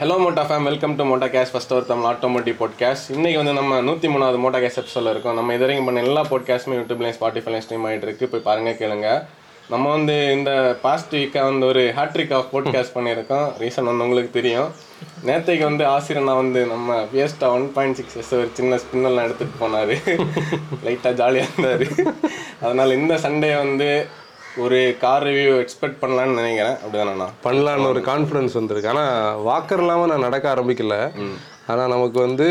Hello 0.00 0.14
Moto 0.18 0.42
Fame 0.50 0.62
welcome 0.62 0.96
to 0.96 1.04
Motocast 1.26 1.56
first 1.56 1.72
ஒரு 1.72 1.86
Tamil 1.86 2.12
automotive 2.12 2.54
podcast 2.60 3.12
இன்னைக்கு 3.12 3.44
வந்து 3.44 3.60
நம்ம 3.60 3.80
நூற்றி 3.80 4.08
மூணாவது 4.08 4.38
மோட்டா 4.38 4.58
கேஸ் 4.58 4.80
எபிசோட 4.80 5.10
இருக்கோம். 5.10 5.34
நம்ம 5.34 5.54
இது 5.54 5.60
வரைக்கும் 5.60 5.84
பண்ண 5.84 6.02
எல்லா 6.02 6.20
பாட்காஸ்ட்டுமே 6.20 6.74
யூடியூப்லையும் 6.78 7.14
ஸ்பாட்டிஃபைலையும் 7.20 7.60
ஸ்ட்ரீம் 7.68 7.84
ஆகிட்டு 7.84 8.02
இருக்கு. 8.02 8.28
போய் 8.28 8.40
பாருங்க 8.40 8.70
கேளுங்க. 8.70 9.26
நம்ம 9.70 9.90
வந்து 9.90 10.32
இந்த 10.32 10.78
பாஸ்ட் 10.82 11.14
வீக்காக 11.14 11.42
வந்து 11.42 11.66
ஒரு 11.66 11.92
ஹேட்ரிக் 11.96 12.34
ஆஃப் 12.34 12.56
பாட்காஸ்ட் 12.56 12.94
பண்ணியிருக்கோம். 12.94 13.52
ரீசன் 13.58 13.88
வந்து 13.90 14.02
உங்களுக்கு 14.02 14.30
தெரியும். 14.30 14.68
நேத்தைக்கு 15.26 15.62
வந்து 15.62 15.84
ஆசிரியனா 15.84 16.34
வந்து 16.34 16.66
நம்ம 16.66 17.08
பிஎஸ்டா 17.14 17.46
ஒன் 17.46 17.72
பாயிண்ட் 17.72 17.94
சிக்ஸ் 17.94 18.16
எஸ் 18.16 18.34
ஒரு 18.34 18.48
சின்ன 18.52 18.76
ஸ்பின்னெல்லாம் 18.76 19.26
எடுத்துகிட்டு 19.26 19.60
போனார். 19.60 20.20
லைட்டாக 20.84 21.12
ஜாலியாக 21.20 21.50
இருந்தார். 21.58 22.14
அதனால் 22.62 22.92
இந்த 22.92 23.14
சண்டே 23.14 23.56
வந்து 23.56 24.06
ஒரு 24.62 24.78
கார் 25.02 25.24
ரிவ்யூ 25.26 25.50
எக்ஸ்பெக்ட் 25.62 26.00
பண்ணலான்னு 26.00 26.38
நினைக்கிறேன். 26.38 26.76
அப்படிதானண்ணா 26.82 27.26
பண்ணலான்னு 27.44 27.90
ஒரு 27.92 28.00
கான்ஃபிடன்ஸ் 28.08 28.54
வந்திருக்கு. 28.58 28.90
ஆனால் 28.92 29.42
வாக்கர் 29.48 29.82
இல்லாமல் 29.82 30.10
நான் 30.12 30.26
நடக்க 30.26 30.46
ஆரம்பிக்கல. 30.54 30.96
ஆனால் 31.72 31.92
நமக்கு 31.92 32.18
வந்து 32.26 32.48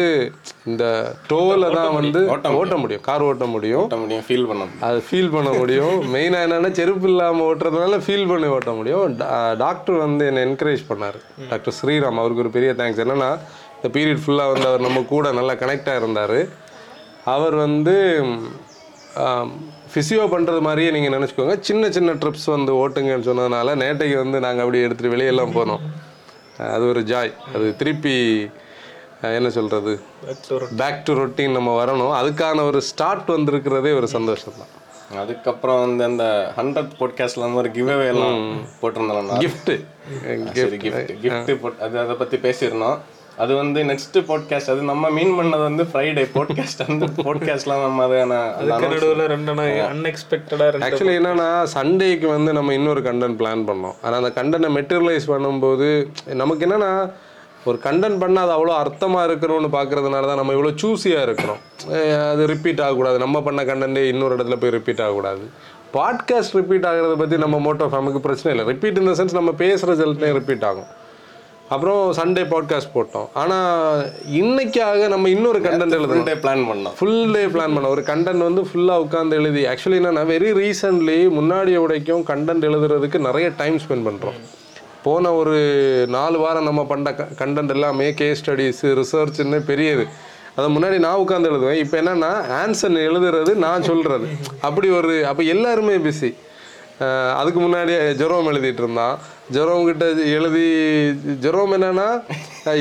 இந்த 0.70 0.84
டோவில் 1.30 1.66
தான் 1.78 1.96
வந்து 1.98 2.20
ஓட்ட 2.60 2.76
முடியும். 2.84 3.04
கார் 3.08 3.26
ஓட்ட 3.30 3.46
முடியும். 3.56 3.86
ஓட்ட 3.86 3.98
முடியும். 4.04 4.24
ஃபீல் 4.28 4.48
பண்ணணும் 4.50 4.78
அது 4.90 5.00
ஃபீல் 5.08 5.34
பண்ண 5.36 5.50
முடியும். 5.62 5.96
மெயினாக 6.14 6.44
என்னென்னா 6.48 6.72
செருப்பு 6.80 7.10
இல்லாமல் 7.12 7.46
ஓட்டுறதுனால 7.48 8.00
ஃபீல் 8.06 8.30
பண்ணி 8.32 8.50
ஓட்ட 8.58 8.74
முடியும். 8.80 9.18
டாக்டர் 9.64 9.98
வந்து 10.06 10.26
என்னை 10.30 10.44
என்கரேஜ் 10.48 10.84
பண்ணார். 10.92 11.20
டாக்டர் 11.52 11.78
ஸ்ரீராம் 11.80 12.22
அவருக்கு 12.22 12.46
ஒரு 12.46 12.54
பெரிய 12.58 12.72
தேங்க்ஸ் 12.82 13.04
என்னென்னா 13.06 13.32
இந்த 13.80 13.90
பீரியட் 13.98 14.24
ஃபுல்லாக 14.24 14.54
வந்து 14.54 14.70
அவர் 14.70 14.88
நம்ம 14.88 15.04
கூட 15.14 15.28
நல்லா 15.40 15.56
கனெக்டாக 15.64 16.02
இருந்தார். 16.04 16.40
அவர் 17.36 17.58
வந்து 17.66 17.98
ஃபிசியோ 19.92 20.24
பண்ணுறது 20.34 20.62
மாதிரியே 20.68 20.90
நீங்கள் 20.96 21.16
நினச்சிக்கோங்க. 21.18 21.56
சின்ன 21.68 21.90
சின்ன 21.98 22.14
ட்ரிப்ஸ் 22.22 22.48
வந்து 22.56 22.72
ஓட்டுங்கன்னு 22.82 23.28
சொன்னதுனால 23.30 23.76
நேட்டைக்கு 23.84 24.18
வந்து 24.24 24.40
நாங்கள் 24.46 24.64
அப்படியே 24.66 24.86
எடுத்துகிட்டு 24.88 25.14
வெளியெல்லாம் 25.16 25.56
போனோம். 25.60 25.84
அது 26.76 26.86
ஒரு 26.94 27.02
ஜாய் 27.12 27.32
அது 27.56 27.68
திருப்பி 27.82 28.16
என்ன 29.38 29.50
சொல்கிறது 29.56 29.94
பேக் 30.82 31.00
டு 31.08 31.14
ரொட்டீன் 31.20 31.56
நம்ம 31.58 31.70
வரணும். 31.84 32.14
அதுக்கான 32.20 32.66
ஒரு 32.72 32.82
ஸ்டார்ட் 32.90 33.30
வந்திருக்கிறதே 33.36 33.92
ஒரு 34.00 34.08
சந்தோஷம் 34.16 34.60
தான். 34.60 34.74
அதுக்கப்புறம் 35.22 35.80
வந்து 35.84 36.04
அந்த 36.10 36.26
ஹண்ட்ரட் 36.58 36.92
பாட்காஸ்ட்ல 37.00 37.46
வந்து 37.46 37.62
ஒரு 37.62 37.72
கிவ் 37.78 37.90
எல்லாம் 38.14 38.42
போட்டிருந்தோம் 38.82 39.32
கிஃப்ட்டு 39.46 39.76
சரி 40.60 40.78
கிஃப்ட் 40.84 41.14
கிஃப்ட் 41.24 41.82
அது 41.86 41.96
அதை 42.04 42.16
பத்தி 42.22 42.38
பேசியிருந்தோம். 42.46 43.00
அது 43.44 43.54
வந்து 43.60 43.80
நெக்ஸ்ட் 43.90 44.18
பாட்காஸ்ட் 44.30 44.72
அது 44.74 44.82
நம்ம 44.90 45.10
மீன் 45.18 45.34
பண்ணது 45.38 45.64
வந்து 45.68 45.84
ஃப்ரைடே 45.92 46.24
பாட்காஸ்ட் 46.34 46.82
அந்த 46.88 47.06
பாட்காஸ்ட்லாம் 47.28 47.84
நம்ம 47.86 48.08
அதான 48.08 48.40
நடுவில் 48.84 49.24
ரெண்டு 49.34 49.54
அன்எக்ஸ்பெக்டடாக 49.94 50.84
ஆக்சுவலி 50.88 51.16
என்னன்னா 51.20 51.48
சண்டேக்கு 51.76 52.28
வந்து 52.36 52.54
நம்ம 52.58 52.74
இன்னொரு 52.80 53.04
கண்டென்ட் 53.08 53.40
பிளான் 53.42 53.64
பண்ணோம். 53.70 53.96
ஆனால் 54.04 54.20
அந்த 54.22 54.32
கண்டென்ட்டை 54.40 54.72
மெட்டீரியலைஸ் 54.78 55.32
பண்ணும்போது 55.34 55.90
நமக்கு 56.44 56.66
என்னன்னா 56.70 56.92
ஒரு 57.70 57.78
கண்டென்ட் 57.86 58.22
பண்ணால் 58.24 58.46
அது 58.46 58.54
அவ்வளோ 58.58 58.76
அர்த்தமாக 58.84 59.28
இருக்கணும்னு 59.30 59.70
பார்க்கறதுனால 59.78 60.28
தான் 60.30 60.40
நம்ம 60.42 60.54
இவ்வளோ 60.58 60.74
சூஸியாக 60.84 61.26
இருக்கிறோம். 61.28 61.60
அது 62.32 62.44
ரிப்பீட் 62.54 62.84
ஆகக்கூடாது. 62.86 63.18
நம்ம 63.26 63.42
பண்ண 63.48 63.64
கண்டென்ட்டே 63.72 64.06
இன்னொரு 64.14 64.36
இடத்துல 64.38 64.58
போய் 64.62 64.76
ரிப்பீட் 64.78 65.04
ஆகக்கூடாது. 65.06 65.44
பாட்காஸ்ட் 65.98 66.56
ரிப்பீட் 66.60 66.88
ஆகிறத 66.92 67.16
பற்றி 67.22 67.38
நம்ம 67.46 67.60
மோட்டோ 67.68 67.92
ஃபேமுக்கு 67.94 68.22
பிரச்சனை 68.28 68.52
இல்லை. 68.54 68.66
ரிப்பீட் 68.74 69.02
இந்த 69.04 69.14
சென்ஸ் 69.20 69.40
நம்ம 69.40 69.54
பேசுகிற 69.64 70.34
ரிப்பீட் 70.40 70.68
ஆகும். 70.72 70.90
அப்புறம் 71.74 72.00
சண்டே 72.18 72.44
பாட்காஸ்ட் 72.52 72.94
போட்டோம். 72.94 73.28
ஆனால் 73.42 74.06
இன்னைக்காக 74.40 75.08
நம்ம 75.14 75.30
இன்னொரு 75.30 75.60
கண்டென்ட் 75.66 75.96
எழுதணும். 75.98 76.28
டே 76.30 76.36
பிளான் 76.44 76.64
பண்ணோம். 76.70 76.96
ஃபுல் 77.00 77.32
டே 77.36 77.44
பிளான் 77.56 77.74
பண்ண 77.76 77.92
ஒரு 77.96 78.04
கண்டென்ட் 78.08 78.44
வந்து 78.48 78.62
ஃபுல்லாக 78.70 79.04
உட்காந்து 79.06 79.38
எழுதி. 79.40 79.64
ஆக்சுவலி 79.72 80.00
என்னன்னா 80.02 80.24
வெரி 80.34 80.50
ரீசன்ட்லி 80.62 81.20
முன்னாடி 81.40 81.76
உடைக்கும் 81.84 82.24
கண்டென்ட் 82.32 82.68
எழுதுறதுக்கு 82.70 83.20
நிறைய 83.28 83.50
டைம் 83.62 83.78
ஸ்பெண்ட் 83.84 84.08
பண்ணுறோம் 84.10 84.40
போன 85.04 85.34
ஒரு 85.42 85.58
நாலு 86.18 86.38
வாரம் 86.40 86.68
நம்ம 86.70 86.82
பண்ண 86.86 87.16
கண்டென்ட் 87.42 87.74
எல்லாமே 87.76 88.08
கேஸ் 88.22 88.42
ஸ்டடீஸு 88.44 88.90
ரிசர்ச்னு 89.02 89.60
பெரியது. 89.72 90.06
அதை 90.58 90.68
முன்னாடி 90.76 90.98
நான் 91.06 91.22
உட்காந்து 91.24 91.50
எழுதுவேன். 91.52 91.82
இப்போ 91.84 91.96
என்னன்னா 92.02 92.32
ஆன்சர் 92.62 92.96
எழுதுறது 93.08 93.52
நான் 93.66 93.88
சொல்கிறது 93.90 94.28
அப்படி 94.68 94.90
ஒரு 95.00 95.14
அப்போ 95.32 95.44
எல்லாருமே 95.56 95.98
பிஸி 96.08 96.30
அதுக்கு 97.40 97.60
முன்னாடி 97.66 97.94
ஜெரோம் 98.22 98.50
எழுதிட்டு 98.52 98.82
இருந்தான் 98.84 99.16
ஜெரோம் 99.56 99.86
கிட்ட 99.90 100.06
எழுதி 100.38 100.66
ஜெரோம் 101.46 101.74
என்னன்னா 101.78 102.08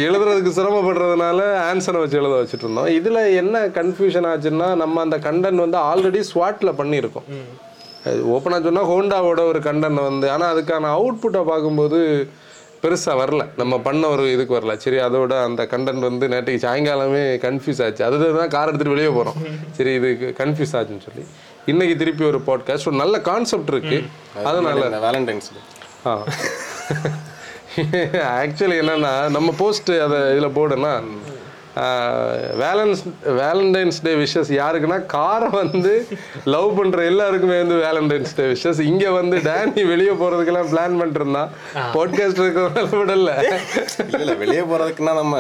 எழுதுறதுக்கு 0.07 0.51
சிரமப்படுறதுனால 0.57 1.41
ஆன்சரை 1.69 2.01
வச்சு 2.03 2.19
எழுத 2.21 2.35
வச்சுட்டு 2.39 2.67
இருந்தோம் 2.67 2.91
இதில் 2.99 3.21
என்ன 3.43 3.63
கன்ஃபியூஷன் 3.79 4.29
ஆச்சுன்னா 4.33 4.69
நம்ம 4.83 5.01
அந்த 5.07 5.19
கண்டென்ட் 5.29 5.65
வந்து 5.65 5.79
ஆல்ரெடி 5.91 6.23
ஸ்வாட்டில் 6.33 6.79
பண்ணியிருக்கோம். 6.81 7.29
ஓப்பனாக 8.35 8.61
சொன்னால் 8.67 8.91
ஹோண்டாவோட 8.93 9.41
ஒரு 9.53 9.61
கண்டென்ட் 9.69 10.01
வந்து 10.09 10.27
ஆனால் 10.35 10.53
அதுக்கான 10.55 10.91
அவுட்புட்டை 10.99 11.43
பார்க்கும்போது 11.53 11.99
பெருசாக 12.83 13.15
வரல. 13.21 13.45
நம்ம 13.61 13.75
பண்ண 13.87 14.03
ஒரு 14.15 14.25
இதுக்கு 14.35 14.57
வரல. 14.59 14.75
சரி 14.85 14.99
அதோட 15.07 15.33
அந்த 15.47 15.63
கண்டென்ட் 15.73 16.09
வந்து 16.09 16.27
நேற்றுக்கு 16.33 16.65
சாயங்காலமே 16.67 17.23
கன்ஃபியூஸ் 17.47 17.83
ஆச்சு. 17.87 18.03
அதுதான் 18.09 18.53
கார் 18.57 18.71
எடுத்துகிட்டு 18.71 18.97
வெளியே 18.97 19.13
போகிறோம் 19.19 19.39
சரி 19.79 19.95
இது 20.01 20.11
கன்ஃபியூஸ் 20.43 20.75
ஆச்சுன்னு 20.81 21.07
சொல்லி. 21.09 21.25
இன்னைக்கு 21.69 21.97
திருப்பி 21.97 22.25
ஒரு 22.25 22.39
பாட்காஸ்ட் 22.47 22.89
ஒரு 22.89 22.97
நல்ல 22.97 23.21
கான்செப்ட் 23.21 23.69
இருக்கு. 23.69 23.99
அதனால 24.45 25.01
வேலண்டைன்ஸ் 25.07 25.49
டே 25.49 25.61
ஆ. 26.07 26.13
ஆக்சுவலி 28.43 28.77
என்னன்னா 28.83 29.13
நம்ம 29.29 29.55
போஸ்ட் 29.59 29.91
அதை 29.99 30.19
இதில் 30.31 30.55
போடுனா 30.55 30.93
வேலன்ஸ் 32.61 33.01
வேலண்டைன்ஸ் 33.41 33.99
டே 34.03 34.13
விஷஸ் 34.15 34.51
யாருக்குன்னா 34.53 35.07
காரை 35.07 35.49
வந்து 35.51 35.93
லவ் 36.45 36.71
பண்ணுற 36.79 37.05
எல்லாருக்குமே 37.07 37.59
வந்து 37.59 37.75
வேலண்டைன்ஸ் 37.85 38.35
டே 38.37 38.47
விஷஸ் 38.53 38.81
இங்கே 38.83 39.09
வந்து 39.09 39.37
டேனி 39.39 39.85
வெளியே 39.87 40.11
போகிறதுக்கெல்லாம் 40.13 40.71
பிளான் 40.73 40.97
பண்ணிட்டு 40.97 41.21
இருந்தான் 41.21 41.51
பாட்காஸ்ட் 41.95 42.43
இருக்கிறவங்க 42.43 42.97
விடல. 42.97 43.31
இல்ல 44.19 44.35
வெளியே 44.35 44.65
போறதுக்குன்னா 44.73 45.15
நம்ம 45.15 45.37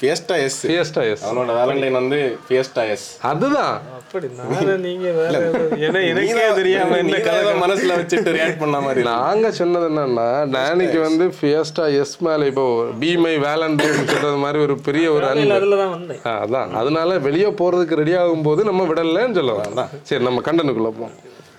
ஃபியஸ்டா 0.00 0.36
எஸ் 0.38 0.58
ஃபியஸ்டா 0.66 1.04
எஸ் 1.10 1.24
அவனோட 1.26 1.52
வேலண்டைன் 1.60 2.00
வந்து 2.00 2.18
ஃபியஸ்டா 2.48 2.82
எஸ் 2.88 3.06
அதுதான். 3.22 3.76
அப்படி 4.10 4.28
நான் 4.36 4.80
நீங்க 4.80 5.08
வேற 5.12 5.32
ஏதோ- 5.40 5.64
ஏன்னா 5.78 6.00
எனக்கே 6.08 6.44
தெரியாம 6.54 6.96
என்ன 6.96 7.16
கதை 7.20 7.50
மனசுல 7.60 7.96
வச்சுட்டு 7.96 8.32
ரியாக்ட் 8.34 8.58
பண்ண 8.58 8.76
மாதிரி 8.80 9.02
நாங்க 9.08 9.50
சொன்னது 9.52 9.88
என்னன்னா 9.88 10.26
டேனிக்கு 10.54 10.98
வந்து 11.00 11.24
ஃபியஸ்டா 11.36 11.84
எஸ் 11.98 12.16
மேல 12.20 12.46
இப்போ 12.46 12.64
பி 12.98 13.16
மை 13.16 13.34
வேலண்டைன் 13.38 13.98
சொல்றது 14.06 14.36
மாதிரி 14.36 14.58
ஒரு 14.58 14.76
பெரிய 14.80 15.06
ஒரு 15.12 15.26
அன்பு. 15.26 15.54
அதுல 15.54 15.76
தான் 15.76 15.90
வந்தேன். 15.90 16.22
ஆ, 16.26 16.32
அதான். 16.44 16.72
அதனால 16.74 17.18
வெளியே 17.18 17.50
போறதுக்கு 17.60 17.94
ரெடி 17.94 18.14
ஆகும்போது 18.14 18.62
நம்ம 18.64 18.86
விடலன்னு 18.86 19.34
சொல்ல 19.34 19.52
வரலாம் 19.52 19.92
சரி 20.02 20.24
நம்ம 20.24 20.42
கண்டனுக்குள்ள 20.44 20.92
போவோம். 20.92 21.14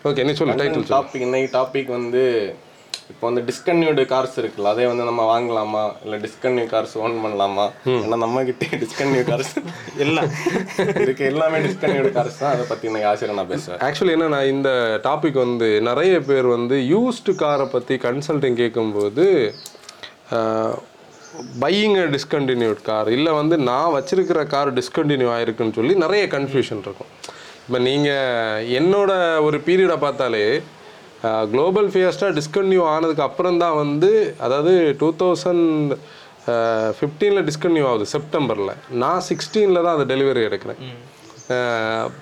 ஓகே 0.05 0.23
நீ 0.23 0.33
சொல்லு 0.33 0.59
டைட்டில் 0.59 0.89
டாபிக் 0.91 1.21
இன்னைக்கு 1.21 1.51
டாபிக் 1.57 1.91
வந்து 1.91 2.23
இப்போ 3.11 3.23
வந்து 3.27 3.41
டிஸ்கன்யூடு 3.47 4.03
கார்ஸ் 4.11 4.35
இருக்குல்ல 4.41 4.71
அதே 4.73 4.85
வந்து 4.89 5.05
நம்ம 5.09 5.21
வாங்கலாமா? 5.31 5.83
இல்ல 6.05 6.15
டிஸ்கன்யூ 6.25 6.65
கார்ஸ் 6.73 6.93
ஓன் 7.03 7.15
பண்ணலாமா? 7.23 7.65
ஏன்னா 8.03 8.17
நம்ம 8.23 8.43
கிட்டே 8.49 8.67
டிஸ்கன்யூ 8.83 9.21
கார்ஸ் 9.29 9.53
எல்லாம் 10.05 10.29
இருக்கு 11.05 11.23
எல்லாமே 11.31 11.59
டிஸ்கன்யூடு 11.65 12.11
கார்ஸ் 12.17 12.39
தான். 12.41 12.53
அதை 12.55 12.65
பத்தி 12.71 12.87
இன்னைக்கு 12.89 13.09
ஆசிரியர் 13.11 13.39
நான் 13.39 13.51
பேசுவேன். 13.53 13.81
ஆக்சுவலி 13.87 14.15
என்னன்னா 14.17 14.41
இந்த 14.53 14.69
டாபிக் 15.09 15.41
வந்து 15.45 15.69
நிறைய 15.89 16.15
பேர் 16.29 16.49
வந்து 16.57 16.77
யூஸ்டு 16.93 17.35
காரை 17.43 17.67
பற்றி 17.75 17.97
கன்சல்டிங் 18.07 18.59
கேட்கும்போது 18.61 19.27
பையிங் 21.63 21.99
அ 22.05 22.07
டிஸ்கண்டினியூட் 22.15 22.81
கார் 22.89 23.09
இல்லை 23.17 23.31
வந்து 23.41 23.55
நான் 23.69 23.93
வச்சிருக்கிற 23.97 24.39
கார் 24.55 24.71
டிஸ்கண்டினியூ 24.79 25.29
ஆயிருக்குன்னு 25.35 25.77
சொல்லி 25.77 25.93
நிறைய 26.05 26.23
கன்ஃபியூஷன் 26.37 26.83
இருக்கும். 26.85 27.11
இப்போ 27.65 27.79
நீங்கள் 27.89 28.65
என்னோட 28.79 29.11
ஒரு 29.47 29.57
பீரியடை 29.67 29.97
பார்த்தாலே 30.03 30.43
குளோபல் 31.51 31.87
ஃபியஸ்டா 31.93 32.27
டிஸ்கன்டினியூ 32.37 32.81
ஆனதுக்கு 32.95 33.23
அப்புறம் 33.27 33.57
தான் 33.63 33.77
வந்து 33.83 34.11
அதாவது 34.45 34.73
டூ 34.99 35.07
தௌசண்ட் 35.21 35.93
ஃபிஃப்டீனில் 36.99 37.45
டிஸ்கன்டினியூ 37.49 37.85
ஆகுது 37.89 38.05
செப்டம்பரில் 38.13 38.71
நான் 39.01 39.25
சிக்ஸ்டீனில் 39.29 39.83
தான் 39.85 39.95
அது 39.97 40.05
டெலிவரி 40.13 40.41
எடுக்கிறேன். 40.49 40.79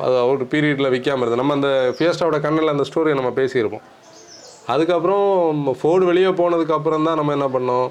அது 0.05 0.15
ஒரு 0.31 0.45
பீரியடில் 0.53 0.91
விற்காம 0.95 1.21
இருந்தது 1.23 1.41
நம்ம 1.41 1.55
அந்த 1.59 1.71
ஃபியஸ்டாவோட 1.97 2.37
கண்ணில் 2.45 2.73
அந்த 2.73 2.85
ஸ்டோரியை 2.89 3.15
நம்ம 3.19 3.31
பேசியிருப்போம். 3.39 3.85
அதுக்கப்புறம் 4.73 5.27
ஃபோர்டு 5.79 6.03
வெளியே 6.11 6.31
போனதுக்கு 6.41 6.77
அப்புறம் 6.77 7.07
தான் 7.07 7.19
நம்ம 7.21 7.33
என்ன 7.37 7.47
பண்ணோம்? 7.55 7.87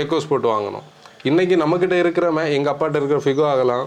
ஏக்கோஸ் 0.00 0.30
போட்டு 0.30 0.48
வாங்கினோம். 0.54 0.86
இன்னைக்கு 1.30 1.56
நம்மக்கிட்ட 1.62 1.96
இருக்கிற 2.02 2.26
மே 2.36 2.44
எங்கள் 2.56 2.72
அப்பாட்ட 2.72 3.00
இருக்கிற 3.00 3.20
ஃபிகோ 3.24 3.44
ஆகலாம். 3.52 3.86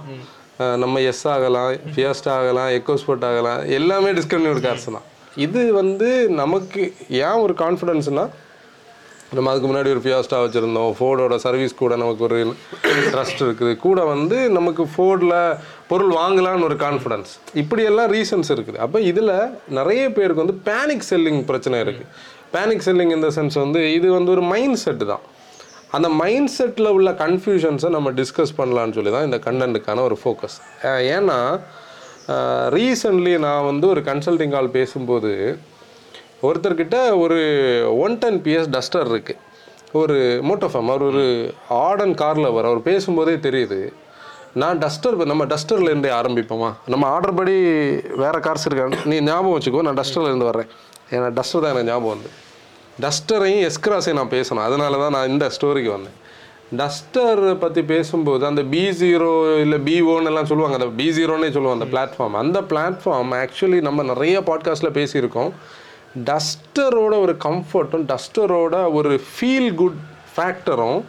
நம்ம 0.84 1.02
எஸ் 1.12 1.26
ஆகலாம் 1.36 1.72
ஃபியஸ்டா 1.94 2.32
ஆகலாம் 2.40 2.70
எக்கோஸ் 2.78 3.06
போட் 3.08 3.28
ஆகலாம். 3.30 3.62
எல்லாமே 3.80 4.12
டிஸ்கன்யூட் 4.20 4.62
கார்ஸ் 4.66 4.88
தான். 4.96 5.08
இது 5.44 5.62
வந்து 5.82 6.10
நமக்கு 6.42 6.82
ஏன் 7.28 7.42
ஒரு 7.46 7.54
கான்ஃபிடென்ஸ்னால் 7.62 8.34
நம்ம 9.36 9.50
அதுக்கு 9.52 9.70
முன்னாடி 9.70 9.90
ஒரு 9.94 10.02
ஃபியாஸ்டா 10.04 10.38
வச்சுருந்தோம். 10.44 10.92
ஃபோர்டோட 10.98 11.36
சர்வீஸ் 11.46 11.74
கூட 11.82 11.94
நமக்கு 12.02 12.24
ஒரு 12.28 12.38
ட்ரஸ்ட் 13.14 13.42
இருக்குது. 13.46 13.72
கூட 13.86 14.00
வந்து 14.12 14.38
நமக்கு 14.58 14.84
ஃபோர்டில் 14.94 15.36
பொருள் 15.90 16.14
வாங்கலாம்னு 16.20 16.68
ஒரு 16.70 16.78
கான்ஃபிடன்ஸ் 16.86 17.32
இப்படியெல்லாம் 17.62 18.10
ரீசன்ஸ் 18.16 18.52
இருக்குது. 18.56 18.80
அப்போ 18.86 18.98
இதில் 19.12 19.34
நிறைய 19.80 20.04
பேருக்கு 20.18 20.44
வந்து 20.44 20.58
பேனிக் 20.70 21.08
செல்லிங் 21.12 21.42
பிரச்சனை 21.50 21.80
இருக்குது 21.86 22.12
பேனிக் 22.56 22.86
செல்லிங் 22.88 23.14
இந்த 23.18 23.30
சென்ஸ் 23.38 23.58
வந்து 23.64 23.82
இது 23.98 24.08
வந்து 24.18 24.32
ஒரு 24.36 24.44
மைண்ட் 24.54 24.80
செட்டு 24.84 25.08
தான். 25.14 25.24
அந்த 25.98 26.08
மைண்ட் 26.22 26.52
செட்டில் 26.58 26.94
உள்ள 26.98 27.10
கன்ஃபியூஷன்ஸை 27.24 27.90
நம்ம 27.98 28.12
டிஸ்கஸ் 28.22 28.54
பண்ணலான்னு 28.60 28.96
சொல்லி 28.98 29.12
தான் 29.16 29.28
இந்த 29.30 29.40
கண்டென்ட்டுக்கான 29.48 30.04
ஒரு 30.10 30.18
ஃபோக்கஸ் 30.22 30.58
ஏன்னா 31.16 31.38
ரீசன்ட்லி 32.76 33.40
நான் 33.40 33.66
வந்து 33.66 33.88
ஒரு 33.88 34.02
கன்சல்டிங் 34.02 34.50
கால் 34.50 34.70
பேசும்போது 34.70 35.58
ஒருத்தர்கிட்ட 36.44 37.18
ஒரு 37.20 37.38
ஒன் 37.98 38.18
டென் 38.18 38.42
பிஎஸ் 38.46 38.72
டஸ்டர் 38.76 39.10
இருக்குது 39.14 39.42
ஒரு 39.92 40.16
மோட்டோஃபார்ம் 40.50 40.90
அவர் 40.94 41.02
ஒரு 41.02 41.26
ஆர்டன் 41.70 42.14
காரில் 42.14 42.52
வர 42.52 42.68
அவர் 42.68 42.82
பேசும்போதே 42.82 43.36
தெரியுது. 43.48 43.94
நான் 44.54 44.78
டஸ்டர் 44.78 45.16
நம்ம 45.26 45.46
டஸ்டர்லேருந்தே 45.46 46.12
ஆரம்பிப்போமா? 46.20 46.74
நம்ம 46.86 47.08
ஆர்டர் 47.08 47.34
படி 47.34 47.56
வேறு 48.24 48.40
கார்ஸ் 48.40 48.66
இருக்காங்க. 48.66 48.98
நீ 49.06 49.20
ஞாபகம் 49.20 49.56
வச்சுக்கோ 49.58 49.82
நான் 49.82 49.98
டஸ்டர்லேருந்து 49.98 50.50
வர்றேன். 50.52 50.70
ஏன்னா 51.12 51.28
டஸ்டர் 51.40 51.64
தான் 51.64 51.74
எனக்கு 51.74 51.90
ஞாபகம் 51.92 52.14
வந்து. 52.16 52.30
டஸ்டரையும் 53.02 53.70
எஸ்கிராஸையும் 53.70 54.14
நான் 54.14 54.36
பேசணும். 54.38 54.66
அதனால 54.68 54.98
தான் 54.98 55.12
நான் 55.12 55.30
இந்த 55.30 55.52
ஸ்டோரிக்கு 55.58 55.92
வந்தேன். 55.98 56.18
டஸ்டர் 56.78 57.56
பற்றி 57.56 57.84
பேசும்போது 57.84 58.46
அந்த 58.46 58.64
பி 58.64 58.84
ஜீரோ 58.90 59.62
இல்லை 59.62 59.78
பி 59.80 60.02
ஓன்னு 60.02 60.30
எல்லாம் 60.32 60.46
சொல்லுவாங்க 60.46 60.78
அந்த 60.78 60.92
பி 60.98 61.08
ஜீரோன்னே 61.10 61.50
சொல்லுவாங்க 61.52 61.78
அந்த 61.78 61.88
பிளாட்ஃபார்ம் 61.94 62.38
அந்த 62.44 62.62
பிளாட்ஃபார்ம் 62.62 63.34
ஆக்சுவலி 63.42 63.82
நம்ம 63.82 64.04
நிறைய 64.04 64.40
பாட்காஸ்ட்டில் 64.40 64.96
பேசியிருக்கோம். 65.00 65.52
டஸ்டரோட 66.30 67.14
ஒரு 67.20 67.36
கம்ஃபர்ட்டும் 67.44 68.06
டஸ்டரோட 68.12 68.94
ஒரு 68.94 69.22
ஃபீல் 69.32 69.74
குட் 69.76 70.00
ஃபேக்டரும் 70.36 71.02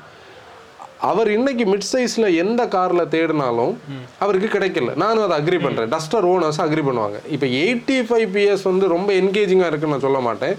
அவர் 1.01 1.31
இன்னைக்கு 1.31 1.65
மிட் 1.65 1.89
சைஸில் 1.93 2.35
எந்த 2.37 2.69
காரில் 2.69 3.11
தேடினாலும் 3.15 3.75
அவருக்கு 4.19 4.59
கிடைக்கல. 4.59 4.95
நானும் 4.97 5.31
அதை 5.31 5.35
அக்ரி 5.41 5.59
பண்ணுறேன் 5.63 5.91
டஸ்டர் 5.95 6.27
ஓனர்ஸ் 6.33 6.61
அக்ரி 6.65 6.83
பண்ணுவாங்க. 6.89 7.19
இப்போ 7.31 7.47
எயிட்டி 7.47 7.99
ஃபைவ் 8.09 8.29
பிஎஸ் 8.37 8.65
வந்து 8.65 8.89
ரொம்ப 8.89 9.13
என்கேஜிங்காக 9.13 9.71
இருக்குன்னு 9.71 9.97
நான் 9.97 10.07
சொல்ல 10.07 10.19
மாட்டேன். 10.19 10.57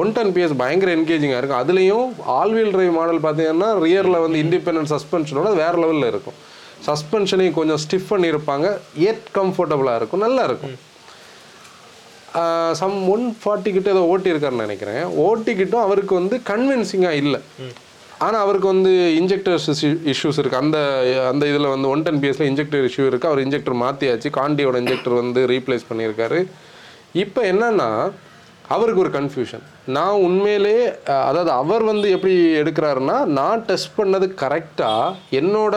ஒன் 0.00 0.12
டென் 0.16 0.32
பிஎஸ் 0.34 0.54
பயங்கர 0.62 0.90
என்கேஜிங்காக 0.98 1.40
இருக்கும். 1.40 1.60
அதுலேயும் 1.62 2.08
ஆல் 2.38 2.54
வீல் 2.56 2.72
டிரைவ் 2.74 2.92
மாடல் 2.98 3.20
பார்த்தீங்கன்னா 3.26 3.70
ரியரில் 3.84 4.22
வந்து 4.24 4.38
இண்டிபெண்டன்ட் 4.44 4.92
சஸ்பென்ஷனோட 4.94 5.50
வேறு 5.62 5.78
லெவலில் 5.82 6.10
இருக்கும். 6.12 6.38
சஸ்பென்ஷனையும் 6.86 7.58
கொஞ்சம் 7.58 7.80
ஸ்டிஃப் 7.84 8.10
பண்ணியிருப்பாங்க. 8.12 8.68
எட் 9.10 9.26
கம்ஃபர்டபுளாக 9.38 9.98
இருக்கும். 10.00 10.24
நல்லா 10.26 10.44
இருக்கும். 10.50 10.76
சம் 12.80 12.96
ஒன் 13.12 13.24
ஃபார்ட்டி 13.42 13.70
கிட்ட 13.76 13.88
ஏதோ 13.94 14.02
ஓட்டியிருக்காருன்னு 14.12 14.66
நினைக்கிறேன். 14.66 15.04
ஓட்டிக்கிட்டும் 15.26 15.84
அவருக்கு 15.86 16.14
வந்து 16.20 16.36
கன்வின்சிங்காக 16.50 17.20
இல்லை. 17.22 17.40
ஆனால் 18.24 18.42
அவருக்கு 18.44 18.68
வந்து 18.74 18.92
இன்ஜெக்டர்ஸ் 19.18 19.68
இஷ்யூஸ் 20.12 20.38
இருக்குது 20.40 20.62
அந்த 20.62 20.78
அந்த 21.32 21.44
இதில் 21.50 21.72
வந்து 21.74 21.90
ஒன் 21.92 22.04
டென் 22.06 22.20
பிஎஸ்ல 22.22 22.46
இன்ஜெக்டர் 22.50 22.86
இஷ்யூ 22.88 23.04
இருக்குது 23.10 23.30
அவர் 23.30 23.42
இன்ஜெக்டர் 23.44 23.76
மாற்றியாச்சு 23.84 24.30
காண்டியோட 24.38 24.76
இன்ஜெக்டர் 24.82 25.14
வந்து 25.20 25.42
ரீப்ளேஸ் 25.52 25.88
பண்ணியிருக்காரு. 25.90 26.40
இப்போ 27.24 27.40
என்னன்னா 27.52 27.88
அவருக்கு 28.74 29.02
ஒரு 29.04 29.12
கன்ஃபியூஷன் 29.18 29.64
நான் 29.96 30.22
உண்மையிலே 30.26 30.76
அதாவது 31.28 31.50
அவர் 31.60 31.84
வந்து 31.90 32.08
எப்படி 32.16 32.34
எடுக்கிறாருன்னா 32.60 33.16
நான் 33.38 33.64
டெஸ்ட் 33.70 33.96
பண்ணது 33.98 34.26
கரெக்டாக 34.42 35.16
என்னோட 35.40 35.74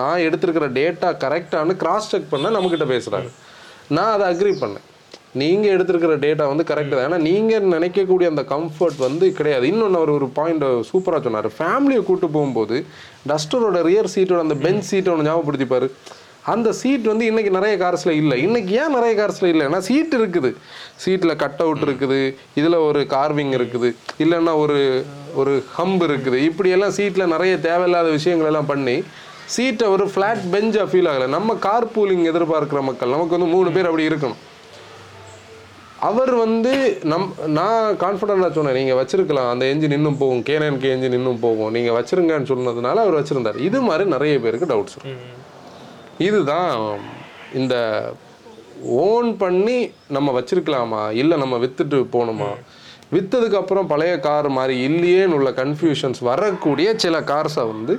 நான் 0.00 0.24
எடுத்திருக்கிற 0.28 0.68
டேட்டா 0.80 1.10
கரெக்டானு 1.26 1.74
கிராஸ் 1.84 2.10
செக் 2.14 2.32
பண்ண 2.34 2.54
நம்மக்கிட்ட 2.56 2.88
பேசுகிறாரு 2.94 3.30
நான் 3.96 4.12
அதை 4.16 4.26
அக்ரி 4.32 4.54
பண்ணேன். 4.64 4.86
நீங்கள் 5.40 5.72
எடுத்திருக்கிற 5.74 6.16
டேட்டா 6.24 6.44
வந்து 6.50 6.64
கரெக்டாக 6.68 6.96
தான். 6.96 7.06
ஏன்னா 7.08 7.20
நீங்கள் 7.28 7.64
நினைக்கக்கூடிய 7.76 8.26
அந்த 8.32 8.42
கம்ஃபர்ட் 8.52 8.98
வந்து 9.06 9.26
கிடையாது. 9.38 9.64
இன்னொன்று 9.72 9.98
அவர் 10.00 10.16
ஒரு 10.18 10.26
பாயிண்ட் 10.36 10.66
சூப்பராக 10.90 11.20
சொன்னார். 11.26 11.48
ஃபேமிலியை 11.56 12.02
கூட்டு 12.08 12.26
போகும்போது 12.36 12.76
டஸ்டரோட 13.30 13.80
ரியர் 13.88 14.12
சீட்டோட 14.14 14.40
அந்த 14.46 14.56
பெஞ்ச் 14.66 14.86
சீட்டை 14.90 15.10
ஒன்று 15.14 15.28
ஞாபகப்படுத்திப்பார். 15.30 15.88
அந்த 16.52 16.68
சீட் 16.78 17.06
வந்து 17.10 17.24
இன்னைக்கு 17.30 17.50
நிறைய 17.56 17.74
கார்ஸில் 17.82 18.18
இல்லை. 18.20 18.36
இன்னைக்கு 18.46 18.72
ஏன் 18.80 18.94
நிறைய 18.96 19.12
கார்ஸில் 19.20 19.50
இல்லைன்னா 19.52 19.78
சீட் 19.88 20.14
இருக்குது. 20.18 20.50
சீட்டில் 21.02 21.38
கட் 21.42 21.62
அவுட் 21.64 21.84
இருக்குது. 21.86 22.18
இதில் 22.60 22.78
ஒரு 22.88 23.02
கார்விங் 23.14 23.52
இருக்குது. 23.58 23.90
இல்லைன்னா 24.24 24.54
ஒரு 24.64 24.78
ஒரு 25.42 25.52
ஹம்ப் 25.76 26.02
இருக்குது. 26.08 26.40
இப்படியெல்லாம் 26.48 26.96
சீட்டில் 26.98 27.32
நிறைய 27.34 27.54
தேவையில்லாத 27.68 28.08
விஷயங்கள் 28.18 28.50
எல்லாம் 28.50 28.72
பண்ணி 28.72 28.96
சீட்டை 29.54 29.86
ஒரு 29.94 30.04
ஃப்ளாட் 30.12 30.42
பெஞ்சாக 30.54 30.86
ஃபீல் 30.90 31.08
ஆகலை. 31.12 31.28
நம்ம 31.36 31.54
கார் 31.66 31.92
பூலிங் 31.94 32.26
எதிர்பார்க்குற 32.32 32.82
மக்கள் 32.88 33.14
நமக்கு 33.14 33.36
வந்து 33.36 33.48
மூணு 33.54 33.70
பேர் 33.76 33.88
அப்படி 33.90 34.08
இருக்கணும். 34.10 34.42
அவர் 36.10 36.32
வந்து 36.44 36.72
நம் 37.10 37.28
நான் 37.58 37.98
கான்ஃபிடண்டாக 38.02 38.52
சொன்னேன் 38.56 38.78
நீங்கள் 38.78 38.98
வச்சிருக்கலாம். 39.00 39.50
அந்த 39.52 39.64
என்ஜின் 39.72 39.96
இன்னும் 39.98 40.18
போகும். 40.22 40.42
கேனன்கே 40.48 40.90
என்ஜின் 40.94 41.16
இன்னும் 41.20 41.40
போகும். 41.46 41.72
நீங்கள் 41.76 41.96
வச்சிருங்கன்னு 41.98 42.50
சொன்னதுனால 42.52 43.04
அவர் 43.04 43.18
வச்சுருந்தார். 43.20 43.60
இது 43.68 43.80
மாதிரி 43.88 44.06
நிறைய 44.14 44.34
பேருக்கு 44.44 44.70
டவுட்ஸ் 44.72 44.98
இதுதான் 46.18 46.70
இந்த 47.54 47.74
ஓன் 49.08 49.36
பண்ணி 49.36 49.76
நம்ம 50.08 50.40
வச்சிருக்கலாமா? 50.40 51.10
இல்லை 51.12 51.36
நம்ம 51.36 51.58
வித்துட்டு 51.58 51.98
போகணுமா 52.14 52.50
வித்ததுக்கு 53.12 53.58
அப்புறம் 53.60 53.86
பழைய 53.86 54.20
கார் 54.20 54.48
மாதிரி 54.48 54.74
இல்லையேன்னு 54.88 55.36
உள்ள 55.38 55.50
கன்ஃபியூஷன்ஸ் 55.50 56.20
வரக்கூடிய 56.20 56.94
சில 56.96 57.20
கார்ஸை 57.20 57.64
வந்து 57.66 57.94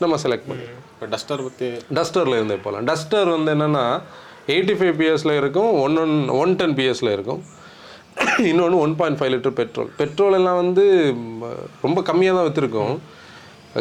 நம்ம 0.00 0.16
செலக்ட் 0.16 0.48
பண்ணி 0.48 0.64
இப்போ 0.92 1.06
டஸ்டர் 1.06 1.42
பற்றி 1.42 1.68
டஸ்டரில் 1.94 2.36
இருந்தே 2.36 2.56
போகலாம் 2.56 2.84
டஸ்டர் 2.84 3.30
வந்து 3.36 3.52
என்னென்னா 3.54 3.84
எயிட்டி 4.48 4.74
ஃபைவ் 4.78 4.96
பிஎஸ்ல 5.00 5.32
இருக்கும் 5.36 5.70
ஒன் 5.80 5.98
ஒன் 5.98 6.28
ஒன் 6.28 6.56
டென் 6.56 6.76
பிஎஸ்ல 6.78 7.10
இருக்கும். 7.12 7.42
இன்னொன்று 8.38 8.78
one 8.78 8.96
point 8.96 9.18
five 9.18 9.32
litre 9.32 9.50
petrol 9.50 9.90
petrol 9.96 10.32
எல்லாம் 10.32 10.56
வந்து 10.56 11.14
ரொம்ப 11.82 12.00
கம்மியாக 12.00 12.36
தான் 12.36 12.46
விற்றுருக்கோம் 12.48 12.94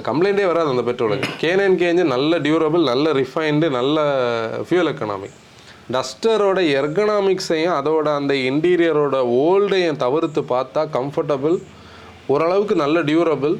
கம்ப்ளைண்ட்டே 0.01 0.45
வராது 0.51 0.73
அந்த 0.73 0.83
பெட்ரோலுக்கு 0.89 1.29
கேனன் 1.43 1.79
கேஞ்சு 1.81 2.03
நல்ல 2.15 2.39
டியூரபிள் 2.45 2.83
நல்ல 2.91 3.13
ரிஃபைன்டு 3.21 3.69
நல்ல 3.77 3.97
ஃபியூல் 4.67 4.91
எக்கனாமிக் 4.91 5.37
டஸ்டரோட 5.95 6.59
எர்கனாமிக்ஸையும் 6.79 7.75
அதோட 7.79 8.07
அந்த 8.19 8.33
இன்டீரியரோட 8.49 9.17
ஓல்டையும் 9.45 10.01
தவிர்த்து 10.05 10.43
பார்த்தா 10.53 10.83
கம்ஃபர்டபுள் 10.97 11.57
ஓரளவுக்கு 12.27 12.75
நல்ல 12.83 12.97
டியூரபிள் 13.01 13.55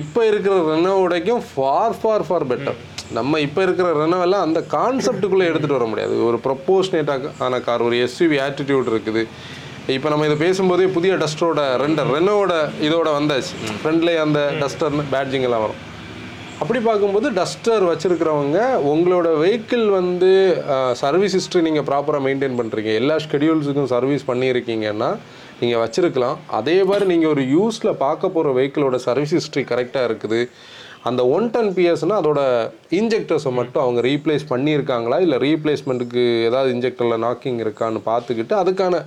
இப்போ 0.00 0.20
இருக்கிற 0.26 0.54
ரெனோடைக்கும் 0.72 1.42
ஃபார் 1.50 1.96
ஃபார் 2.00 2.24
ஃபார் 2.28 2.46
பெட்டர் 2.50 2.78
நம்ம 3.16 3.40
இப்போ 3.46 3.60
இருக்கிற 3.62 3.88
ரெனோ 4.02 4.18
எல்லாம் 4.26 4.44
அந்த 4.46 4.60
கான்செப்டுக்குள்ளே 4.76 5.48
எடுத்துகிட்டு 5.50 5.78
வர 5.78 5.86
முடியாது. 5.90 6.14
ஒரு 6.28 6.38
ப்ரொப்போஷனேட்டாக 6.46 7.30
ஆன 7.44 7.60
கார் 7.66 7.84
ஒரு 7.88 7.96
எஸ்யூவி 8.06 8.38
ஆட்டிடியூட் 8.46 8.90
இருக்குது. 8.92 9.22
இப்போ 9.94 10.08
நம்ம 10.10 10.24
இதை 10.28 10.36
பேசும்போதே 10.44 10.86
புதிய 10.94 11.12
டஸ்டரோட 11.20 11.60
ரெண்டர் 11.82 12.08
ரெனோட 12.14 12.52
இதோட 12.86 13.08
வந்தாச்சு. 13.16 13.52
ஃப்ரண்ட்லேயே 13.80 14.18
அந்த 14.24 14.40
டஸ்டர்னு 14.62 15.04
பேட்ஜிங் 15.12 15.46
எல்லாம் 15.48 15.62
வரும். 15.64 15.82
அப்படி 16.62 16.78
பார்க்கும்போது 16.86 17.28
டஸ்டர் 17.38 17.84
வச்சுருக்கிறவங்க 17.90 18.58
உங்களோட 18.92 19.28
வெஹிக்கிள் 19.42 19.86
வந்து 19.98 20.30
சர்வீஸ் 21.02 21.36
ஹிஸ்ட்ரி 21.38 21.62
நீங்கள் 21.68 21.86
ப்ராப்பராக 21.90 22.24
மெயின்டைன் 22.26 22.58
பண்ணுறீங்க 22.60 22.92
எல்லா 23.02 23.16
ஷெடியூல்ஸுக்கும் 23.26 23.90
சர்வீஸ் 23.94 24.28
பண்ணியிருக்கீங்கன்னா 24.30 25.10
நீங்கள் 25.60 25.82
வச்சுருக்கலாம். 25.84 26.36
அதே 26.60 26.76
மாதிரி 26.90 27.06
நீங்கள் 27.12 27.32
ஒரு 27.34 27.44
யூஸில் 27.56 27.98
பார்க்க 28.04 28.34
போகிற 28.36 28.56
வெஹிக்கிளோட 28.60 28.98
சர்வீஸ் 29.08 29.36
ஹிஸ்ட்ரி 29.38 29.64
கரெக்டாக 29.72 30.08
இருக்குது. 30.10 30.42
அந்த 31.08 31.22
ஒன் 31.36 31.48
டென் 31.54 31.72
பிஎஸ்னால் 31.74 32.20
அதோட 32.20 32.40
இன்ஜெக்டர்ஸை 33.00 33.50
மட்டும் 33.58 33.84
அவங்க 33.86 34.00
ரீப்ளேஸ் 34.10 34.44
பண்ணியிருக்காங்களா? 34.52 35.18
இல்லை 35.26 35.36
ரீப்ளேஸ்மெண்ட்டுக்கு 35.48 36.24
ஏதாவது 36.48 36.70
இன்ஜெக்டரில் 36.76 37.22
நாக்கிங் 37.26 37.60
இருக்கான்னு 37.66 38.00
பார்த்துக்கிட்டு 38.12 38.56
அதுக்கான 38.62 39.04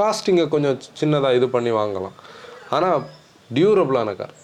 காஸ்டிங்கை 0.00 0.44
கொஞ்சம் 0.54 0.76
சின்னதாக 1.00 1.38
இது 1.38 1.48
பண்ணி 1.54 1.70
வாங்கலாம். 1.80 2.16
ஆனால் 2.76 3.00
டியூரபிளான 3.56 4.10
கார் 4.20 4.36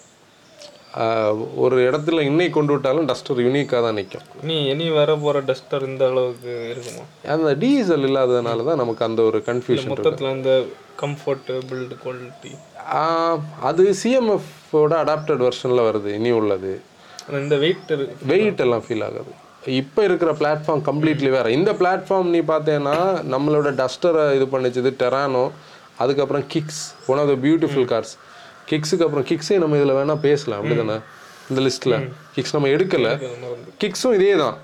ஒரு 1.63 1.77
இடத்துல 1.87 2.19
இன்னைக்கு 2.29 2.53
கொண்டு 2.57 2.73
விட்டாலும் 2.73 3.07
டஸ்டர் 3.09 3.41
யூனிக்காக 3.45 3.79
தான் 3.85 3.97
நிற்கும் 3.99 4.27
நீ 4.49 4.57
இனி 4.73 4.85
வர 4.97 5.15
போற 5.23 5.37
டஸ்டர் 5.49 5.85
இந்த 5.89 6.03
அளவுக்கு 6.11 6.53
இருக்குமா? 6.73 7.03
அந்த 7.33 7.49
டீசல் 7.63 8.05
இல்லாததுனால 8.09 8.65
தான் 8.69 8.81
நமக்கு 8.81 9.03
அந்த 9.07 9.21
ஒரு 9.29 9.39
கன்ஃபியூஷன் 9.49 9.91
மொத்தத்துல 9.93 10.31
இந்த 10.37 10.53
கம்ஃபர்ட் 11.03 11.51
பில்ட் 11.71 11.95
குவாலிட்டி 12.03 12.51
அது 13.69 13.83
சிஎம்எஃபோட 14.01 14.93
அடாப்டட் 15.03 15.43
வெர்ஷனில் 15.47 15.87
வருது 15.89 16.11
இனி 16.19 16.31
உள்ளது. 16.41 16.73
இந்த 17.45 17.57
வெயிட் 17.65 17.91
வெயிட் 18.33 18.63
எல்லாம் 18.65 18.85
ஃபீல் 18.87 19.05
ஆகாது. 19.09 19.33
இப்போ 19.81 20.01
இருக்கிற 20.07 20.31
பிளாட்ஃபார்ம் 20.39 20.81
கம்ப்ளீட்லி 20.87 21.29
வேற. 21.35 21.47
இந்த 21.57 21.71
பிளாட்ஃபார்ம் 21.81 22.29
நீ 22.35 22.39
பார்த்தேன்னா 22.51 22.95
நம்மளோட 23.33 23.69
டஸ்டரை 23.81 24.23
இது 24.37 24.45
பண்ணிச்சது 24.53 24.91
டெரானோ 25.01 25.43
அதுக்கப்புறம் 26.03 26.43
Kicks 26.53 26.83
one 27.11 27.19
of 27.21 27.29
the 27.31 27.35
beautiful 27.45 27.87
cars 27.91 28.13
கிக்ஸுக்கு 28.69 29.05
அப்புறம் 29.05 29.25
கிக்ஸே 29.29 29.57
நம்ம 29.63 29.77
இதில் 29.79 29.97
வேணால் 29.99 30.21
பேசலாம் 30.27 30.59
அப்படிதானே? 30.61 30.97
இந்த 31.49 31.59
லிஸ்ட்டில் 31.65 31.95
கிக்ஸ் 32.35 32.55
நம்ம 32.55 32.69
எடுக்கல. 32.75 33.09
கிக்ஸும் 33.81 34.15
இதே 34.17 34.31
தான். 34.43 34.55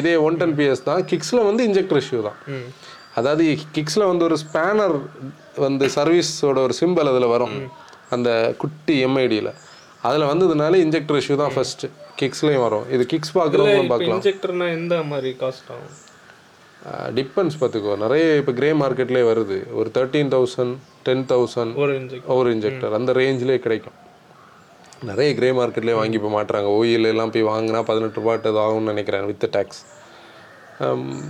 இதே 0.00 0.14
ஒன் 0.26 0.38
டென் 0.40 0.54
பிஎஸ் 0.58 0.84
தான். 0.88 1.00
கிக்ஸில் 1.10 1.46
வந்து 1.48 1.62
இன்ஜெக்டர் 1.68 2.00
இஷ்யூ 2.02 2.20
தான். 2.28 2.38
அதாவது 3.20 3.44
கிக்ஸில் 3.76 4.08
வந்து 4.10 4.24
ஒரு 4.28 4.36
ஸ்பேனர் 4.44 4.94
வந்து 5.66 5.86
சர்வீஸோட 5.96 6.58
ஒரு 6.66 6.76
சிம்பல் 6.80 7.10
அதில் 7.12 7.32
வரும். 7.34 7.56
அந்த 8.16 8.28
குட்டி 8.62 8.96
எம்ஐடியில் 9.06 9.50
அதில் 10.08 10.30
வந்ததுனால 10.32 10.76
இன்ஜெக்டர் 10.84 11.18
இஷ்யூ 11.22 11.36
தான் 11.42 11.54
ஃபர்ஸ்ட் 11.54 11.84
கிக்ஸ்லேயும் 12.20 12.64
வரும். 12.66 12.86
இது 12.94 13.04
கிக்ஸ் 13.12 13.34
பார்க்குறவங்களும் 13.38 13.84
இப்போ 13.84 13.94
பார்க்கலாம். 13.94 14.20
இன்ஜெக்டர்னா 14.20 14.68
எந்த 14.78 14.96
மாதிரி 15.12 15.30
காஸ்ட் 15.42 15.70
ஆகும்? 15.76 15.96
டிபெண்ட்ஸ் 17.18 17.58
பார்த்துக்கோ. 17.60 17.94
நிறைய 18.02 18.24
இப்போ 18.40 18.52
கிரே 18.58 18.68
மார்க்கெட்லேயே 18.82 19.24
வருது. 19.30 19.56
ஒரு 19.78 19.88
தேர்ட்டீன் 19.96 20.30
தௌசண்ட் 20.34 20.74
டென் 21.06 21.24
தௌசண்ட் 21.32 21.72
ஒரு 21.82 21.92
இன்ஜெக்ட் 22.00 22.28
ஒரு 22.38 22.48
இன்ஜெக்டர் 22.54 22.96
அந்த 22.98 23.12
ரேஞ்சிலே 23.20 23.56
கிடைக்கும். 23.64 23.96
நிறைய 25.10 25.30
கிரே 25.38 25.48
மார்க்கெட்லேயே 25.58 25.96
வாங்கி 26.00 26.18
போய் 26.22 26.34
மாட்டுறாங்க. 26.36 26.68
ஓயில் 26.78 27.10
எல்லாம் 27.12 27.32
போய் 27.34 27.48
வாங்கினா 27.52 27.80
பதினெட்டு 27.90 28.20
ரூபாய்ட்டு 28.20 28.50
அது 28.52 28.60
ஆகும்னு 28.64 28.90
நினைக்கிறேன் 28.92 29.26
வித் 29.30 29.46
டேக்ஸ் 29.56 29.82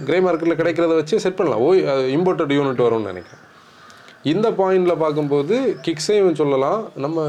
கிரே 0.08 0.18
மார்க்கெட்டில் 0.26 0.60
கிடைக்கிறத 0.60 0.94
வச்சு 1.00 1.24
செட் 1.24 1.38
பண்ணலாம். 1.40 1.62
ஓய் 1.66 1.80
இம்போர்ட்டட் 2.16 2.54
யூனிட் 2.58 2.86
வரும்னு 2.86 3.10
நினைக்கிறேன். 3.12 3.42
இந்த 4.32 4.46
பாயிண்டில் 4.58 5.00
பார்க்கும்போது 5.02 5.56
கிக்ஸையும் 5.86 6.38
சொல்லலாம். 6.40 6.80
நம்ம 7.04 7.26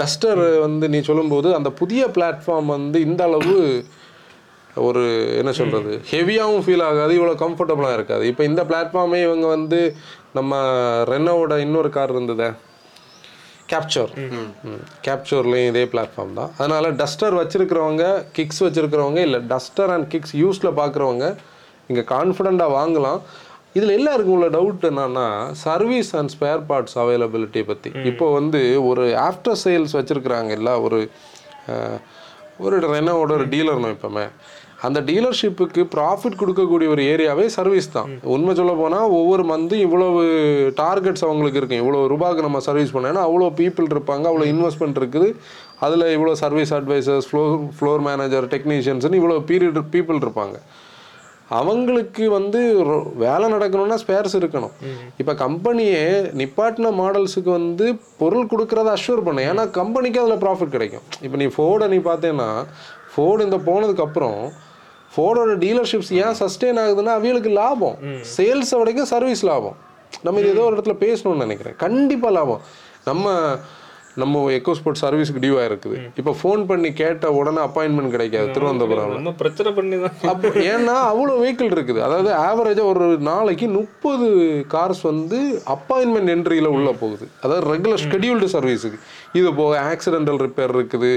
டஸ்டர் 0.00 0.40
வந்து 0.64 0.86
நீ 0.94 1.00
சொல்லும்போது 1.08 1.48
அந்த 1.58 1.70
புதிய 1.80 2.02
பிளாட்ஃபார்ம் 2.16 2.72
வந்து 2.76 3.00
இந்த 3.08 3.22
அளவு 3.28 3.54
ஒரு 4.88 5.02
என்ன 5.40 5.50
சொல்கிறது 5.58 5.94
ஹெவியாகவும் 6.10 6.64
ஃபீல் 6.64 6.84
ஆகாது 6.88 7.12
இவ்வளோ 7.18 7.36
கம்ஃபர்டபுளாக 7.44 7.96
இருக்காது. 7.98 8.24
இப்போ 8.30 8.42
இந்த 8.50 8.62
பிளாட்ஃபார்மே 8.70 9.20
இவங்க 9.26 9.46
வந்து 9.56 9.80
நம்ம 10.38 10.60
ரெனோவோட 11.12 11.56
இன்னொரு 11.64 11.90
கார் 11.96 12.14
இருந்ததே. 12.16 12.48
கேப்சர் 13.72 14.12
கேப்சர்லேயும் 15.06 15.70
இதே 15.72 15.84
பிளாட்ஃபார்ம் 15.92 16.34
தான். 16.38 16.50
அதனால் 16.58 16.88
டஸ்டர் 17.02 17.38
வச்சுருக்கிறவங்க 17.40 18.04
கிக்ஸ் 18.38 18.62
வச்சுருக்கிறவங்க 18.66 19.20
இல்லை 19.28 19.40
டஸ்டர் 19.52 19.92
அண்ட் 19.94 20.08
கிக்ஸ் 20.14 20.34
யூஸில் 20.42 20.76
பார்க்குறவங்க 20.80 21.26
இங்கே 21.90 22.04
கான்ஃபிடெண்ட்டாக 22.14 22.76
வாங்கலாம். 22.78 23.20
இதில் 23.76 23.96
எல்லாருக்கும் 23.98 24.36
உள்ள 24.36 24.48
டவுட் 24.56 24.88
என்னன்னா 24.88 25.26
service 25.66 26.10
and 26.18 26.32
spare 26.34 26.64
parts 26.70 26.96
availability 27.02 27.62
பற்றி 27.70 27.90
இப்போ 28.10 28.26
வந்து 28.38 28.60
ஒரு 28.88 29.04
ஆஃப்டர் 29.28 29.60
சேல்ஸ் 29.64 29.94
வச்சுருக்குறாங்க 29.98 30.50
இல்லை 30.58 30.74
ஒரு 30.86 30.98
ஒரு 32.66 32.76
ரெனோவோட 32.96 33.30
ஒரு 33.38 33.46
டீலர்னு 33.54 33.94
இப்போமே 33.96 34.26
அந்த 34.86 34.98
டீலர்ஷிப்புக்கு 35.08 35.82
ப்ராஃபிட் 35.94 36.38
கொடுக்கக்கூடிய 36.40 36.88
ஒரு 36.94 37.02
ஏரியாவே 37.10 37.44
சர்வீஸ் 37.56 37.88
தான். 37.96 38.08
உண்மை 38.34 38.52
சொல்ல 38.60 38.72
போனால் 38.80 39.12
ஒவ்வொரு 39.18 39.42
மந்த்தும் 39.50 39.82
இவ்வளவு 39.86 40.22
டார்கெட்ஸ் 40.80 41.24
அவங்களுக்கு 41.26 41.60
இருக்கும் 41.60 41.82
இவ்வளோ 41.82 42.00
ரூபாய்க்கு 42.12 42.46
நம்ம 42.46 42.60
சர்வீஸ் 42.68 42.94
பண்ணோன்னா 42.94 43.22
அவ்வளோ 43.28 43.50
பீப்புள் 43.60 43.92
இருப்பாங்க 43.94 44.24
அவ்வளோ 44.30 44.46
இன்வெஸ்ட்மெண்ட் 44.52 44.98
இருக்குது. 45.02 45.28
அதில் 45.86 46.06
இவ்வளோ 46.16 46.32
service 46.42 46.72
advisers 46.78 47.28
floor 47.30 47.54
floor 47.76 48.02
manager 48.08 48.48
டெக்னீஷியன்ஸ்னு 48.54 49.20
இவ்வளோ 49.20 49.38
பீரியட் 49.50 49.80
பீப்புள் 49.94 50.20
இருப்பாங்க. 50.24 50.56
அவங்களுக்கு 51.58 52.24
வந்து 52.36 52.60
வேலை 53.22 53.46
நடக்கணும்னா 53.54 53.96
ஸ்பேர்ஸ் 54.02 54.36
இருக்கணும். 54.40 54.74
இப்போ 55.20 55.32
கம்பெனியே 55.44 56.02
நிப்பாட்டின 56.40 56.92
மாடல்ஸுக்கு 57.00 57.50
வந்து 57.58 57.86
பொருள் 58.20 58.50
கொடுக்கறத 58.52 58.90
அஷ்யூர் 58.96 59.24
பண்ண. 59.28 59.40
ஏன்னா 59.52 59.64
கம்பெனிக்கு 59.78 60.20
அதில் 60.22 60.42
ப்ராஃபிட் 60.44 60.74
கிடைக்கும். 60.76 61.06
இப்போ 61.26 61.38
நீ 61.42 61.48
ஃபோர்டை 61.56 61.88
நீ 61.94 62.00
பார்த்தேன்னா 62.10 62.48
ஃபோர்டு 63.14 63.46
இந்த 63.48 63.60
போனதுக்கப்புறம் 63.68 64.40
ஃபோர்டோட 65.14 65.54
டீலர்ஷிப்ஸ் 65.64 66.12
ஏன் 66.24 66.36
சஸ்டெயின் 66.42 66.80
ஆகுதுன்னா 66.82 67.14
அவிகளுக்கு 67.18 67.50
லாபம். 67.62 67.96
சேல்ஸை 68.36 68.76
வரைக்கும் 68.82 69.10
சர்வீஸ் 69.14 69.42
லாபம். 69.50 69.76
நம்ம 70.24 70.40
இது 70.42 70.52
ஏதோ 70.54 70.64
ஒரு 70.68 70.74
இடத்துல 70.76 70.94
பேசணும்னு 71.04 71.44
நினைக்கிறேன். 71.46 71.76
கண்டிப்பாக 71.84 72.32
லாபம். 72.38 72.62
நம்ம 73.08 73.34
நம்ம 74.20 74.40
எக்கோ 74.56 74.72
ஸ்போர்ட் 74.78 75.00
சர்வீஸுக்கு 75.02 75.42
டியூ 75.44 75.54
ஆயிருக்குது. 75.60 75.96
இப்போ 76.20 76.32
ஃபோன் 76.40 76.62
பண்ணி 76.70 76.88
கேட்ட 77.00 77.26
உடனே 77.38 77.60
அப்பாயின்மெண்ட் 77.66 78.14
கிடைக்காது. 78.14 78.48
திருவனந்தபுரம் 78.56 79.14
நம்ம 79.16 79.32
பிரச்சனை 79.42 79.70
பண்ணி 79.78 79.96
அப்போ 80.32 80.48
ஏன்னா 80.72 80.96
அவ்வளோ 81.10 81.36
வெஹிக்கிள் 81.42 81.72
இருக்குது. 81.76 82.00
அதாவது 82.06 82.30
ஆவரேஜாக 82.48 82.90
ஒரு 82.92 83.06
நாளைக்கு 83.30 83.68
முப்பது 83.78 84.28
கார்ஸ் 84.74 85.02
வந்து 85.10 85.40
அப்பாயின்மெண்ட் 85.76 86.32
என்ட்ரியில் 86.34 86.72
உள்ள 86.76 86.90
போகுது. 87.02 87.26
அதாவது 87.44 87.64
ரெகுலர் 87.72 88.02
ஸ்கெடியூல்டு 88.04 88.48
சர்வீஸுக்கு 88.56 89.00
இது 89.40 89.48
போக 89.60 89.74
ஆக்சிடென்டல் 89.92 90.40
ரிப்பேர் 90.46 90.74
இருக்குது. 90.78 91.12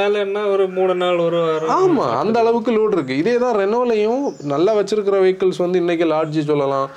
வேலைன்னா 0.00 0.42
ஒரு 0.54 0.66
மூணு 0.78 0.96
நாள் 1.04 1.20
ஒரு 1.28 1.40
ஆமாம் 1.76 2.14
அந்த 2.22 2.36
அளவுக்கு 2.42 2.72
லோடு 2.78 2.94
இருக்குது 2.96 3.20
இதே 3.22 3.36
தான் 3.44 3.56
ரெனோலையும் 3.62 4.24
நல்லா 4.54 4.74
வச்சிருக்கிற 4.80 5.16
வெஹிக்கிள்ஸ் 5.24 5.64
வந்து 5.64 5.80
இன்னைக்கு 5.84 6.06
லாட்ஜி 6.14 6.42
சொல்லலாம் 6.52 6.88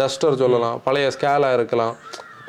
டஸ்டர் 0.00 0.40
சொல்லலாம் 0.42 0.76
பழைய 0.84 1.08
ஸ்கேலா 1.16 1.48
இருக்கலாம். 1.56 1.96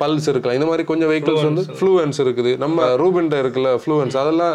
பல்ஸ் 0.00 0.28
இருக்கலாம் 0.32 0.56
இந்த 0.58 0.68
மாதிரி 0.70 0.84
கொஞ்சம் 0.90 1.10
வெஹிக்கிள்ஸ் 1.12 1.46
வந்து 1.48 1.64
ஃப்ளூவன்ஸ் 1.78 2.20
இருக்குது. 2.24 2.52
நம்ம 2.64 2.86
ரூபின்ட 3.02 3.36
இருக்குல்ல 3.44 3.72
ஃப்ளூவன்ஸ் 3.82 4.16
அதெல்லாம் 4.22 4.54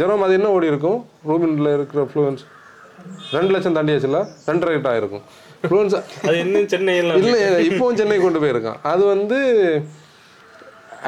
ஜெரோம் 0.00 0.24
அது 0.26 0.36
என்ன 0.38 0.50
ஓடி 0.56 0.72
இருக்கும்? 0.72 0.98
ரூபின்ல 1.30 1.70
இருக்கிற 1.78 2.02
ஃப்ளூவன்ஸ் 2.12 2.44
ரெண்டு 3.36 3.52
லட்சம் 3.54 3.76
தாண்டியாச்சுல 3.78 4.20
ரெண்டு 4.50 4.66
ரேட் 4.70 4.90
ஆயிருக்கும். 4.92 5.24
ஃப்ளூவன்ஸ் 5.68 5.96
அது 6.28 6.36
இன்னும் 6.44 6.68
சென்னையில் 6.74 7.10
இல்லை 7.22 7.40
இப்போவும் 7.70 7.98
சென்னை 8.00 8.18
கொண்டு 8.26 8.42
போயிருக்கான். 8.44 8.78
அது 8.92 9.02
வந்து 9.14 9.38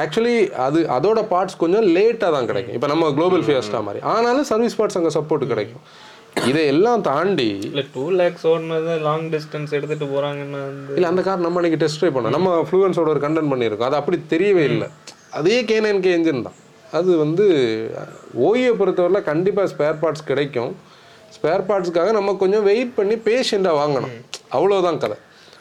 ஆக்சுவலி 0.03 0.35
அது 0.65 0.79
அதோட 0.95 1.19
பார்ட்ஸ் 1.31 1.59
கொஞ்சம் 1.63 1.87
லேட்டாக 1.95 2.31
தான் 2.35 2.47
கிடைக்கும். 2.51 2.75
இப்போ 2.77 2.87
நம்ம 2.91 3.09
குளோபல் 3.17 3.43
ஃபியஸ்டா 3.47 3.79
மாதிரி. 3.87 3.99
ஆனாலும் 4.13 4.47
சர்வீஸ் 4.51 4.77
பார்ட்ஸ் 4.79 4.97
அங்கே 4.99 5.11
சப்போர்ட் 5.17 5.51
கிடைக்கும். 5.51 5.83
இதையெல்லாம் 6.49 7.01
தாண்டி 7.09 7.49
இல்ல 7.69 7.81
டூ 7.95 8.03
லேக்ஸ் 8.19 8.45
ஓடுனது 8.51 8.93
லாங் 9.07 9.25
டிஸ்டன்ஸ் 9.33 9.75
எடுத்துட்டு 9.77 10.05
போறாங்கன்னா 10.13 10.61
வந்து 10.69 10.95
இல்லை 10.97 11.09
அந்த 11.11 11.21
கார் 11.27 11.43
நம்ம 11.45 11.59
அன்னைக்கு 11.59 11.81
டெஸ்ட் 11.83 11.99
ட்ரை 12.01 12.11
பண்ணோம். 12.15 12.35
நம்ம 12.37 12.55
ஃப்ளூவன்ஸோட 12.69 13.09
ஒரு 13.15 13.21
கண்டென்ட் 13.25 13.51
பண்ணியிருக்கோம். 13.53 13.89
அது 13.89 13.99
அப்படி 14.01 14.19
தெரியவே 14.33 14.63
இல்லை. 14.71 14.87
அதே 15.39 15.57
கேனன் 15.71 16.01
கே 16.05 16.13
என்ஜின் 16.17 16.45
தான். 16.47 16.57
அது 16.99 17.11
வந்து 17.23 17.45
ஓயை 18.47 18.71
பொறுத்தவரையில் 18.79 19.27
கண்டிப்பாக 19.29 19.71
ஸ்பேர் 19.73 20.01
பார்ட்ஸ் 20.01 20.25
கிடைக்கும். 20.31 20.73
ஸ்பேர் 21.35 21.67
பார்ட்ஸ்க்காக 21.69 22.11
நம்ம 22.17 22.33
கொஞ்சம் 22.41 22.65
வெயிட் 22.69 22.95
பண்ணி 22.97 23.15
பேஷண்ட்டாக 23.29 23.79
வாங்கணும். 23.81 24.15
அவ்வளோதான் 24.57 24.99
கதை. 25.03 25.17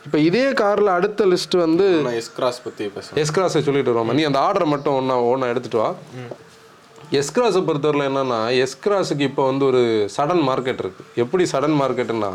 இப்போ 0.06 0.18
இதே 0.28 0.46
காரில் 0.60 0.96
அடுத்த 0.98 1.26
லிஸ்ட் 1.32 1.56
வந்து 1.64 1.86
நான் 2.06 2.18
எஸ்கிராஸ் 2.20 2.62
பற்றி 2.64 2.84
பேசுகிறேன் 2.94 3.20
எஸ்கிராஸை 3.24 3.60
சொல்லிட்டு 3.68 3.92
வருவோம். 3.92 4.16
நீ 4.18 4.24
அந்த 4.30 4.40
ஆர்டரை 4.46 4.66
மட்டும் 4.72 4.96
ஒன்றா 5.00 5.16
ஒன்றா 5.32 5.50
எடுத்துட்டு 5.52 5.80
வா. 5.82 5.90
எஸ்கிராஸை 7.20 7.60
பொறுத்தவரையில் 7.68 8.08
என்னன்னா 8.10 8.38
எஸ்கிராஸுக்கு 8.64 9.24
இப்போ 9.30 9.42
வந்து 9.48 9.64
ஒரு 9.70 9.80
சடன் 10.16 10.42
மார்க்கெட் 10.48 10.80
இருக்கு. 10.84 11.02
எப்படி 11.22 11.44
சடன் 11.52 11.76
மார்க்கெட்டுன்னா 11.80 12.30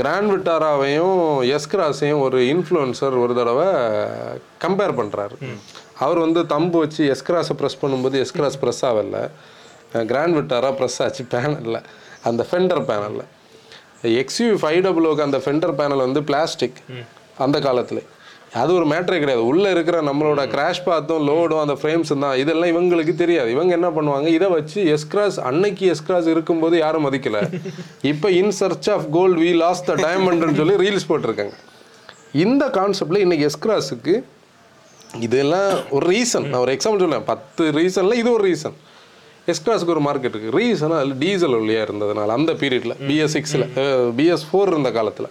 கிராண்ட் 0.00 0.30
விட்டாராவையும் 0.32 1.18
எஸ்கிராஸையும் 1.56 2.22
ஒரு 2.26 2.38
இன்ஃப்ளூயன்சர் 2.52 3.14
ஒரு 3.24 3.34
தடவை 3.40 3.66
கம்பேர் 4.64 4.94
பண்ணுறாரு 5.00 5.36
அவர் 6.04 6.18
வந்து 6.24 6.40
தம்பு 6.54 6.78
வச்சு 6.84 7.02
எஸ்கிராஸை 7.14 7.54
ப்ரெஸ் 7.60 7.80
பண்ணும்போது 7.82 8.16
எஸ்கிராஸ் 8.24 8.58
ப்ரெஸ் 8.62 8.82
ஆகல. 8.90 9.18
கிராண்ட் 10.12 10.36
விட்டாரா 10.38 10.70
ப்ரெஸ் 10.78 10.98
ஆச்சு 11.04 11.24
பேனலில் 11.34 11.80
அந்த 12.28 12.42
ஃபெண்டர் 12.50 12.82
பேனலில் 12.90 13.26
எக்ஸ்யூ 14.22 14.48
ஃபைவ் 14.62 14.80
டபுள்ஓக்கு 14.86 15.26
அந்த 15.28 15.38
ஃபெண்டர் 15.44 15.74
பேனல் 15.80 16.04
வந்து 16.06 16.22
பிளாஸ்டிக் 16.30 16.80
அந்த 17.44 17.58
காலத்துல. 17.66 18.00
அது 18.60 18.70
ஒரு 18.78 18.86
மேட்டரே 18.90 19.18
கிடையாது. 19.22 19.42
உள்ள 19.50 19.64
இருக்கிற 19.74 19.96
நம்மளோட 20.08 20.42
கிராஷ் 20.54 20.80
பாத்தும் 20.88 21.24
லோடும் 21.28 21.62
அந்த 21.62 21.74
ஃப்ரேம்ஸ் 21.80 22.12
தான். 22.24 22.36
இதெல்லாம் 22.42 22.70
இவங்களுக்கு 22.74 23.14
தெரியாது. 23.22 23.48
இவங்க 23.54 23.72
என்ன 23.78 23.88
பண்ணுவாங்க? 23.96 24.28
இதை 24.38 24.48
வச்சு 24.56 24.80
எஸ்கிராஸ் 24.96 25.38
அன்னைக்கு 25.50 25.86
எஸ்கிராஸ் 25.94 26.28
இருக்கும்போது 26.34 26.76
யாரும் 26.84 27.04
மதிக்கல. 27.06 27.40
இப்போ 28.12 28.30
in 28.40 28.54
search 28.60 28.90
of 28.94 29.06
gold 29.18 29.40
we 29.44 29.50
lost 29.64 29.88
the 29.90 29.96
டைமண்ட்னு 30.06 30.58
சொல்லி 30.60 30.76
ரீல்ஸ் 30.84 31.08
போட்டிருக்காங்க. 31.10 31.54
இந்த 32.44 32.64
கான்செப்ட்ல 32.78 33.24
இன்னைக்கு 33.26 33.48
எஸ்கிராஸுக்கு 33.50 34.14
இதெல்லாம் 35.26 35.70
ஒரு 35.96 36.04
ரீசன் 36.12 36.46
நான் 36.50 36.62
ஒரு 36.64 36.72
எக்ஸாம்பிள் 36.76 37.04
சொல்லேன் 37.04 37.28
பத்து 37.32 37.64
ரீசன்ல 37.76 38.14
இது 38.22 38.30
ஒரு 38.36 38.44
ரீசன் 38.50 38.76
எஸ்கிராஸுக்கு 39.52 39.94
ஒரு 39.96 40.02
மார்க்கெட் 40.06 40.34
இருக்கு 40.34 40.56
ரீசன் 40.60 40.94
அதில் 40.98 41.16
டீசல் 41.24 41.56
ஒல்லியா 41.58 41.82
இருந்ததுனால 41.86 42.34
அந்த 42.38 42.52
பீரியட்ல 42.62 42.94
பிஎஸ் 43.08 43.34
சிக்ஸில் 43.36 43.66
பிஎஸ் 44.18 44.46
ஃபோர் 44.48 44.72
இருந்த 44.72 44.92
காலத்தில். 44.98 45.28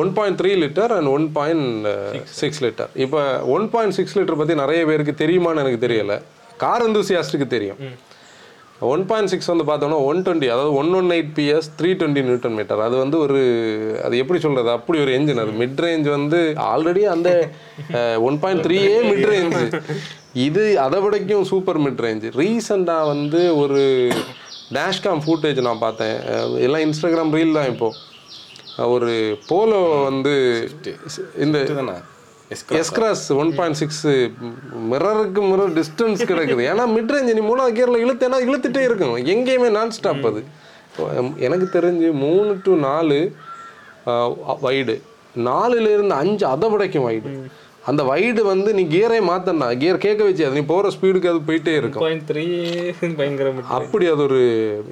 One 0.00 0.10
point 0.16 0.38
three 0.40 0.50
litre 0.62 0.92
and 0.96 1.08
one 1.16 1.24
point 1.36 1.86
six 2.40 2.60
litre 2.64 2.90
இப்போ 3.04 3.20
ஒன் 3.54 3.64
பாயிண்ட் 3.72 3.96
சிக்ஸ் 3.96 4.14
லிட்டர் 4.18 4.38
பற்றி 4.40 4.54
நிறைய 4.62 4.80
பேருக்கு 4.90 5.14
தெரியுமான்னு 5.24 5.62
எனக்கு 5.64 5.80
தெரியல. 5.86 6.14
கார் 6.62 6.84
enthusiast-க்கு 6.86 7.46
தெரியும். 7.56 7.78
ஒன் 8.90 9.02
பாயிண்ட் 9.08 9.30
சிக்ஸ் 9.32 9.50
வந்து 9.52 9.64
பார்த்தோம்னா 9.70 9.98
ஒன் 10.10 10.20
டுவெண்ட்டி 10.26 10.48
அதாவது 10.52 10.72
one 10.80 10.90
one 10.98 11.10
eight 11.16 11.32
BS 11.38 11.68
three 11.78 11.90
twenty 12.00 12.22
newton 12.28 12.54
metre 12.58 12.82
அது 12.86 12.94
வந்து 13.02 13.16
ஒரு 13.24 13.40
அது 14.06 14.20
எப்படி 14.22 14.38
சொல்றது? 14.44 14.70
அப்படி 14.76 14.98
ஒரு 15.04 15.12
என்ஜின் 15.16 15.42
அது. 15.42 15.52
மிட் 15.62 15.80
ரேஞ்ச் 15.84 16.08
வந்து 16.16 16.40
ஆல்ரெடி 16.72 17.02
அந்த 17.14 17.30
ஒன் 18.28 18.38
பாயிண்ட் 18.44 18.64
த்ரீயே 18.66 18.94
மிட் 19.10 19.26
ரேஞ்ச் 19.32 19.58
இது 20.46 20.64
அதை 20.84 21.00
விடைக்கும் 21.06 21.48
சூப்பர் 21.52 21.80
மிட் 21.86 22.02
ரேஞ்ச் 22.06 22.26
ரீசெண்டாக 22.40 23.10
வந்து 23.14 23.42
ஒரு 23.62 23.82
டேஷ்காம் 24.78 25.22
ஃபூட்டேஜ் 25.26 25.60
நான் 25.68 25.84
பார்த்தேன். 25.86 26.16
எல்லாம் 26.66 26.84
இன்ஸ்டாகிராம் 26.86 27.34
ரீல் 27.38 27.56
தான் 27.58 27.70
இப்போ. 27.74 27.90
ஒரு 28.94 29.12
போலோ 29.48 29.78
வந்து 30.08 30.34
இந்த 31.44 31.58
S Cross 32.78 33.24
one 33.42 33.50
point 33.58 33.78
six 33.80 34.06
மிரருக்கு 34.92 35.42
mirror 35.50 35.74
distance 35.78 36.22
கிடக்குது. 36.30 36.62
ஏன்னா 36.70 36.84
மிட் 36.96 37.12
ரேஞ்ச் 37.14 37.34
நீ 37.38 37.42
மூணாவது 37.50 37.76
கியரில் 37.76 38.02
இழுத்தேன்னா 38.04 38.38
இழுத்துட்டே 38.46 38.82
இருக்கும். 38.88 39.14
எங்கேயுமே 39.34 39.70
நான் 39.78 39.94
ஸ்டாப் 39.98 40.26
அது 40.30 40.42
எனக்கு 41.46 41.66
தெரிஞ்சு 41.76 42.08
மூணு 42.24 42.52
டு 42.64 42.72
நாலு 42.88 43.18
வைடு 44.66 44.96
நாலுல 45.48 45.92
இருந்து 45.96 46.14
அஞ்சு 46.22 46.44
அதை 46.46 46.68
விடைக்கும் 46.70 47.08
வைடு 47.08 47.30
அந்த 47.90 48.02
வைடு 48.10 48.42
வந்து 48.50 48.70
நீ 48.78 48.82
கியரே 48.92 49.18
மாத்தனா 49.28 49.68
கியர் 49.82 50.00
கேட்க 50.04 50.20
வச்சு 50.26 50.44
அது 50.46 50.58
நீ 50.58 50.64
போகிற 50.72 50.90
ஸ்பீடுக்கு 50.96 51.30
அது 51.32 51.40
போயிட்டே 51.48 51.74
இருக்கும். 51.80 52.02
பாயிண்ட் 52.04 52.26
த்ரீ 52.30 52.44
பயங்கர 53.20 53.52
அப்படி 53.78 54.06
அது 54.12 54.22
ஒரு 54.28 54.40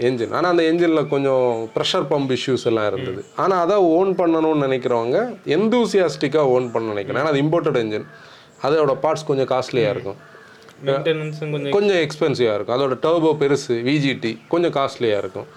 என்ஜின் 0.08 0.34
ஆனால் 0.38 0.50
அந்த 0.52 0.64
என்ஜினில் 0.70 1.10
கொஞ்சம் 1.14 1.44
ப்ரெஷர் 1.76 2.08
பம்ப் 2.12 2.32
இஷ்யூஸ் 2.38 2.66
எல்லாம் 2.70 2.88
இருந்தது. 2.90 3.20
ஆனால் 3.44 3.62
அதை 3.64 3.76
ஓன் 3.98 4.12
பண்ணணும்னு 4.20 4.64
நினைக்கிறவங்க 4.66 5.20
எந்தூசியாஸ்டிக்காக 5.56 6.54
ஓன் 6.56 6.68
பண்ண 6.74 6.92
நினைக்கிறேன். 6.94 7.22
ஏன்னா 7.22 7.32
அது 7.34 7.42
இம்போர்ட்டட் 7.44 7.80
என்ஜின் 7.84 8.08
அதோட 8.66 8.94
பார்ட்ஸ் 9.04 9.28
கொஞ்சம் 9.30 9.50
காஸ்ட்லியாக 9.54 9.94
இருக்கும். 9.96 10.18
கொஞ்சம் 11.76 12.00
எக்ஸ்பென்சிவாக 12.04 12.56
இருக்கும். 12.56 12.76
அதோட 12.78 12.96
டர்போ 13.06 13.32
பெருசு 13.42 13.76
விஜிடி 13.88 14.32
கொஞ்சம் 14.52 14.74
காஸ்ட்லியாக 14.78 15.22
இருக்கும். 15.24 15.48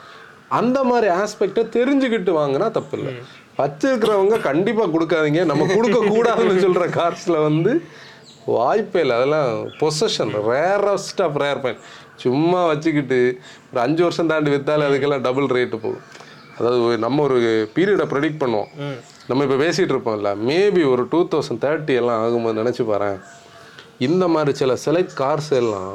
அந்த 0.60 0.80
மாதிரி 0.84 1.08
ஆஸ்பெக்டை 1.22 1.64
தெரிஞ்சுக்கிட்டு 1.76 2.32
வாங்கினா 2.40 2.68
தப்பு 2.78 2.96
இல்லை 2.98 3.12
வச்சிருக்கிறவங்க 3.62 4.38
கண்டிப்பாக 4.50 4.94
கொடுக்காதீங்க. 4.96 5.42
நம்ம 5.52 5.68
கொடுக்க 5.76 6.00
கூடாதுன்னு 6.14 6.64
சொல்கிற 6.66 6.86
கார்ஸில் 7.00 7.46
வந்து 7.48 7.74
வாய்ப்பே 8.58 9.02
இல்லை. 9.04 9.16
அதெல்லாம் 9.20 9.50
possession 9.82 10.32
rarest 10.52 11.22
of 11.26 11.38
rare 11.44 11.62
point 11.64 11.84
சும்மா 12.24 12.62
வச்சுக்கிட்டு 12.72 13.20
ஒரு 13.70 13.80
அஞ்சு 13.84 14.02
வருஷம் 14.06 14.32
தாண்டி 14.32 14.50
விற்றாலே 14.54 14.88
அதுக்கெல்லாம் 14.90 15.26
டபுள் 15.28 15.54
ரேட்டு 15.58 15.78
போகும். 15.84 16.04
அதாவது 16.58 16.98
நம்ம 17.06 17.22
ஒரு 17.28 17.40
பீரியடை 17.76 18.06
ப்ரெடிக்ட் 18.14 18.42
பண்ணுவோம். 18.44 18.72
நம்ம 19.30 19.44
இப்போ 19.46 19.58
பேசிகிட்டு 19.64 19.94
இருப்போம்ல 19.96 20.32
மேபி 20.50 20.82
ஒரு 20.94 21.04
டூ 21.12 21.20
தௌசண்ட் 21.34 21.62
தேர்ட்டி 21.66 21.94
எல்லாம் 22.02 22.22
ஆகும்போது 22.24 22.60
நினச்சி 22.62 22.84
பாரேன். 22.92 23.20
இந்த 24.08 24.26
மாதிரி 24.34 24.52
சில 24.62 24.74
செலக்ட் 24.86 25.16
கார்ஸ் 25.22 25.52
எல்லாம் 25.62 25.94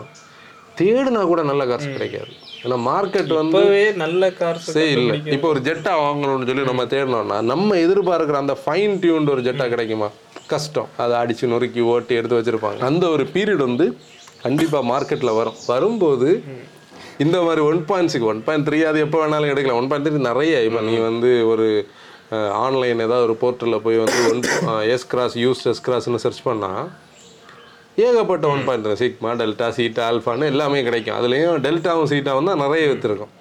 தேடுனா 0.80 1.22
கூட 1.32 1.42
நல்ல 1.50 1.62
கார்ஸ் 1.70 1.94
கிடைக்காது. 1.96 2.32
ஏன்னா 2.66 2.76
மார்க்கெட் 2.90 3.32
வந்து 3.40 3.60
நல்ல 4.04 4.28
கார்ஸ் 4.38 4.68
இல்லை. 4.92 5.16
இப்போ 5.34 5.48
ஒரு 5.54 5.60
ஜெட்டா 5.66 5.92
வாங்கணும்னு 6.04 6.48
சொல்லி 6.48 6.64
நம்ம 6.70 6.84
தேடணும்னா 6.92 7.36
நம்ம 7.50 7.76
எதிர்பார்க்குற 7.86 8.38
அந்த 8.44 8.54
ஃபைன் 8.62 8.94
டியூன்டு 9.02 9.32
ஒரு 9.34 9.42
ஜெட்டா 9.48 9.66
கிடைக்குமா? 9.74 10.08
கஷ்டம். 10.52 10.88
அதை 11.02 11.14
அடித்து 11.22 11.50
நொறுக்கி 11.52 11.82
ஓட்டி 11.92 12.16
எடுத்து 12.20 12.38
வச்சுருப்பாங்க. 12.38 12.80
அந்த 12.88 13.04
ஒரு 13.16 13.26
பீரியட் 13.34 13.62
வந்து 13.68 13.86
கண்டிப்பாக 14.46 14.84
மார்க்கெட்டில் 14.92 15.36
வரும். 15.38 15.60
வரும்போது 15.72 16.30
இந்த 17.24 17.36
மாதிரி 17.46 17.60
one 17.70 17.80
point 17.90 18.12
six 18.12 18.28
one 18.32 18.42
point 18.46 18.66
three 18.68 18.78
அது 18.90 18.98
எப்போ 19.06 19.18
வேணாலும் 19.22 19.52
எடுக்கலாம். 19.52 19.80
ஒன் 19.82 19.88
பாயிண்ட் 19.90 20.06
த்ரீ 20.08 20.18
நிறைய. 20.30 20.54
இப்போ 20.68 20.80
நீ 20.88 20.94
வந்து 21.10 21.30
ஒரு 21.52 21.66
ஆன்லைன் 22.66 23.02
ஏதாவது 23.06 23.26
ஒரு 23.28 23.36
போர்ட்டலில் 23.42 23.82
போய் 23.86 24.02
வந்து 24.04 24.20
one 24.30 24.40
S 24.94 25.08
cross 25.12 25.36
use 25.44 25.62
S 25.72 25.82
கிராஸ்னு 25.88 26.22
search 26.24 26.46
பண்ணால் 26.48 26.86
ஏகப்பட்ட 28.04 28.44
one 28.54 28.62
point 28.66 28.86
sigma 29.02 29.30
delta 29.40 29.68
zeta 29.76 30.02
ஆல்ஃபான்னு 30.10 30.50
எல்லாமே 30.52 30.80
கிடைக்கும். 30.88 31.16
அதுலேயும் 31.18 31.58
டெல்டாவும் 31.66 32.10
சீட்டாவும் 32.12 32.50
தான் 32.50 32.62
நிறைய 32.64 32.86
விற்றுருக்கும் 32.92 33.32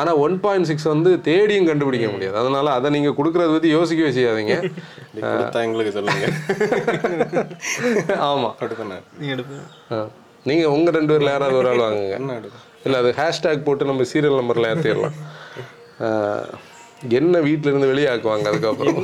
ஆனால் 0.00 0.18
ஒன் 0.24 0.36
பாயிண்ட் 0.44 0.68
சிக்ஸ் 0.68 0.86
வந்து 0.92 1.10
தேடியும் 1.26 1.68
கண்டுபிடிக்க 1.70 2.06
முடியாது. 2.12 2.36
அதனால 2.42 2.66
அதை 2.78 2.88
நீங்கள் 2.94 3.16
கொடுக்குறத 3.18 3.48
பற்றி 3.54 3.70
யோசிக்கவே 3.76 4.10
செய்யாதீங்க 4.16 4.54
எங்களுக்கு 5.64 5.92
சொல்லுங்க. 5.98 6.26
ஆமாம் 8.28 8.54
நீங்கள் 10.50 10.72
உங்கள் 10.76 10.96
ரெண்டு 10.98 11.12
பேரில் 11.12 11.34
யாராவது 11.34 11.58
ஒரு 11.60 11.68
ஆள் 11.72 11.84
வாங்குங்க. 11.86 12.16
இல்லை 12.86 12.96
அது 13.02 13.10
ஹேஷ்டேக் 13.20 13.66
போட்டு 13.66 13.90
நம்ம 13.90 14.06
சீரியல் 14.12 14.40
நம்பரில் 14.40 14.70
ஏற்றிடலாம் 14.72 15.18
என்ன 17.18 17.38
வீட்டில 17.46 17.70
இருந்து 17.72 17.92
வெளியே 17.92 18.08
ஆக்குவாங்க 18.14 18.48
அதுக்கப்புறம் 18.50 18.98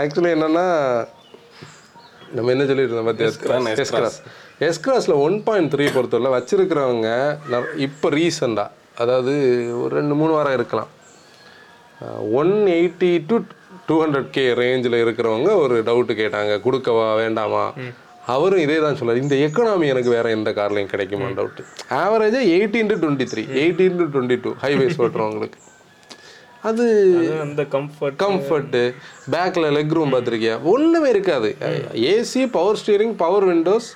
ஆக்சுவலி 0.00 0.30
என்னன்னா 0.36 0.66
நம்ம 2.36 2.50
என்ன 2.54 2.64
சொல்லிட்டு 2.68 2.92
இருந்தோம் 2.92 3.08
பார்த்தியா 3.08 3.30
எஸ்கிராஸ் 3.84 4.18
எஸ்கிராஸில் 4.68 5.16
ஒன் 5.26 5.36
பாயிண்ட் 5.46 5.70
த்ரீ 5.74 5.86
பொறுத்தவரை 5.96 6.30
வச்சிருக்கிறவங்க 6.36 7.08
இப்போ 7.86 8.10
ரீசெண்டாக 8.18 8.70
அதாவது 9.02 9.32
ஒரு 9.82 9.92
ரெண்டு 9.98 10.14
மூணு 10.20 10.32
வாரம் 10.36 10.56
இருக்கலாம். 10.58 10.90
One 12.40 12.54
eighty 12.76 13.10
to 13.30 13.36
two 13.88 13.96
hundred 14.02 14.30
K 14.36 14.44
ரேஞ்சில் 14.62 14.96
இருக்கிறவங்க 15.02 15.50
ஒரு 15.64 15.76
டவுட்டு 15.88 16.14
கேட்டாங்க 16.20 16.54
கொடுக்கவா 16.66 17.06
வேண்டாமா? 17.22 17.64
அவரும் 18.34 18.62
இதே 18.64 18.78
தான் 18.84 18.98
சொல்லார் 18.98 19.22
இந்த 19.22 19.36
எக்கனாமி 19.46 19.86
எனக்கு 19.92 20.10
வேற 20.16 20.26
எந்த 20.36 20.50
கார்லையும் 20.58 20.92
கிடைக்குமா 20.92 21.28
டவுட்டு 21.38 21.62
ஆவரேஜாக 22.02 22.50
eighteen 22.56 22.90
to 22.92 22.96
twenty 23.02 23.26
three 23.32 23.44
eighteen 23.62 23.98
to 24.00 24.06
twenty 24.14 24.38
two 24.44 24.52
highways 24.64 24.98
ஓட்டுறவங்களுக்கு. 25.04 25.58
அது 26.68 26.84
அந்த 27.44 27.62
கம்ஃபர்ட் 27.74 28.18
கம்ஃபர்ட்டு 28.24 28.82
பேக்கில் 29.34 29.72
லெக் 29.76 29.94
ரூம் 29.96 30.12
பார்த்துருக்கியா? 30.14 30.56
ஒன்றுமே 30.72 31.08
இருக்காது. 31.14 31.48
AC 32.12 32.42
power 32.56 32.78
steering 32.82 33.14
power 33.24 33.46
windows 33.50 33.88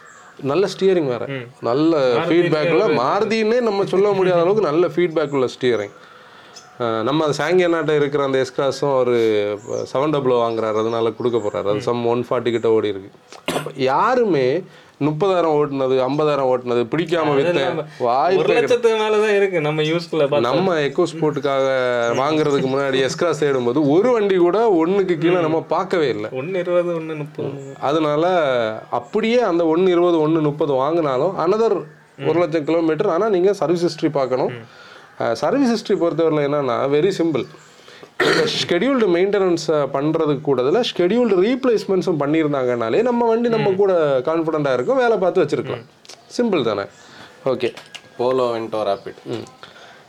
நல்ல 0.50 0.64
ஸ்டியரிங் 0.72 1.10
வேற. 1.12 1.26
நல்ல 1.68 2.00
ஃபீட்பேக்கில் 2.26 2.96
மாருதின்னே 3.02 3.60
நம்ம 3.68 3.84
சொல்ல 3.92 4.08
முடியாத 4.18 4.42
அளவுக்கு 4.44 4.68
நல்ல 4.70 4.86
ஃபீட்பேக் 4.94 5.36
உள்ள 5.38 5.48
ஸ்டியரிங் 5.54 5.94
நம்ம 7.08 7.24
அது 7.26 7.34
சாங்கியனாட்ட 7.42 7.92
இருக்கிற 7.98 8.22
அந்த 8.28 8.38
எஸ்கிராஸும் 8.44 8.94
ஒரு 9.02 9.14
செவன் 9.92 10.14
டபுள் 10.14 10.34
வாங்குறாரு. 10.42 10.76
அதனால 10.82 11.12
கொடுக்க 11.18 11.38
போறாரு. 11.44 11.68
அது 11.72 11.86
சம் 11.86 12.02
ஒன் 12.12 12.24
ஃபார்ட்டி 12.28 12.50
கிட்ட 12.56 12.70
ஓடி 12.78 12.92
இருக்கு 12.94 13.10
அப்போ 13.56 13.70
யாருமே 13.90 14.48
முப்பதாயிரம் 15.04 15.54
ஓட்டுனது 15.56 15.94
ஐம்பதாயிரம் 16.04 16.48
ஓட்டுனது 16.50 16.82
பிடிக்காம 16.92 17.32
வித்தேன். 17.38 17.80
வாய்ப்பே 18.04 18.54
லட்சத்துக்கு 18.58 18.98
மேலதான் 19.02 19.34
இருக்கு 19.38 19.58
நம்ம 19.66 19.82
பார்த்தா. 19.82 20.40
நம்ம 20.46 20.76
எக்கோ 20.86 21.04
ஸ்போர்ட்டுக்காக 21.12 21.66
வாங்குறதுக்கு 22.20 22.68
முன்னாடி 22.74 23.00
எஸ்கிராஸ் 23.08 23.42
தேடும்போது 23.44 23.82
ஒரு 23.94 24.10
வண்டி 24.14 24.38
கூட 24.44 24.60
ஒண்ணுக்கு 24.82 25.16
கீழே 25.24 25.42
நம்ம 25.46 25.60
பார்க்கவே 25.74 26.08
இல்லை. 26.14 26.30
ஒன்னு 26.40 26.62
இருபது 26.64 26.94
ஒன்னு 27.00 27.16
முப்பது. 27.22 27.52
அதனால 27.90 28.24
அப்படியே 29.00 29.42
அந்த 29.50 29.64
ஒன்று 29.74 29.94
இருபது 29.96 30.18
ஒன்று 30.26 30.46
முப்பது 30.48 30.74
வாங்கினாலும் 30.82 31.36
அனதர் 31.44 31.78
ஒரு 32.30 32.38
லட்சம் 32.42 32.66
கிலோமீட்டர் 32.70 33.12
ஆனால் 33.16 33.34
நீங்கள் 33.36 33.58
சர்வீஸ் 33.62 33.86
ஹிஸ்ட்ரி 33.88 34.12
பார்க்கணும். 34.18 34.52
சர்வீஸ் 35.42 35.72
ஹிஸ்ட்ரி 35.74 35.94
பொறுத்தவரையில் 36.00 36.46
என்னன்னா 36.48 36.78
வெரி 36.96 37.12
சிம்பிள் 37.18 37.44
ஷெடியூல்டு 38.60 39.06
மெயின்டெனன்ஸை 39.16 39.78
பண்ணுறதுக்கு 39.96 40.44
கூடதில் 40.48 40.80
ஷெடியூல்டு 40.90 41.36
ரீப்ளேஸ்மெண்ட்ஸும் 41.46 42.20
பண்ணியிருந்தாங்கனாலே 42.22 43.00
நம்ம 43.08 43.26
வண்டி 43.30 43.48
நம்ம 43.56 43.72
கூட 43.82 43.92
கான்ஃபிடண்ட்டாக 44.28 44.76
இருக்கும் 44.78 45.00
வேலை 45.02 45.16
பார்த்து 45.24 45.42
வச்சுருக்கலாம். 45.42 45.84
சிம்பிள் 46.36 46.68
தானே? 46.70 46.84
ஓகே. 47.52 47.70
போலோ 48.18 48.46
வென்டோ 48.54 48.82
ரேபிட் 48.90 49.20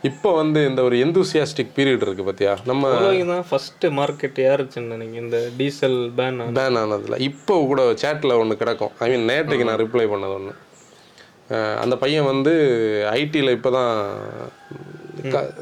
இப்போ 0.07 0.29
வந்து 0.39 0.59
இந்த 0.69 0.81
ஒரு 0.87 0.95
எந்தூசியாஸ்டிக் 1.05 1.71
பீரியட் 1.77 2.03
இருக்கு 2.05 2.23
பார்த்தியா 2.27 2.51
நம்ம 2.69 2.91
தான் 3.31 3.47
ஃபர்ஸ்ட் 3.49 3.85
மார்க்கெட் 3.99 4.39
யாருச்சுன்னு 4.45 4.99
நீங்க 5.01 5.17
இந்த 5.23 5.37
டீசல் 5.59 5.97
பேன் 6.19 6.37
பேன் 6.59 6.77
ஆனதில். 6.81 7.15
இப்போ 7.29 7.55
கூட 7.71 7.81
சேட்டில் 8.03 8.39
ஒன்று 8.41 8.61
கிடக்கும். 8.61 8.93
ஐ 9.03 9.07
மீன் 9.13 9.27
நேற்றுக்கு 9.31 9.67
நான் 9.69 9.81
ரிப்ளை 9.83 10.05
பண்ணது 10.13 10.35
ஒன்று 10.39 10.53
அந்த 11.81 11.95
பையன் 12.03 12.29
வந்து 12.31 12.53
ஐடியில் 13.19 13.55
இப்போ 13.57 13.69
தான் 13.77 13.91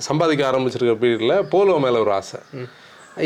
சம்பாதிக்க 0.07 0.43
ஆரம்பிச்சிருக்க 0.49 0.95
பீரியடில் 1.03 1.47
போலோ 1.53 1.75
மேலே 1.85 1.99
ஒரு 2.05 2.11
ஆசை. 2.19 2.39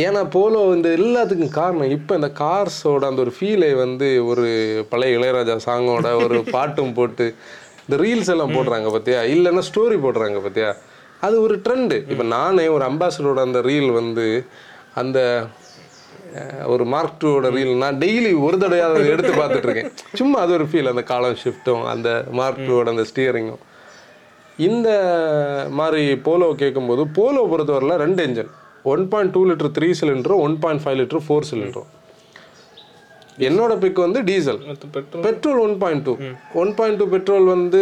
ஏன்னா 0.06 0.22
போலோ 0.36 0.60
இந்த 0.78 0.89
எல்லாத்துக்கும் 1.00 1.56
காரணம். 1.60 1.94
இப்போ 1.98 2.13
இந்த 2.20 2.30
கார்ஸோட 2.42 3.04
அந்த 3.12 3.22
ஒரு 3.26 3.34
ஃபீலை 3.38 3.70
வந்து 3.84 4.08
ஒரு 4.32 4.48
பழைய 4.92 5.18
இளையராஜா 5.20 5.56
சாங்கோட 5.68 6.10
ஒரு 6.24 6.38
பாட்டும் 6.56 6.94
போட்டு 7.00 7.28
இந்த 7.86 7.98
ரீல்ஸ் 8.04 8.32
எல்லாம் 8.34 8.56
போடுறாங்க 8.58 8.88
பார்த்தியா 8.96 9.22
இல்லைன்னா 9.36 9.63
ஸ்டோரி 9.70 9.98
போடுறாங்க 10.04 10.39
பார்த்தியா 10.46 10.72
அது 11.26 11.36
ஒரு 11.46 11.56
ட்ரெண்டு 11.65 11.96
இப்போ 12.12 12.26
நானே 12.36 12.65
ஒரு 12.76 12.84
அம்பாசடரோட 12.89 13.39
அந்த 13.48 13.62
ரீல் 13.70 13.89
வந்து 14.00 14.26
அந்த 15.02 15.20
ஒரு 16.74 16.84
மார்க் 16.94 17.20
டூவோட 17.22 17.48
ரீல் 17.56 17.72
நான் 17.84 18.00
டெய்லி 18.04 18.32
ஒரு 18.46 18.56
தடவையாவது 18.63 19.12
எடுத்து 19.13 19.34
பார்த்துட்டு 19.39 19.68
இருக்கேன். 19.68 19.92
சும்மா 20.20 20.38
அது 20.44 20.54
ஒரு 20.58 20.68
ஃபீல் 20.72 20.92
அந்த 20.94 21.04
காலம் 21.12 21.39
ஷிஃப்ட்டும் 21.44 21.84
அந்த 21.94 22.10
மார்க் 22.39 22.63
டூவோட 22.68 22.94
அந்த 22.96 23.06
ஸ்டியரிங்கும் 23.12 23.63
இந்த 24.67 24.89
மாதிரி 25.80 26.04
போலோ 26.28 26.48
கேட்கும்போது 26.62 27.04
போலோ 27.17 27.43
பொறுத்தவரையில் 27.52 28.02
ரெண்டு 28.04 28.24
engine 28.28 28.52
one 28.93 29.06
point 29.13 29.34
two 29.36 29.41
litre 29.50 29.72
three 29.78 29.89
சிலிண்டரும் 30.00 30.43
one 30.48 30.58
point 30.63 30.84
five 30.84 31.00
litre 31.02 31.24
four 31.28 31.48
சிலிண்டரும் 31.50 31.89
என்னோட 33.48 33.74
பிக் 33.82 34.00
வந்து 34.06 34.19
diesel 34.30 34.60
petrol 35.26 35.60
one 35.65 35.76
point 35.84 36.04
two 36.08 36.13
one 36.62 36.72
point 36.78 37.00
two 37.02 37.06
petrol 37.13 37.45
வந்து 37.56 37.82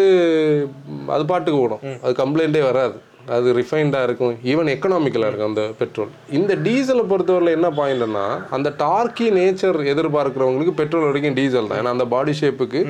அது 1.15 1.23
பாட்டுக்கு 1.31 1.61
ஓடும். 1.65 1.83
அது 2.03 2.13
கம்ப்ளைண்ட்டே 2.23 2.61
வராது. 2.69 2.97
அது 3.35 3.47
ரிஃபைண்டாக 3.59 4.07
இருக்கும். 4.07 4.35
ஈவன் 4.51 4.69
எக்கனாமிக்கலாக 4.73 5.29
இருக்கும் 5.31 5.51
அந்த 5.51 5.63
பெட்ரோல் 5.79 6.11
இந்த 6.37 6.53
டீசலை 6.67 7.03
பொறுத்தவரையில் 7.11 7.55
என்ன 7.57 7.69
பாயிண்ட்னா 7.79 8.25
அந்த 8.57 8.69
டார்க்கி 8.83 9.27
நேச்சர் 9.39 9.79
எதிர்பார்க்குறவங்களுக்கு 9.93 10.75
பெட்ரோல் 10.81 11.07
வரைக்கும் 11.09 11.37
டீசல் 11.39 11.69
தான். 11.69 11.79
ஏன்னா 11.81 11.93
அந்த 11.95 12.07
பாடி 12.13 12.35
ஷேப்புக்கு 12.41 12.81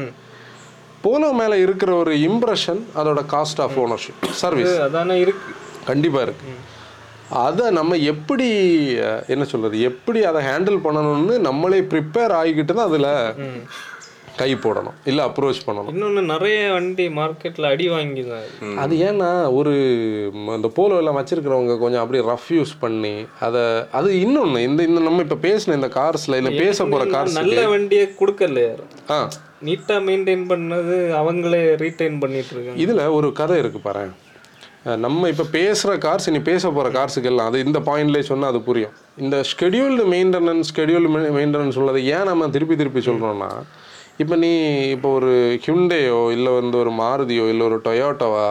போலோ 1.01 1.29
மேலே 1.39 1.57
இருக்கிற 1.65 1.91
ஒரு 1.95 2.13
இம்ப்ரெஷன் 2.29 2.81
அதோட 2.99 3.19
காஸ்ட் 3.33 3.61
ஆஃப் 3.65 3.77
ஓனர்ஷிப் 3.83 4.23
சர்வீஸ் 4.41 4.73
அதானே 4.87 5.15
இருக்கு. 5.25 5.51
கண்டிப்பாக 5.89 6.25
இருக்கு. 6.27 6.55
அதை 7.45 7.65
நம்ம 7.69 7.95
எப்படி 8.11 8.47
என்ன 9.27 9.43
சொல்றது 9.45 9.77
எப்படி 9.89 10.19
அதை 10.23 10.41
ஹேண்டில் 10.45 10.77
பண்ணணும்னு 10.85 11.35
நம்மளே 11.47 11.79
ப்ரிப்பேர் 11.91 12.33
ஆகிக்கிட்டு 12.39 12.73
தான் 12.73 12.89
அதில் 12.89 13.09
கை 14.37 14.49
போடணும் 14.57 14.97
இல்லை 15.05 15.23
அப்ரோச் 15.25 15.61
பண்ணணும். 15.65 15.91
இன்னொன்னு 15.91 16.21
நிறைய 16.25 16.57
வண்டி 16.71 17.05
மார்க்கெட்ல 17.15 17.71
அடி 17.71 17.87
வாங்கிதான் 17.89 18.45
அது. 18.77 18.95
ஏன்னா 19.07 19.29
ஒரு 19.53 19.73
ம், 20.35 20.49
அந்த 20.49 20.69
போலோ 20.75 20.97
எல்லாம் 20.97 21.17
வச்சிருக்கிறவங்க 21.17 21.75
கொஞ்சம் 21.79 22.03
அப்படியே 22.03 22.23
ரஃப் 22.27 22.51
யூஸ் 22.53 22.73
பண்ணி 22.79 23.13
அதை 23.41 23.63
அது 23.93 24.11
இன்னொன்று 24.19 24.61
இந்த 24.63 24.83
இந்த 24.83 25.01
நம்ம 25.01 25.25
இப்போ 25.25 25.39
பேசின 25.43 25.75
இந்த 25.75 25.91
கார்ஸில் 25.95 26.39
இல்லை 26.39 26.53
பேச 26.59 26.77
போகிற 26.85 27.07
கார்ஸ் 27.13 27.39
நல்ல 27.39 27.67
வண்டியை 27.69 28.05
கொடுக்கல. 28.19 28.63
ஆ. 29.11 29.19
நீட்டா 29.63 29.95
மெயின்டைன் 30.05 30.45
பண்ணது 30.49 30.95
அவங்களே 31.19 31.61
ரீட்டைன் 31.79 32.17
பண்ணிட்டு 32.19 32.53
இருக்காங்க. 32.53 32.79
இதில் 32.83 33.03
ஒரு 33.15 33.29
கதை 33.33 33.57
இருக்கு 33.57 33.81
பாரு. 33.81 34.05
நம்ம 34.99 35.29
இப்போ 35.29 35.45
பேசுகிற 35.53 35.93
கார்ஸ் 36.03 36.27
இனி 36.29 36.41
பேச 36.43 36.63
போகிற 36.69 36.89
கார்ஸுக்கு 36.93 37.29
எல்லாம் 37.31 37.47
அது 37.49 37.63
இந்த 37.63 37.79
பாயிண்ட்லேயே 37.87 38.25
சொன்னால் 38.27 38.51
அது 38.51 38.59
புரியும். 38.63 38.93
இந்த 39.17 39.37
ஸ்கெடியூல்டு 39.49 40.03
மெயின்டெனன்ஸ் 40.11 40.69
ஸ்கெடியூல்டு 40.69 41.09
மெயின்டெனன்ஸ் 41.37 41.79
உள்ளது 41.79 42.01
ஏன் 42.11 42.29
நம்ம 42.29 42.49
திருப்பி 42.49 42.75
திருப்பி 42.75 43.01
சொல்கிறோம்னா 43.07 43.49
இப்போ 44.23 44.35
நீ 44.43 44.51
இப்போ 44.95 45.09
ஒரு 45.17 45.31
ஹியுண்டேயோ 45.65 46.19
இல்லை 46.35 46.51
வந்து 46.59 46.75
ஒரு 46.83 46.91
மாருதியோ 47.01 47.45
இல்லை 47.53 47.63
ஒரு 47.69 47.77
டொயோட்டோவா 47.87 48.47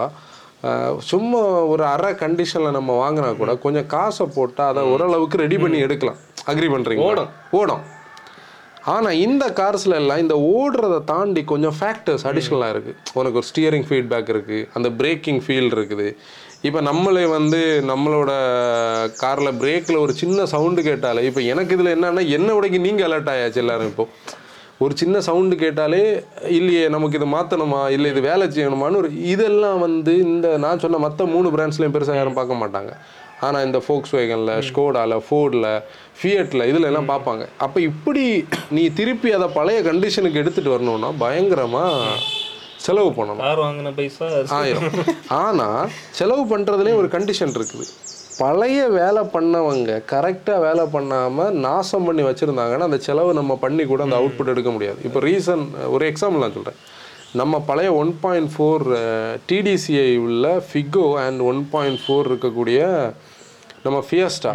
சும்மா 1.10 1.40
ஒரு 1.72 1.84
அரை 1.94 2.10
கண்டிஷனில் 2.22 2.76
நம்ம 2.76 2.92
வாங்கினா 3.02 3.28
கூட 3.40 3.52
கொஞ்சம் 3.64 3.90
காசை 3.94 4.24
போட்டால் 4.36 4.70
அதை 4.72 4.82
ஓரளவுக்கு 4.92 5.42
ரெடி 5.42 5.56
பண்ணி 5.62 5.78
எடுக்கலாம். 5.86 6.20
அக்ரி 6.50 6.68
பண்ணுறீங்க 6.72 7.06
ஓடும். 7.10 7.30
ஓடும். 7.60 7.82
ஆனால் 8.94 9.20
இந்த 9.26 9.44
கார்ஸ்ல 9.58 9.98
எல்லாம் 10.00 10.22
இந்த 10.24 10.34
ஓடுறதை 10.56 10.98
தாண்டி 11.12 11.42
கொஞ்சம் 11.52 11.76
ஃபேக்டர்ஸ் 11.78 12.24
அடிஷ்னலாக 12.30 12.74
இருக்குது 12.74 12.98
உனக்கு 13.18 13.38
ஒரு 13.40 13.48
ஸ்டியரிங் 13.50 13.86
ஃபீட்பேக் 13.88 14.32
இருக்குது 14.34 14.66
அந்த 14.76 14.88
பிரேக்கிங் 15.00 15.40
ஃபீல் 15.44 15.70
இருக்குது. 15.76 16.06
இப்போ 16.68 16.80
நம்மளே 16.90 17.24
வந்து 17.36 17.60
நம்மளோட 17.90 18.32
காரில் 19.22 19.58
பிரேக்கில் 19.62 20.02
ஒரு 20.04 20.12
சின்ன 20.22 20.46
சவுண்டு 20.54 20.82
கேட்டாலே 20.88 21.24
இப்போ 21.30 21.42
எனக்கு 21.54 21.74
இதில் 21.78 21.94
என்னன்னா 21.96 22.24
என்ன 22.38 22.48
உடைக்கு 22.58 22.80
நீங்கள் 22.86 23.08
அலர்ட் 23.08 23.32
ஆயாச்சு 23.34 23.62
எல்லாரும் 23.64 23.90
இப்போ. 23.92 24.06
ஒரு 24.84 24.94
சின்ன 25.00 25.20
சவுண்டு 25.26 25.54
கேட்டாலே 25.62 26.00
இல்லையே 26.56 26.82
நமக்கு 26.94 27.18
இது 27.18 27.26
மாற்றணுமா 27.34 27.82
இல்லை 27.94 28.08
இது 28.12 28.22
வேலை 28.30 28.46
செய்யணுமான்னு 28.56 29.00
ஒரு 29.02 29.10
இதெல்லாம் 29.34 29.78
வந்து 29.84 30.14
இந்த 30.32 30.48
நான் 30.64 30.82
சொன்ன 30.82 31.00
மற்ற 31.04 31.26
மூணு 31.34 31.50
பிராண்ட்ஸ்லையும் 31.54 31.94
பெருசாக 31.94 32.18
யாரும் 32.20 32.38
பார்க்க 32.38 32.62
மாட்டாங்க. 32.62 32.92
ஆனால் 33.46 33.64
இந்த 33.66 33.78
ஃபோக்ஸ் 33.84 34.14
வேகனில் 34.16 34.52
ஸ்கோடாவில் 34.68 35.24
ஃபோர்டில் 35.26 35.70
ஃபியட்டில் 36.18 36.68
இதில் 36.70 36.88
எல்லாம் 36.90 37.10
பார்ப்பாங்க. 37.12 37.44
அப்போ 37.64 37.78
இப்படி 37.90 38.24
நீ 38.76 38.82
திருப்பி 38.98 39.30
அதை 39.38 39.48
பழைய 39.58 39.80
கண்டிஷனுக்கு 39.88 40.42
எடுத்துகிட்டு 40.42 40.74
வரணும்னா 40.74 41.10
பயங்கரமாக 41.24 42.20
செலவு 42.86 43.10
பண்ணணும். 43.18 43.44
ஆயிரம். 44.60 44.90
ஆனால் 45.44 45.90
செலவு 46.20 46.44
பண்ணுறதுலேயே 46.52 46.98
ஒரு 47.02 47.10
கண்டிஷன் 47.16 47.56
இருக்குது. 47.58 47.86
பழைய 48.40 48.80
வேலை 48.98 49.22
பண்ணவங்க 49.34 49.90
கரெக்டாக 50.12 50.64
வேலை 50.66 50.84
பண்ணாமல் 50.94 51.54
நாசம் 51.66 52.06
பண்ணி 52.06 52.22
வச்சுருந்தாங்கன்னா 52.26 52.86
அந்த 52.88 52.98
செலவு 53.06 53.30
நம்ம 53.38 53.52
பண்ணி 53.64 53.84
கூட 53.92 54.02
அந்த 54.06 54.16
அவுட்புட் 54.20 54.52
எடுக்க 54.54 54.70
முடியாது. 54.74 54.98
இப்போ 55.08 55.20
ரீசன் 55.28 55.62
ஒரு 55.94 56.04
எக்ஸாம்பிள் 56.10 56.44
நான் 56.44 56.56
சொல்கிறேன் 56.56 56.80
நம்ம 57.40 57.60
பழைய 57.68 57.88
ஒன் 58.00 58.12
பாயிண்ட் 58.24 58.50
ஃபோர் 58.54 58.84
டிடிசிஐ 59.50 60.10
உள்ள 60.26 60.44
Figo 60.68 61.06
and 61.24 61.40
one 61.50 61.62
point 61.72 62.02
four 62.02 62.28
இருக்கக்கூடிய 62.30 62.80
நம்ம 63.86 63.98
ஃபியஸ்டா 64.08 64.52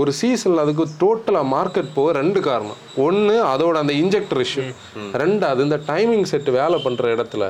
ஒரு 0.00 0.10
சீசனில் 0.18 0.62
அதுக்கு 0.64 0.84
டோட்டலாக 1.02 1.46
மார்க்கெட் 1.54 1.88
போக 1.94 2.10
ரெண்டு 2.18 2.40
காரணம். 2.48 2.80
ஒன்று 3.06 3.36
அதோட 3.52 3.76
அந்த 3.82 3.94
இன்ஜெக்டர் 4.02 4.42
இஷ்யூ 4.44 4.64
ரெண்டாவது 5.22 5.64
இந்த 5.68 5.78
டைமிங் 5.88 6.26
செட் 6.32 6.50
வேலை 6.60 6.76
பண்ணுற 6.84 7.06
இடத்துல 7.16 7.44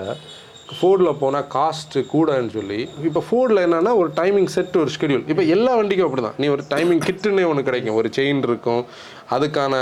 ஃபோர்டில் 0.78 1.18
போனால் 1.20 1.46
காஸ்ட்டு 1.54 2.00
கூடன்னு 2.12 2.52
சொல்லி 2.56 2.80
இப்போ 3.08 3.20
ஃபோர்டில் 3.28 3.62
என்னன்னா 3.64 3.92
ஒரு 4.02 4.10
டைமிங் 4.20 4.50
செட் 4.54 4.76
ஒரு 4.82 4.90
ஷெடியூல் 4.96 5.24
இப்போ 5.32 5.44
எல்லா 5.56 5.72
வண்டிக்கும் 5.78 6.08
அப்படி 6.08 6.22
தான் 6.22 6.38
நீ 6.38 6.48
ஒரு 6.48 6.64
டைமிங் 6.74 7.02
கிட்டுன்னே 7.06 7.44
ஒன்று 7.50 7.68
கிடைக்கும். 7.68 7.98
ஒரு 8.00 8.10
செயின் 8.16 8.42
இருக்கும். 8.48 8.82
அதுக்கான 9.30 9.74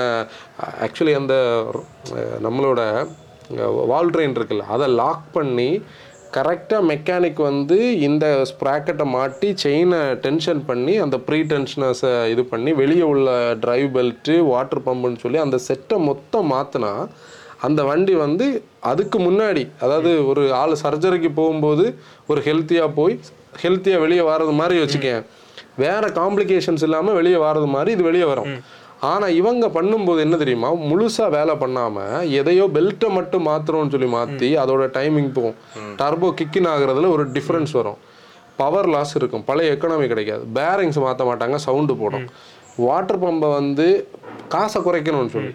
ஆக்சுவலி 0.86 1.14
அந்த 1.14 1.34
நம்மளோட 2.46 2.80
வால் 3.92 4.12
ட்ரெயின் 4.14 4.36
இருக்குல்ல 4.38 4.66
அதை 4.76 4.86
லாக் 5.00 5.26
பண்ணி 5.32 5.70
கரெக்டாக 6.36 6.86
மெக்கானிக் 6.90 7.38
வந்து 7.50 7.76
இந்த 7.98 8.24
ஸ்ப்ராக்கெட்டை 8.50 9.06
மாட்டி 9.14 9.48
செயினை 9.62 10.00
டென்ஷன் 10.26 10.60
பண்ணி 10.66 10.94
அந்த 11.04 11.16
ப்ரீ 11.18 11.38
டென்ஷனஸை 11.52 12.12
இது 12.32 12.42
பண்ணி 12.44 12.72
வெளியே 12.72 13.02
உள்ள 13.02 13.30
ட்ரைவ் 13.64 13.88
பெல்ட்டு 13.96 14.34
வாட்டர் 14.52 14.84
பம்புன்னு 14.86 15.22
சொல்லி 15.24 15.38
அந்த 15.38 15.58
செட்டை 15.68 15.98
மொத்தம் 16.10 16.50
மாற்றினா 16.52 16.92
அந்த 17.66 17.80
வண்டி 17.88 18.14
வந்து 18.24 18.46
அதுக்கு 18.90 19.18
முன்னாடி 19.26 19.62
அதாவது 19.84 20.10
ஒரு 20.30 20.42
ஆள் 20.60 20.74
சர்ஜரிக்கு 20.82 21.30
போகும்போது 21.38 21.84
ஒரு 22.30 22.40
ஹெல்த்தியாக 22.48 22.90
போய் 22.98 23.14
ஹெல்த்தியாக 23.62 24.02
வெளியே 24.04 24.24
வர்றது 24.30 24.52
மாதிரி 24.60 24.78
வச்சுக்கேன். 24.82 25.22
வேற 25.84 26.04
காம்ப்ளிகேஷன்ஸ் 26.20 26.84
இல்லாமல் 26.86 27.16
வெளியே 27.18 27.38
வர்றது 27.46 27.68
மாதிரி 27.74 27.90
இது 27.96 28.04
வெளியே 28.10 28.26
வரும். 28.32 28.50
ஆனால் 29.10 29.34
இவங்க 29.40 29.64
பண்ணும்போது 29.74 30.20
என்ன 30.26 30.36
தெரியுமா? 30.42 30.70
முழுசாக 30.90 31.28
வேலை 31.36 31.54
பண்ணாமல் 31.62 32.30
எதையோ 32.40 32.64
பெல்ட்டை 32.76 33.08
மட்டும் 33.18 33.46
மாத்துறோம்னு 33.48 33.92
சொல்லி 33.94 34.08
மாற்றி 34.14 34.48
அதோட 34.62 34.84
டைமிங் 34.96 35.30
போகும். 35.36 35.56
டர்போ 36.00 36.30
கிக்கின் 36.40 36.68
ஆகுறதுல 36.72 37.10
ஒரு 37.16 37.26
டிஃப்ரென்ஸ் 37.36 37.74
வரும். 37.80 37.98
பவர் 38.60 38.88
லாஸ் 38.94 39.14
இருக்கும். 39.18 39.44
பழைய 39.48 39.74
எக்கனாமி 39.74 40.06
கிடைக்காது. 40.12 40.44
பேரிங்ஸ் 40.58 40.98
மாற்ற 41.04 41.24
மாட்டாங்க 41.30 41.58
சவுண்டு 41.66 41.94
போடும். 42.00 42.26
வாட்டர் 42.86 43.22
பம்பை 43.24 43.48
வந்து 43.58 43.86
காசை 44.54 44.80
குறைக்கணும்னு 44.82 45.34
சொல்லி. 45.36 45.52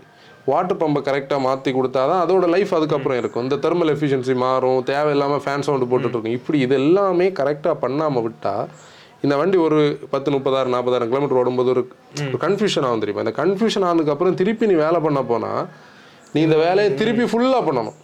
வாட்டர் 0.52 0.80
பம்பை 0.82 1.02
கரெக்டாக 1.08 1.42
மாற்றி 1.48 1.70
கொடுத்தா 1.76 2.02
தான் 2.12 2.22
அதோட 2.24 2.46
லைஃப் 2.54 2.72
அதுக்கப்புறம் 2.78 3.20
இருக்கும். 3.22 3.44
இந்த 3.46 3.58
தெர்மல் 3.66 3.92
எஃபிஷியன்சி 3.94 4.34
மாறும் 4.46 4.82
தேவையில்லாமல் 4.90 5.44
ஃபேன் 5.44 5.66
சவுண்டு 5.68 5.88
போட்டுட்டு 5.92 6.16
இருக்கும். 6.18 6.36
இப்படி 6.40 6.60
இது 6.66 6.76
எல்லாமே 6.84 7.28
கரெக்டாக 7.40 7.76
பண்ணாமல் 7.84 8.26
விட்டால் 8.26 8.66
இந்த 9.26 9.36
வண்டி 9.42 9.58
ஒரு 9.66 9.80
பத்து 10.14 10.30
முப்பதாயிரம் 10.36 10.74
நாற்பதாயிரம் 10.76 11.10
கிலோமீட்டர் 11.12 11.40
ஓடும்போது 11.42 11.70
ஒரு 11.74 11.84
கன்ஃபியூஷன் 12.46 12.88
ஆகும் 12.88 13.04
தெரியுமா? 13.04 13.24
இந்த 13.26 13.36
கன்ஃபியூஷன் 13.42 13.86
ஆனதுக்கப்புறம் 13.90 14.40
திருப்பி 14.42 14.68
நீ 14.72 14.76
வேலை 14.86 15.00
பண்ண 15.06 15.22
போனால் 15.32 15.64
நீ 16.34 16.42
இந்த 16.48 16.58
வேலையை 16.66 16.90
திருப்பி 17.02 17.26
ஃபுல்லாக 17.32 17.64
பண்ணணும். 17.70 17.98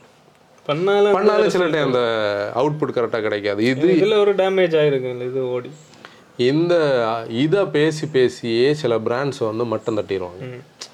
பண்ணாலும் 0.69 1.15
பண்ணாலும் 1.17 1.53
சில 1.53 1.67
டைம் 1.73 1.87
அந்த 1.89 2.01
அவுட்புட் 2.61 2.95
கரெக்டாக 2.97 3.23
கிடைக்காது. 3.27 3.61
இது 3.73 3.87
இதுல 3.99 4.17
ஒரு 4.23 4.33
டேமேஜ் 4.41 4.75
ஆயிருக்குல்ல 4.81 5.29
இது 5.31 5.43
ஓடி. 5.55 5.71
இந்த 6.47 6.73
இதை 7.43 7.61
பேசி 7.75 8.05
பேசியே 8.15 8.67
சில 8.81 8.93
பிராண்ட்ஸ் 9.07 9.39
வந்து 9.47 9.63
மட்டம் 9.71 9.97
தட்டிடுவாங்க 9.97 10.43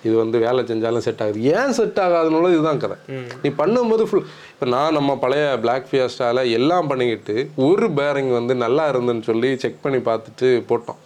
இது 0.07 0.13
வந்து 0.21 0.37
வேலை 0.43 0.61
செஞ்சாலும் 0.69 1.03
செட் 1.05 1.21
ஆகுது. 1.23 1.39
ஏன் 1.55 1.73
செட் 1.77 1.99
ஆகாதுன்னு 2.03 2.51
இதுதான் 2.53 2.79
கதை. 2.83 2.97
நீ 3.43 3.49
பண்ணும்போது 3.59 4.03
ஃபுல் 4.09 4.23
இப்போ 4.53 4.67
நான் 4.73 4.95
நம்ம 4.97 5.11
பழைய 5.23 5.43
பிளாக் 5.63 5.89
ஃபியஸ்டால 5.89 6.43
எல்லாம் 6.57 6.89
பண்ணிக்கிட்டு 6.91 7.35
ஒரு 7.65 7.87
பேரிங் 7.99 8.31
வந்து 8.37 8.53
நல்லா 8.65 8.85
இருந்துன்னு 8.91 9.25
சொல்லி 9.29 9.49
செக் 9.63 9.83
பண்ணி 9.83 9.99
பார்த்துட்டு 10.07 10.49
போட்டோம். 10.69 11.01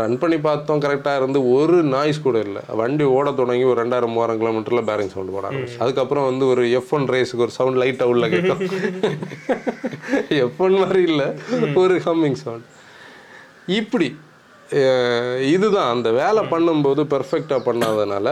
ரன் 0.00 0.16
பண்ணி 0.22 0.38
பார்த்தோம் 0.46 0.80
கரெக்டாக 0.84 1.20
இருந்து 1.20 1.40
ஒரு 1.56 1.76
நாய்ஸ் 1.94 2.24
கூட 2.26 2.38
இல்லை. 2.46 2.62
வண்டி 2.80 3.04
ஓட 3.16 3.28
தொடங்கி 3.40 3.66
ஒரு 3.72 3.78
ரெண்டாயிரம் 3.82 4.12
மூவாயிரம் 4.14 4.40
கிலோமீட்டரில் 4.42 4.86
பேரிங் 4.90 5.12
சவுண்ட் 5.14 5.34
போட 5.36 5.44
ஆரம்பிச்சு. 5.50 5.78
அதுக்கப்புறம் 5.84 6.26
வந்து 6.30 6.46
ஒரு 6.52 6.64
எஃப் 6.78 6.94
ஒன் 6.98 7.06
ரேஸுக்கு 7.14 7.44
ஒரு 7.46 7.54
சவுண்ட் 7.58 7.80
லைட்டாக 7.82 8.12
உள்ள 8.14 8.28
கேட்கும் 8.34 8.62
எஃப் 10.44 10.62
ஒன் 10.66 10.78
மாதிரி 10.82 11.02
இல்லை 11.10 11.28
ஒரு 11.84 11.96
ஹம்மிங் 12.08 12.40
சவுண்ட் 12.44 12.66
இப்படி 13.80 14.08
இதுதான் 15.54 15.90
அந்த 15.94 16.08
வேலை 16.20 16.42
பண்ணும்போது 16.52 17.02
பெர்ஃபெக்டாக 17.12 17.60
பண்ணாதனால 17.66 18.28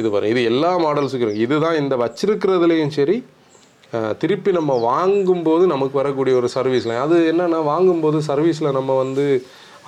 இது 0.00 0.08
வரும் 0.14 0.32
இது 0.32 0.40
எல்லா 0.50 0.70
மாடல்ஸுக்கும் 0.84 1.40
இதுதான் 1.44 1.76
இந்த 1.82 1.94
வச்சிருக்கிறதுலேயும் 2.02 2.94
சரி 2.98 3.16
திருப்பி 4.22 4.50
நம்ம 4.58 4.72
வாங்கும்போது 4.90 5.64
நமக்கு 5.74 5.96
வரக்கூடிய 6.00 6.34
ஒரு 6.40 6.48
சர்வீஸில் 6.56 7.00
அது 7.04 7.16
என்னென்னா 7.32 7.60
வாங்கும்போது 7.70 8.18
சர்வீஸில் 8.30 8.76
நம்ம 8.78 8.96
வந்து 9.02 9.24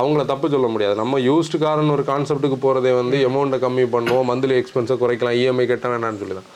அவங்கள 0.00 0.22
தப்பு 0.30 0.46
சொல்ல 0.54 0.68
முடியாது. 0.74 0.94
நம்ம 1.02 1.18
யூஸ்டு 1.28 1.56
காரன் 1.64 1.92
ஒரு 1.96 2.04
கான்செப்ட்டுக்கு 2.10 2.58
போகிறதே 2.64 2.92
வந்து 3.00 3.16
அமௌண்ட்டை 3.28 3.58
கம்மி 3.64 3.84
பண்ணுவோம் 3.94 4.26
மந்த்லி 4.30 4.54
எக்ஸ்பென்ஸை 4.60 4.96
குறைக்கலாம் 5.02 5.36
இஎம்ஐ 5.40 5.66
கட்ட 5.72 5.88
வேணாம்னு 5.92 6.20
சொல்லி 6.22 6.36
தான் 6.38 6.48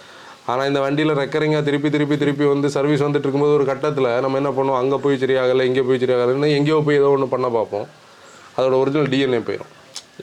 ஆனால் 0.53 0.69
இந்த 0.71 0.81
வண்டியில் 0.85 1.19
ரெக்கரிங்காக 1.21 1.63
திருப்பி 1.69 1.89
திருப்பி 1.95 2.17
திருப்பி 2.23 2.45
வந்து 2.55 2.69
சர்வீஸ் 2.77 3.05
வந்துட்டு 3.07 3.27
இருக்கும்போது 3.27 3.57
ஒரு 3.59 3.67
கட்டத்தில் 3.71 4.11
நம்ம 4.25 4.39
என்ன 4.43 4.51
பண்ணுவோம்? 4.59 4.81
அங்கே 4.83 4.99
போய் 5.05 5.23
சரியாகலை 5.23 5.67
இங்கே 5.71 5.85
போய் 5.89 6.03
சரியாகலைன்னு 6.05 6.51
எங்கேயோ 6.59 6.81
போய் 6.89 7.01
ஏதோ 7.03 7.11
ஒன்று 7.17 7.35
பண்ண 7.35 7.49
பார்ப்போம். 7.59 7.87
அதோட 8.57 8.75
ஒரிஜினல் 8.83 9.11
டிஎன்ஏ 9.15 9.41
போயிடும் 9.49 9.73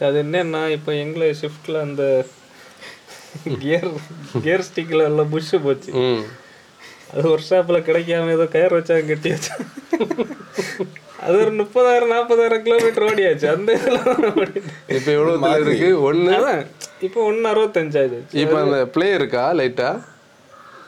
அது 0.08 0.18
என்னன்னா 0.26 0.62
இப்போ 0.78 0.92
எங்களை 1.04 1.28
ஷிஃப்ட்ல 1.42 1.82
அந்த 1.88 2.04
கியர் 3.62 3.90
கியர் 4.44 4.66
ஸ்டிக்ல 4.68 5.04
எல்லாம் 5.10 5.30
புஷ் 5.34 5.52
போச்சு. 5.66 5.92
அது 7.14 7.26
ஒர்க் 7.32 7.50
ஷாப்ல 7.50 7.78
கிடைக்காம 7.88 8.34
ஏதோ 8.38 8.46
கயர் 8.56 8.76
வச்சாங்க 8.78 9.08
கட்டி 9.12 9.30
வச்சா. 9.34 9.56
அது 11.26 11.36
ஒரு 11.44 11.52
முப்பதாயிரம் 11.60 12.14
நாற்பதாயிரம் 12.14 12.64
கிலோமீட்டர் 12.66 13.06
ஓடியாச்சு. 13.10 13.48
அந்த 13.56 13.70
இதுல. 13.80 14.00
இப்போ 14.98 15.10
எவ்வளோ 15.18 15.52
இருக்கு 15.66 15.90
ஒன்று 16.08 16.34
அதான். 16.38 16.64
இப்போ 17.08 17.20
ஒன்னு 17.30 17.48
அறுபத்தஞ்சாச்சு 17.52 18.42
இப்போ 18.44 18.58
அந்த 18.64 18.80
ப்ளே 18.96 19.08
இருக்கா? 19.20 19.44
லைட்டாக 19.60 19.96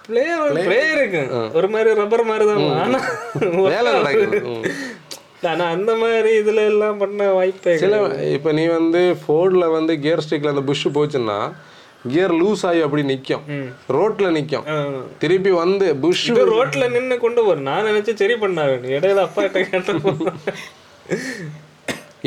பிளே 0.08 0.23
பிளே 0.67 0.81
இருக்கு. 0.95 1.21
ஒரு 1.60 1.67
மாதிரி 1.75 1.93
ரப்பர் 2.01 2.29
மாதிரி 2.31 2.45
தான் 2.49 2.65
ஆனா 2.84 2.99
வேலை 3.71 3.89
நடக்குது. 3.99 4.39
ம். 5.45 5.51
ஆனா 5.51 5.65
அந்த 5.75 5.91
மாதிரி 5.95 6.31
இதுல 6.41 6.65
எல்லாம் 6.71 6.97
பண்ண 6.97 7.29
வாய்ப்பே 7.31 7.75
சில 7.77 7.99
இப்போ 8.36 8.51
நீ 8.51 8.65
வந்து 8.73 9.01
ஃபோர்டில் 9.21 9.73
வந்து 9.75 9.95
கியர் 10.03 10.23
ஸ்டிக்கில் 10.25 10.53
அந்த 10.53 10.65
புஷ் 10.69 10.88
போச்சுன்னா 10.97 11.39
கியர் 12.05 12.34
லூஸ் 12.34 12.63
ஆகி 12.69 12.81
அப்படி 12.81 13.03
நிற்கும் 13.03 13.45
ரோட்டில் 13.95 14.34
நிற்கும். 14.34 14.65
திருப்பி 15.19 15.51
வந்து 15.62 15.86
புஷ் 16.03 16.25
ரோட்ல 16.51 16.88
நின்னு 16.95 17.15
கொண்டு 17.19 17.43
வரும். 17.45 17.67
நான் 17.69 17.88
நினைச்சு 17.89 18.13
சரி 18.15 18.36
பண்ண 18.38 18.65
வேணும் 18.65 18.93
இடையில 18.97 19.23
அப்பா 19.27 19.43
கிட்ட 19.45 19.95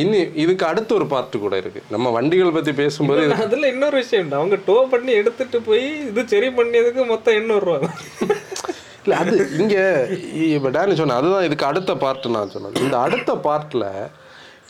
இன்னி 0.02 0.18
இதுக்கு 0.34 0.64
அடுத்து 0.66 0.92
ஒரு 0.94 1.06
பார்ட் 1.06 1.36
கூட 1.44 1.54
இருக்கு. 1.56 1.80
நம்ம 1.90 2.10
வண்டிகள் 2.10 2.56
பற்றி 2.56 2.72
பேசும்போது 2.80 3.22
அதுல 3.44 3.68
இன்னொரு 3.72 3.96
விஷயம். 4.02 4.28
அவங்க 4.38 4.56
டோ 4.66 4.76
பண்ணி 4.92 5.12
எடுத்துட்டு 5.20 5.60
போய் 5.60 5.86
இது 6.10 6.22
சரி 6.34 6.48
பண்ணியதுக்கு 6.58 7.04
மொத்தம் 7.06 7.38
எண்ணூறு 7.40 7.66
ரூபா 7.68 7.88
இல்லை 9.08 9.18
அது 9.24 9.36
இங்கே 9.64 9.84
இப்போ 10.54 10.70
டேனி 10.78 10.94
சொன்னேன் 11.02 11.20
அதுதான் 11.20 11.44
இதுக்கு 11.48 11.70
அடுத்த 11.72 11.92
பார்ட் 12.02 12.34
நான் 12.38 12.54
சொன்னேன். 12.54 12.80
இந்த 12.86 12.96
அடுத்த 13.06 13.40
பார்ட்டில் 13.46 13.90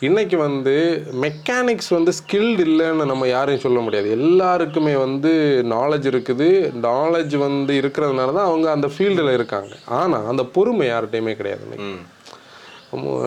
இன்னைக்கு 0.07 0.37
வந்து 0.47 0.73
மெக்கானிக்ஸ் 1.23 1.89
வந்து 1.95 2.11
ஸ்கில்டு 2.19 2.63
இல்லைன்னு 2.67 3.09
நம்ம 3.11 3.27
யாரையும் 3.31 3.63
சொல்ல 3.63 3.79
முடியாது. 3.85 4.07
எல்லாருக்குமே 4.17 4.93
வந்து 5.05 5.31
நாலேஜ் 5.73 6.07
இருக்குது. 6.11 6.47
நாலேஜ் 6.87 7.35
வந்து 7.45 7.73
இருக்கிறதுனால 7.81 8.35
தான் 8.37 8.49
அவங்க 8.51 8.69
அந்த 8.75 8.89
ஃபீல்டில் 8.93 9.35
இருக்காங்க. 9.37 9.73
ஆனால் 9.99 10.29
அந்த 10.33 10.45
பொறுமை 10.55 10.87
யார்கிட்டையுமே 10.89 11.33
கிடையாது 11.39 11.81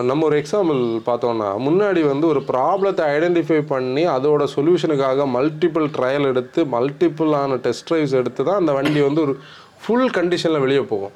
நம்ம 0.07 0.23
ஒரு 0.27 0.37
எக்ஸாம்பிள் 0.41 0.79
பார்த்தோம்னா 1.09 1.49
முன்னாடி 1.65 2.01
வந்து 2.09 2.25
ஒரு 2.31 2.39
ப்ராப்ளத்தை 2.49 3.03
ஐடென்டிஃபை 3.17 3.59
பண்ணி 3.69 4.03
அதோட 4.15 4.45
சொல்யூஷனுக்காக 4.55 5.27
மல்டிபிள் 5.35 5.85
ட்ரையல் 5.97 6.27
எடுத்து 6.31 6.61
மல்டிபிளான 6.73 7.59
டெஸ்ட் 7.65 7.85
ட்ரைவ்ஸ் 7.89 8.17
எடுத்து 8.21 8.41
தான் 8.49 8.59
அந்த 8.61 8.73
வண்டி 8.77 9.01
வந்து 9.07 9.23
ஒரு 9.25 9.35
ஃபுல் 9.83 10.09
கண்டிஷனில் 10.17 10.63
வெளியே 10.65 10.83
போகும். 10.93 11.13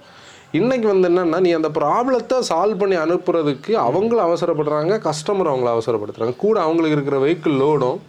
இன்றைக்கி 0.60 0.88
வந்து 0.92 1.08
என்னென்னா 1.12 1.40
நீ 1.46 1.50
அந்த 1.58 1.70
ப்ராப்ளத்தை 1.80 2.38
சால்வ் 2.50 2.82
பண்ணி 2.82 2.98
அனுப்புறதுக்கு 3.06 3.72
அவங்களும் 3.88 4.26
அவசரப்படுறாங்க 4.28 4.94
கஸ்டமர் 5.08 5.50
அவங்கள 5.52 5.72
அவசரப்படுத்துகிறாங்க 5.76 6.36
கூட 6.46 6.58
அவங்களுக்கு 6.68 6.98
இருக்கிற 6.98 7.18
வெஹிக்கிள் 7.26 7.58
லோடும் 7.64 8.00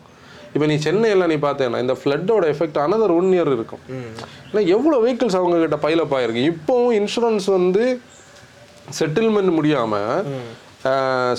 இப்போ 0.54 0.66
நீ 0.70 0.76
சென்னையில் 0.84 1.28
நீ 1.32 1.36
பார்த்தேன்னா 1.46 1.80
இந்த 1.84 1.94
ஃப்ளட்டோட 2.00 2.44
எஃபெக்ட் 2.52 2.78
அனதர் 2.84 3.12
ஒன் 3.16 3.32
இயர் 3.36 3.50
இருக்கும். 3.56 3.82
ஏன்னா 4.50 4.62
எவ்வளோ 4.76 4.98
வெஹிக்கிள்ஸ் 5.04 5.38
அவங்க 5.40 5.58
கிட்ட 5.64 5.78
பைலப் 5.86 6.14
ஆயிருக்கு. 6.18 6.44
இப்போவும் 6.52 6.94
இன்சூரன்ஸ் 7.00 7.48
வந்து 7.56 7.84
செட்டில்மெண்ட் 9.00 9.52
முடியாமல் 9.58 10.24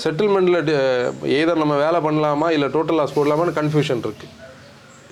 செட்டில்மெண்ட்டில் 0.04 0.70
ஏதோ 1.40 1.52
நம்ம 1.62 1.74
வேலை 1.84 1.98
பண்ணலாமா 2.06 2.48
இல்லை 2.56 2.68
டோட்டல் 2.76 2.98
லாஸ் 3.00 3.16
போடலாமான்னு 3.18 3.58
கன்ஃபியூஷன் 3.60 4.02
இருக்குது 4.06 4.36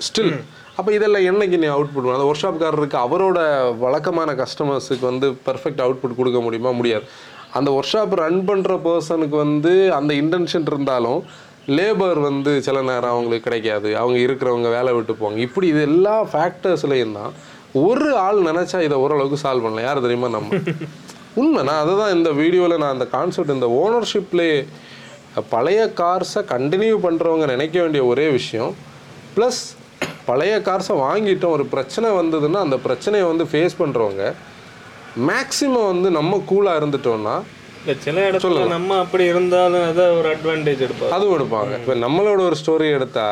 ஸ்டில் 0.06 0.34
அப்போ 0.78 0.92
இதெல்லாம் 0.92 1.24
என்னைக்கு 1.30 1.58
நீ 1.58 1.66
அவுட்புட் 1.66 2.14
அந்த 2.14 2.26
ஒர்க் 2.30 2.42
ஷாப்காரருக்கு 2.42 2.96
அவரோட 3.04 3.38
வழக்கமான 3.78 4.32
கஸ்டமர்ஸுக்கு 4.32 5.00
வந்து 5.00 5.28
பெர்ஃபெக்ட் 5.46 5.82
அவுட்புட் 5.84 6.14
கொடுக்க 6.16 6.40
முடியுமா? 6.40 6.70
முடியாது. 6.70 7.04
அந்த 7.52 7.68
ஒர்க் 7.70 7.94
ஷாப் 7.94 8.14
ரன் 8.14 8.40
பண்ணுற 8.48 8.74
பர்சனுக்கு 8.86 9.36
வந்து 9.36 9.94
அந்த 9.94 10.14
இன்டென்ஷன் 10.14 10.66
இருந்தாலும் 10.66 11.24
லேபர் 11.66 12.20
வந்து 12.20 12.62
சில 12.62 12.82
நேரம் 12.82 13.10
அவங்களுக்கு 13.10 13.50
கிடைக்காது. 13.50 13.96
அவங்க 13.96 14.18
இருக்கிறவங்க 14.18 14.70
வேலை 14.70 14.92
விட்டு 14.92 15.12
போவாங்க. 15.12 15.36
இப்படி 15.36 15.66
இது 15.66 15.80
எல்லா 15.80 16.24
ஃபேக்டர்ஸ்லையும் 16.24 17.12
தான் 17.12 17.32
ஒரு 17.72 18.16
ஆள் 18.16 18.38
நினச்சா 18.42 18.80
இதை 18.80 18.98
ஓரளவுக்கு 18.98 19.48
சால்வ் 19.48 19.64
பண்ணலாம். 19.66 19.82
யார் 19.82 20.00
தெரியுமா 20.00 20.28
நம்ம? 20.28 20.60
உண்மை. 21.34 21.62
நான் 21.62 21.82
அதை 21.82 21.96
தான் 21.96 22.14
இந்த 22.14 22.30
வீடியோவில் 22.32 22.78
நான் 22.78 22.92
அந்த 22.92 23.06
கான்செப்ட் 23.06 23.50
இந்த 23.50 23.66
ஓனர்ஷிப்லே 23.66 24.66
பழைய 25.50 25.92
கார்ஸை 25.96 26.42
கண்டினியூ 26.54 26.94
பண்ணுறவங்க 27.02 27.46
நினைக்க 27.46 27.80
வேண்டிய 27.80 28.04
ஒரே 28.04 28.28
விஷயம். 28.28 28.74
ப்ளஸ் 29.36 29.60
பழைய 30.28 30.54
கார்ஸை 30.64 30.94
வாங்கிட்டோம் 31.02 31.54
ஒரு 31.56 31.64
பிரச்சனை 31.68 32.08
வந்ததுன்னா 32.16 32.60
அந்த 32.64 32.78
பிரச்சனையை 32.78 33.26
வந்து 33.28 33.44
ஃபேஸ் 33.50 33.78
பண்ணுறவங்க 33.78 34.24
மேக்ஸிமம் 35.28 35.90
வந்து 35.92 36.08
நம்ம 36.10 36.42
கூலாக 36.50 36.80
இருந்துட்டோம்னா 36.80 37.36
சில 38.02 38.18
இடத்துல 38.28 38.62
நம்ம 38.72 38.96
அப்படி 38.98 39.24
இருந்தாலும் 39.26 39.84
அதை 39.90 40.04
ஒரு 40.16 40.28
அட்வான்டேஜ் 40.32 40.82
எடுப்போம் 40.86 41.14
அதுவும் 41.16 41.36
எடுப்பாங்க. 41.36 41.72
இப்போ 41.78 41.94
நம்மளோட 42.02 42.40
ஒரு 42.48 42.56
ஸ்டோரி 42.60 42.88
எடுத்தா 42.96 43.26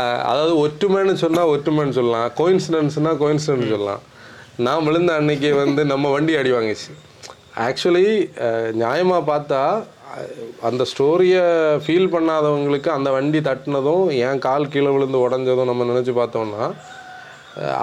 அஹ், 0.00 0.22
அதாவது 0.26 0.54
ஒற்றுமைன்னு 0.58 1.14
சொன்னால் 1.16 1.50
ஒற்றுமைன்னு 1.52 1.96
சொல்லலாம். 1.96 2.28
கோயின்சிடன்ஸ்னா 2.38 3.12
கோயின்சிடன்ஸ் 3.22 3.72
சொல்லலாம். 3.72 4.02
நான் 4.58 4.84
விழுந்த 4.84 5.12
அன்னைக்கு 5.14 5.50
வந்து 5.56 5.82
நம்ம 5.84 6.10
வண்டி 6.10 6.34
அடி 6.36 6.50
வாங்கிச்சு. 6.52 6.90
ஆக்சுவலி 7.66 8.04
நியாயமாக 8.78 9.22
பார்த்தா 9.30 9.62
அந்த 10.68 10.82
ஸ்டோரியை 10.90 11.42
ஃபீல் 11.84 12.12
பண்ணாதவங்களுக்கு 12.14 12.90
அந்த 12.96 13.08
வண்டி 13.16 13.40
தட்டினதும் 13.48 14.06
என் 14.26 14.44
கால் 14.46 14.70
கீழே 14.74 14.92
விழுந்து 14.94 15.18
உடஞ்சதும் 15.24 15.70
நம்ம 15.70 15.86
நினச்சி 15.90 16.12
பார்த்தோம்னா 16.20 16.64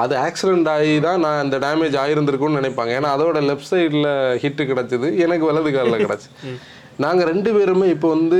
அது 0.02 0.14
ஆக்சிடென்ட் 0.26 0.70
ஆகி 0.74 0.92
தான் 1.06 1.22
நான் 1.26 1.42
அந்த 1.44 1.56
டேமேஜ் 1.64 1.96
ஆயிருந்திருக்கும்னு 2.02 2.60
நினைப்பாங்க. 2.60 2.92
ஏன்னா 2.98 3.10
அதோட 3.16 3.38
லெஃப்ட் 3.50 3.70
சைடில் 3.72 4.10
ஹிட்டு 4.44 4.64
கிடச்சிது. 4.70 5.08
எனக்கு 5.26 5.48
வலது 5.50 5.72
காலில் 5.76 6.04
கிடச்சி. 6.04 6.30
நாங்கள் 7.04 7.28
ரெண்டு 7.32 7.50
பேருமே 7.58 7.88
இப்போ 7.96 8.10
வந்து 8.16 8.40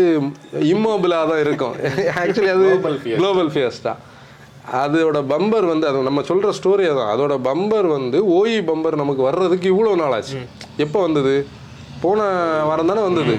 இம்மோபிளாக 0.74 1.30
தான் 1.32 1.42
இருக்கோம். 1.46 1.76
ஆக்சுவலி 2.22 2.52
அது 2.56 2.68
குளோபல் 3.20 3.52
ஃபியஸ்டா 3.56 3.94
அதோட 4.84 5.18
பம்பர் 5.34 5.68
வந்து 5.74 5.86
அது 5.90 6.08
நம்ம 6.10 6.24
சொல்கிற 6.30 6.52
ஸ்டோரி 6.60 6.86
தான். 7.00 7.12
அதோட 7.16 7.34
பம்பர் 7.50 7.90
வந்து 7.98 8.18
ஓஇ 8.38 8.56
பம்பர் 8.72 9.02
நமக்கு 9.04 9.24
வர்றதுக்கு 9.30 9.68
இவ்வளோ 9.74 9.92
நாள் 10.04 10.16
ஆச்சு 10.20 10.40
எப்போ 10.86 10.98
வந்தது? 11.08 11.36
போன 12.06 12.30
வாரம் 12.70 12.92
தானே 12.92 13.04
வந்தது? 13.10 13.36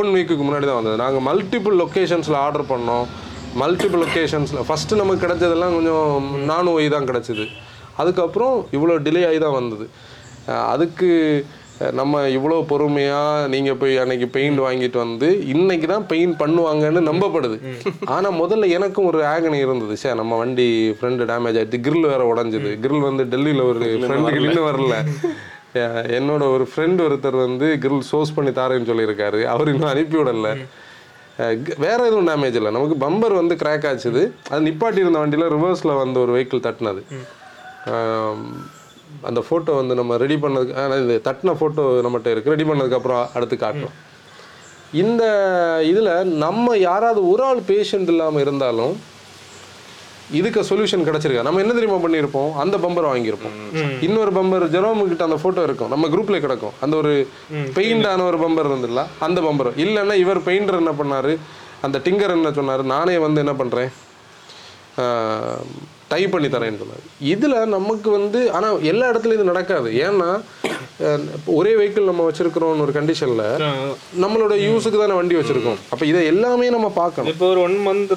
ஒன் 0.00 0.12
வீக்குக்கு 0.16 0.44
முன்னாடி 0.48 0.66
தான் 0.68 0.80
வந்தது. 0.80 0.96
நாங்கள் 1.04 1.26
மல்டிபிள் 1.30 1.76
லொக்கேஷன்ஸில் 1.82 2.40
ஆர்டர் 2.44 2.70
பண்ணோம். 2.72 3.06
மல்டிபிள் 3.62 4.02
லொக்கேஷன்ஸில் 4.04 4.66
ஃபஸ்ட்டு 4.66 5.00
நமக்கு 5.02 5.24
கிடைச்சதெல்லாம் 5.24 5.76
கொஞ்சம் 5.76 6.28
நானு 6.50 6.74
ஒய் 6.78 6.94
தான் 6.96 7.08
கிடச்சிது. 7.12 7.46
அதுக்கப்புறம் 8.02 8.54
இவ்வளோ 8.76 8.94
டிலே 9.06 9.22
ஆகி 9.30 9.40
தான் 9.46 9.58
வந்தது. 9.60 9.86
அதுக்கு 10.74 11.08
நம்ம 11.98 12.22
இவ்வளோ 12.36 12.56
பொறுமையாக 12.70 13.44
நீங்கள் 13.52 13.78
போய் 13.82 14.00
அன்னைக்கு 14.02 14.26
பெயிண்ட் 14.34 14.60
வாங்கிட்டு 14.64 14.98
வந்து 15.02 15.28
இன்னைக்கு 15.52 15.86
தான் 15.92 16.04
பெயிண்ட் 16.10 16.36
பண்ணுவாங்கன்னு 16.42 17.02
நம்பப்படுது. 17.08 17.56
ஆனால் 18.14 18.36
முதல்ல 18.40 18.68
எனக்கும் 18.78 19.08
ஒரு 19.10 19.20
ஆகனி 19.30 19.58
இருந்தது. 19.66 19.94
சே 20.02 20.10
நம்ம 20.20 20.38
வண்டி 20.42 20.66
ஃப்ரெண்டு 20.98 21.28
டேமேஜ் 21.30 21.58
ஆயிடுச்சு. 21.60 21.80
Grill 21.86 22.04
வேற 22.12 22.24
உடஞ்சுது. 22.32 22.72
Grill 22.84 23.00
வந்து 23.08 23.24
டெல்லியில் 23.34 23.64
ஒரு 23.70 23.80
ஃப்ரெண்டுக்கு 24.02 24.44
இன்னும் 24.48 24.68
வரல. 24.70 24.98
என்னோட 25.74 26.52
ஒரு 26.52 26.68
ஃப்ரெண்ட் 26.76 27.00
ஒருத்தர் 27.00 27.36
வந்து 27.36 27.78
grill 27.80 28.00
சோர்ஸ் 28.00 28.34
பண்ணி 28.34 28.50
தாரேன்னு 28.50 28.88
சொல்லியிருக்காரு. 28.88 29.42
அவர் 29.44 29.68
இன்னும் 29.68 29.88
அனுப்பி 29.88 30.16
விடல. 30.16 30.66
அஹ் 31.38 31.62
க- 31.62 31.74
வேற 31.78 32.06
எதுவும் 32.06 32.26
டேமேஜ் 32.26 32.54
இல்லை. 32.54 32.72
நமக்கு 32.72 33.10
பம்பர் 33.10 33.34
வந்து 33.34 33.54
கிராக் 33.54 33.90
ஆச்சுது. 33.92 34.32
அது 34.50 34.66
நிப்பாட்டி 34.66 34.98
இருந்த 34.98 35.18
வண்டியில் 35.18 35.50
ரிவர்ஸில் 35.50 35.96
வந்த 35.96 36.20
ஒரு 36.20 36.40
வெஹிக்கிள் 36.40 36.74
தட்டினது. 36.74 37.02
அந்த 39.22 39.44
ஃபோட்டோ 39.50 39.76
வந்து 39.76 39.94
நம்ம 39.94 40.16
ரெடி 40.16 40.34
பண்ணதுக்கு 40.34 41.04
இது 41.04 41.20
தட்டின 41.24 41.56
ஃபோட்டோ 41.60 41.80
நம்மகிட்ட 41.80 42.28
இருக்குது 42.28 42.44
ரெடி 42.44 42.64
பண்ணதுக்கப்புறம் 42.64 43.26
அடுத்து 43.34 43.56
காட்டணும் 43.56 43.90
இந்த 44.92 45.24
இதில் 45.84 46.26
நம்ம 46.26 46.76
யாராவது 46.76 47.30
ஒரு 47.30 47.42
ஆள் 47.42 47.58
பேஷண்ட் 47.58 48.08
இல்லாமல் 48.08 48.40
இருந்தாலும் 48.40 49.00
இதுக்கு 50.38 50.60
சொல்யூஷன் 50.70 51.06
கிடைச்சிருக்கா? 51.08 51.44
நம்ம 51.46 51.60
என்ன 51.64 51.72
தெரியுமா 51.76 51.98
பண்ணியிருப்போம்? 52.04 52.50
அந்த 52.62 52.76
பம்பர் 52.84 53.08
வாங்கியிருப்போம். 53.10 53.56
இன்னொரு 54.06 54.32
பம்பர் 54.38 54.64
ஜெரோமு 54.74 55.06
கிட்ட 55.10 55.24
அந்த 55.28 55.38
ஃபோட்டோ 55.42 55.62
இருக்கும். 55.68 55.90
நம்ம 55.94 56.08
குரூப்ல 56.14 56.40
கிடக்கும். 56.44 56.76
அந்த 56.86 56.96
ஒரு 57.02 57.12
பெயிண்ட் 57.78 58.08
ஆன 58.10 58.24
ஒரு 58.30 58.40
பம்பர் 58.44 58.70
இருந்துல்ல 58.70 59.04
அந்த 59.28 59.40
பம்பர் 59.46 59.70
இல்லைன்னா 59.84 60.16
இவர் 60.24 60.40
பெயிண்டர் 60.48 60.80
என்ன 60.82 60.94
பண்ணாரு? 61.02 61.34
அந்த 61.86 61.98
டிங்கர் 62.06 62.36
என்ன 62.38 62.52
சொன்னாரு? 62.60 62.82
நானே 62.94 63.16
வந்து 63.26 63.42
என்ன 63.44 63.54
பண்றேன்? 63.60 63.90
டை 66.12 66.22
பண்ணி 66.32 66.48
தரேன்னு 66.52 66.80
சொன்னார். 66.80 67.04
இதில் 67.32 67.56
நமக்கு 67.74 68.08
வந்து 68.16 68.40
ஆனால் 68.56 68.82
எல்லா 68.90 69.06
இடத்துலையும் 69.10 69.38
இது 69.38 69.50
நடக்காது. 69.50 69.88
ஏன்னா 70.06 70.28
ஒரே 71.58 71.72
வெஹிக்கிள் 71.78 72.08
நம்ம 72.08 72.24
வச்சிருக்கிறோம்னு 72.28 72.84
ஒரு 72.86 72.92
கண்டிஷனில் 72.96 73.44
நம்மளோட 74.22 74.54
யூஸுக்கு 74.66 74.98
தானே 75.02 75.14
வண்டி 75.18 75.36
வச்சிருக்கோம். 75.38 75.78
அப்போ 75.92 76.04
இதை 76.10 76.22
எல்லாமே 76.32 76.66
நம்ம 76.76 76.88
பார்க்கணும். 77.00 77.30
இப்போ 77.32 77.46
ஒரு 77.52 77.60
ஒன் 77.66 77.76
மந்த் 77.86 78.14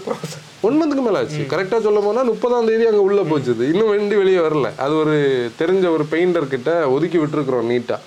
ஒன் 0.68 0.78
மந்த்துக்கு 0.80 1.06
மேலே 1.08 1.20
ஆச்சு. 1.22 1.42
கரெக்டாக 1.54 1.82
சொல்ல 1.88 2.00
போனால் 2.08 2.30
முப்பதாம் 2.32 2.68
தேதி 2.70 2.86
அங்கே 2.90 3.04
உள்ளே 3.08 3.24
போச்சுது. 3.32 3.64
இன்னும் 3.74 3.92
வண்டி 3.94 4.18
வெளியே 4.22 4.42
வரல. 4.48 4.70
அது 4.86 4.96
ஒரு 5.04 5.16
தெரிஞ்ச 5.62 5.86
ஒரு 5.98 6.06
பெயிண்டர் 6.14 6.52
கிட்ட 6.56 6.72
ஒதுக்கி 6.96 7.20
விட்டுருக்குறோம் 7.24 7.70
நீட்டாக 7.74 8.00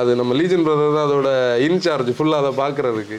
அது 0.00 0.10
நம்ம 0.20 0.34
லீஜன் 0.40 0.66
பிரதர் 0.66 0.96
தான் 0.98 1.06
அதோட 1.08 1.30
இன்சார்ஜ் 1.68 2.10
ஃபுல்லாக 2.18 2.42
அதை 2.42 2.52
பார்க்குறதுக்கு. 2.62 3.18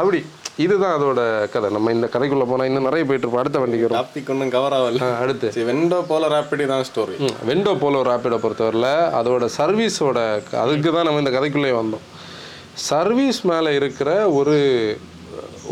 அப்படி. 0.00 0.20
இதுதான் 0.64 0.94
அதோட 0.98 1.20
கதை. 1.54 1.68
நம்ம 1.76 1.92
இந்த 1.96 2.06
கதைக்குள்ளே 2.14 2.46
போனால் 2.50 2.68
இன்னும் 2.70 2.86
நிறைய 2.88 3.02
போயிட்டு 3.08 3.24
இருப்போம். 3.26 3.42
அடுத்த 3.42 3.60
வண்டிக்கு 3.62 3.90
டாபிக் 3.96 4.30
ஒன்றும் 4.34 4.52
கவர் 4.56 4.76
ஆகல. 4.78 5.08
அடுத்து. 5.24 5.48
வெண்டோ 5.70 5.98
போல 6.10 6.28
ரேப்பிடி 6.34 6.66
தான் 6.72 6.84
ஸ்டோரி 6.88 7.16
வெண்டோ 7.50 7.72
போலோ 7.82 8.00
ரேப்பிடை 8.10 8.38
பொறுத்தவரையில் 8.44 8.92
அதோட 9.20 9.46
சர்வீஸோட 9.58 10.18
அதுக்கு 10.64 10.90
தான் 10.96 11.08
நம்ம 11.08 11.22
இந்த 11.24 11.32
கதைக்குள்ளே 11.38 11.72
வந்தோம். 11.80 12.04
சர்வீஸ் 12.90 13.40
மேலே 13.52 13.70
இருக்கிற 13.80 14.10
ஒரு 14.40 14.58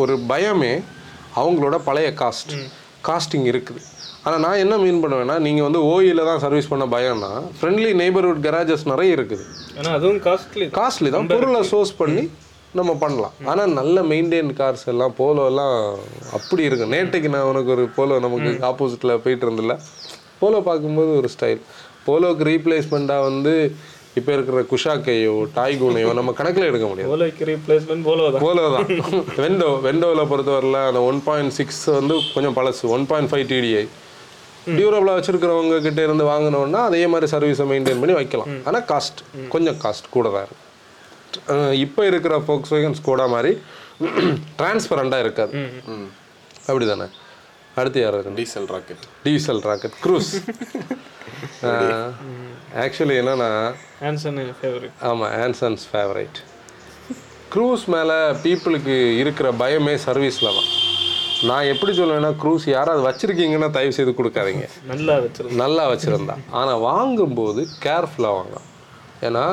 ஒரு 0.02 0.14
பயமே 0.32 0.72
அவங்களோட 1.40 1.76
பழைய 1.86 2.08
காஸ்ட் 2.22 2.52
காஸ்டிங் 3.08 3.46
இருக்குது. 3.52 3.80
ஆனால் 4.24 4.42
நான் 4.44 4.60
என்ன 4.62 4.74
மீன் 4.82 5.00
பண்ணுவேன்னா 5.02 5.36
நீங்கள் 5.46 5.66
வந்து 5.66 5.80
ஓயில 5.90 6.24
தான் 6.28 6.40
சர்வீஸ் 6.44 6.70
பண்ண 6.72 6.84
பயம்னா 6.94 7.30
ஃப்ரெண்ட்லி 7.58 7.90
நெய்பர்ஹுட் 8.00 8.42
கராஜஸ் 8.46 8.84
நிறைய 8.92 9.16
இருக்குது. 9.18 9.44
ஆனா 9.78 9.90
அதுவும் 9.98 10.20
காஸ்ட்லி 10.26 10.66
காஸ்ட்லி 10.80 11.10
தான். 11.14 11.28
பொருளை 11.34 11.62
சோர்ஸ் 11.72 11.92
பண்ணி 12.00 12.24
நம்ம 12.78 12.92
பண்ணலாம். 13.02 13.34
ஆனால் 13.50 13.74
நல்ல 13.78 14.02
மெயின்டைன் 14.12 14.50
கார்ஸ் 14.60 14.86
எல்லாம் 14.92 15.14
போலோ 15.20 15.44
எல்லாம் 15.50 15.76
அப்படி 16.38 16.62
இருக்கு 16.68 16.86
நேற்றுக்கு 16.94 17.28
நான் 17.34 17.50
உனக்கு 17.50 17.70
ஒரு 17.74 17.84
போலோ 17.98 18.16
நமக்கு 18.24 18.50
ஆப்போசிட்டில் 18.70 19.20
போயிட்டு 19.26 19.46
இருந்தில்ல 19.46 19.76
போலோ 20.40 20.58
பார்க்கும்போது 20.66 21.12
ஒரு 21.20 21.30
ஸ்டைல் 21.34 21.62
போலோக்கு 22.08 22.44
ரீப்ளேஸ்மெண்ட்டாக 22.50 23.26
வந்து 23.28 23.54
இப்போ 24.18 24.30
இருக்கிற 24.34 24.60
குஷாக்கையோ 24.72 25.34
டாய்கூனையோ 25.56 26.12
நம்ம 26.18 26.30
கணக்கில் 26.38 26.68
எடுக்க 26.68 26.86
முடியாது. 26.90 27.10
போலோக்கு 27.12 27.48
ரீப்ளேஸ்மெண்ட் 27.50 28.06
போலோ 28.10 28.26
தான். 28.34 28.44
போலோ 28.46 28.64
தான். 28.74 28.86
வெண்டோ 29.44 29.68
வெண்டோவில் 29.86 30.30
பொறுத்தவரையில் 30.32 30.80
அந்த 30.90 31.00
ஒன் 31.10 31.20
பாயிண்ட் 31.26 31.54
சிக்ஸ் 31.58 31.82
வந்து 31.98 32.14
கொஞ்சம் 32.34 32.56
பழசு. 32.60 32.84
ஒன் 32.96 33.08
பாயிண்ட் 33.10 33.30
ஃபைவ் 33.32 33.46
டிடிஐ 33.52 33.84
டியூரபிளாக 34.78 35.16
வச்சிருக்கிறவங்க 35.18 35.76
கிட்ட 35.88 36.00
இருந்து 36.06 36.24
வாங்கினோன்னா 36.32 36.80
அதே 36.88 37.04
மாதிரி 37.12 37.28
சர்வீஸை 37.34 37.66
மெயின்டைன் 37.72 38.00
பண்ணி 38.04 38.16
வைக்கலாம். 38.20 38.50
ஆனால் 38.68 38.86
காஸ்ட் 38.92 39.20
கொஞ்சம் 39.54 39.78
காஸ்ட் 39.84 40.08
கூட 40.16 40.26
தான் 40.34 40.46
இருக்கும். 40.46 40.64
இப்போ 41.84 42.02
இருக்கிற 42.10 42.34
ஃபோக்ஸ் 42.46 42.72
வேகன் 42.74 42.98
ஸ்கோடா 43.00 43.26
மாதிரி 43.36 43.52
டிரான்ஸ்பரண்டாக 44.58 45.24
இருக்காது. 45.26 45.52
அப்படி 46.68 46.86
தானே 46.92 47.08
அடுத்து 47.80 47.98
யார் 48.02 48.18
diesel 48.38 48.68
rocket 48.74 49.04
diesel 49.26 49.62
rocket 49.68 49.96
Cruze 50.04 50.30
actually 52.84 53.16
என்னன்னா 53.22 53.50
ஆன்சன் 54.08 54.38
ஃபேவரட் 54.60 54.94
ஆமாம் 55.10 55.32
ஆன்சன்ஸ் 55.44 55.84
ஃபேவரைட் 55.92 56.38
க்ரூஸ் 57.52 57.84
மேலே 57.94 58.16
பீப்புளுக்கு 58.44 58.96
இருக்கிற 59.20 59.48
பயமே 59.60 59.94
சர்வீஸில் 60.06 60.56
தான். 60.56 60.70
நான் 61.48 61.68
எப்படி 61.72 61.92
சொல்லுவேன்னா 61.98 62.30
க்ரூஸ் 62.42 62.64
யாராவது 62.74 63.02
வச்சுருக்கீங்கன்னா 63.06 63.68
தயவு 63.76 63.94
செய்து 63.98 64.12
கொடுக்காதீங்க. 64.18 64.64
நல்லா 64.92 65.14
வச்சிருந்தோம் 65.24 65.60
நல்லா 65.62 65.84
வச்சுருந்தா. 65.92 66.36
ஆனால் 66.60 66.82
வாங்கும்போது 66.88 67.62
கேர்ஃபுல்லாக 67.84 68.36
வாங்கலாம். 68.38 68.66
ஏன்னா 69.28 69.44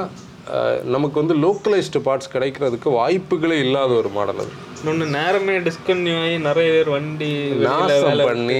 நமக்கு 0.94 1.18
வந்து 1.22 1.36
லோக்கலைஸ்டு 1.44 2.00
பார்ட்ஸ் 2.08 2.32
கிடைக்கிறதுக்கு 2.34 2.90
வாய்ப்புகளே 3.00 3.58
இல்லாத 3.66 3.92
ஒரு 4.02 4.10
மாடல் 4.18 4.42
அது. 4.44 4.52
இன்னொன்று 4.80 5.06
நேரமே 5.18 5.56
டிஸ்கன்யூ 5.68 6.16
ஆகி 6.24 6.36
நிறைய 6.48 6.70
பேர் 6.76 6.90
வண்டி 6.96 7.30
நாசம் 7.66 8.08
வேலை 8.10 8.26
பண்ணி 8.30 8.60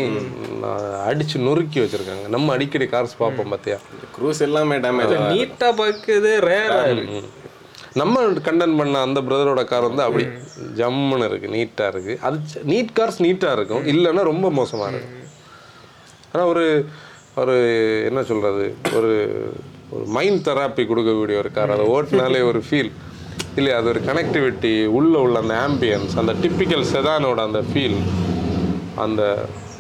அடிச்சு 1.10 1.38
நொறுக்கி 1.48 1.80
வச்சிருக்காங்க. 1.80 2.26
நம்ம 2.36 2.54
அடிக்கடி 2.56 2.88
கார்ஸ் 2.94 3.16
பார்ப்போம் 3.24 3.52
பார்த்தியா 3.54 3.78
க்ரூஸ் 4.16 4.42
எல்லாமே 4.48 4.78
டேமேஜ் 4.86 5.14
நீட்டா 5.34 5.70
பார்க்குறது 5.82 6.32
ரேரா 6.50 6.80
ம். 6.94 7.28
நம்ம 8.02 8.24
கண்டன் 8.48 8.78
பண்ண 8.80 9.02
அந்த 9.08 9.20
பிரதரோட 9.28 9.62
கார் 9.66 9.88
வந்து 9.90 10.04
அப்படி 10.08 10.26
ஜம்முன்னு 10.80 11.28
இருக்கு 11.30 11.54
நீட்டாக 11.58 11.92
இருக்கு. 11.94 12.14
அது 12.28 12.38
நீட் 12.72 12.92
கார்ஸ் 13.00 13.20
நீட்டாக 13.26 13.58
இருக்கும். 13.58 13.86
இல்லைன்னா 13.94 14.24
ரொம்ப 14.32 14.50
மோசமாக 14.60 14.90
இருக்கும். 14.92 15.22
ஆனால் 16.34 16.50
ஒரு 16.54 16.66
ஒரு 17.42 17.56
என்ன 18.10 18.20
சொல்றது? 18.24 18.66
ஒரு 18.98 19.14
ஒரு 19.94 20.06
மைண்ட் 20.16 20.46
தெராப்பி 20.48 20.84
கொடுக்கக்கூடிய 20.92 21.38
ஒரு 21.44 21.52
கார் 21.58 21.76
அதை 21.76 21.86
ஓட்டினாலே 21.96 22.42
ஒரு 22.52 22.62
ஃபீல் 22.68 22.92
இல்லையா 23.60 23.76
அது 23.82 23.90
ஒரு 23.94 24.02
கனெக்டிவிட்டி 24.08 24.72
உள்ள 25.00 25.14
உள்ள 25.26 25.36
அந்த 25.44 25.56
ஆம்பியன்ஸ் 25.68 26.16
அந்த 26.22 26.34
டிப்பிக்கல் 26.44 26.90
செதானோட 26.94 27.42
அந்த 27.50 27.62
ஃபீல் 27.70 28.00
அந்த 29.04 29.22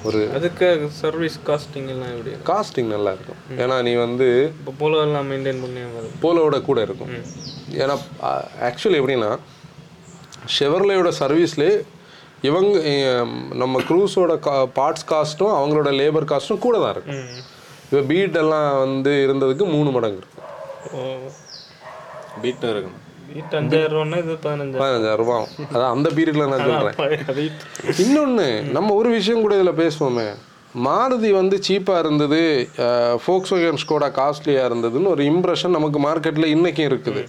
ஒரு 0.07 0.19
அதுக்கு 0.37 0.67
சர்வீஸ் 1.01 1.37
காஸ்டிங் 1.47 1.87
எல்லாம் 1.93 2.11
எப்படி 2.15 2.31
காஸ்டிங் 2.49 2.89
நல்லா 2.95 3.11
இருக்கும். 3.15 3.39
ஏன்னா 3.63 3.75
நீ 3.87 3.93
வந்து 4.03 4.27
இப்போ 4.59 4.73
போலோ 4.81 4.97
எல்லாம் 5.05 5.27
மெயின்டைன் 5.31 5.61
பண்ணி 5.63 5.81
போலோவோட 6.25 6.57
கூட 6.69 6.79
இருக்கும். 6.87 7.11
ஏன்னா 7.83 7.95
ஆக்சுவலி 8.69 8.99
எப்படின்னா 9.01 9.31
ஷெவர்லேயோட 10.57 11.11
சர்வீஸ்லே 11.21 11.71
இவங்க 12.49 12.77
நம்ம 13.61 13.81
க்ரூஸோட 13.89 14.33
கா 14.47 14.55
பார்ட்ஸ் 14.79 15.07
காஸ்ட்டும் 15.11 15.55
அவங்களோட 15.59 15.91
லேபர் 16.01 16.29
காஸ்ட்டும் 16.31 16.63
கூட 16.65 16.75
தான் 16.83 16.93
இருக்கும். 16.95 17.21
இப்போ 17.95 18.07
பீட் 18.07 18.37
எல்லாம் 18.39 18.69
வந்து 18.83 19.11
இருந்ததுக்கு 19.25 19.65
மூணு 19.73 19.89
மடங்கு. 19.95 20.21
இருக்கும் 20.21 21.35
பீட்டும் 22.41 22.71
இருக்கும். 22.71 22.97
வீட்டு 23.35 23.53
அஞ்சாயிரம் 23.59 24.15
இது 24.23 24.33
பதினஞ்சாயிரம். 24.45 24.81
பதினஞ்சாயிரம் 24.81 25.21
ரூபாய் 25.21 25.45
அதான் 25.73 25.93
அந்த 25.95 26.09
பீரியட்ல 26.17 26.47
நான் 26.53 27.37
வீட்டு 27.39 28.01
இன்னொன்று 28.03 28.47
நம்ம 28.77 28.89
ஒரு 28.99 29.09
விஷயம் 29.15 29.43
கூட 29.45 29.53
இதில் 29.59 29.79
பேசுவோமே. 29.83 30.27
மாருதி 30.87 31.31
வந்து 31.39 31.59
சீப்பாக 31.67 32.03
இருந்தது 32.03 32.41
ஃபோக்ஸ் 33.23 33.55
வேகன் 33.55 33.81
ஸ்கோடா 33.83 34.09
காஸ்ட்லியாக 34.19 34.69
இருந்ததுன்னு 34.71 35.13
ஒரு 35.15 35.25
இம்ப்ரெஷன் 35.33 35.75
நமக்கு 35.77 36.01
மார்க்கெட்டில் 36.07 36.53
இன்றைக்கும் 36.55 36.89
இருக்குது. 36.91 37.23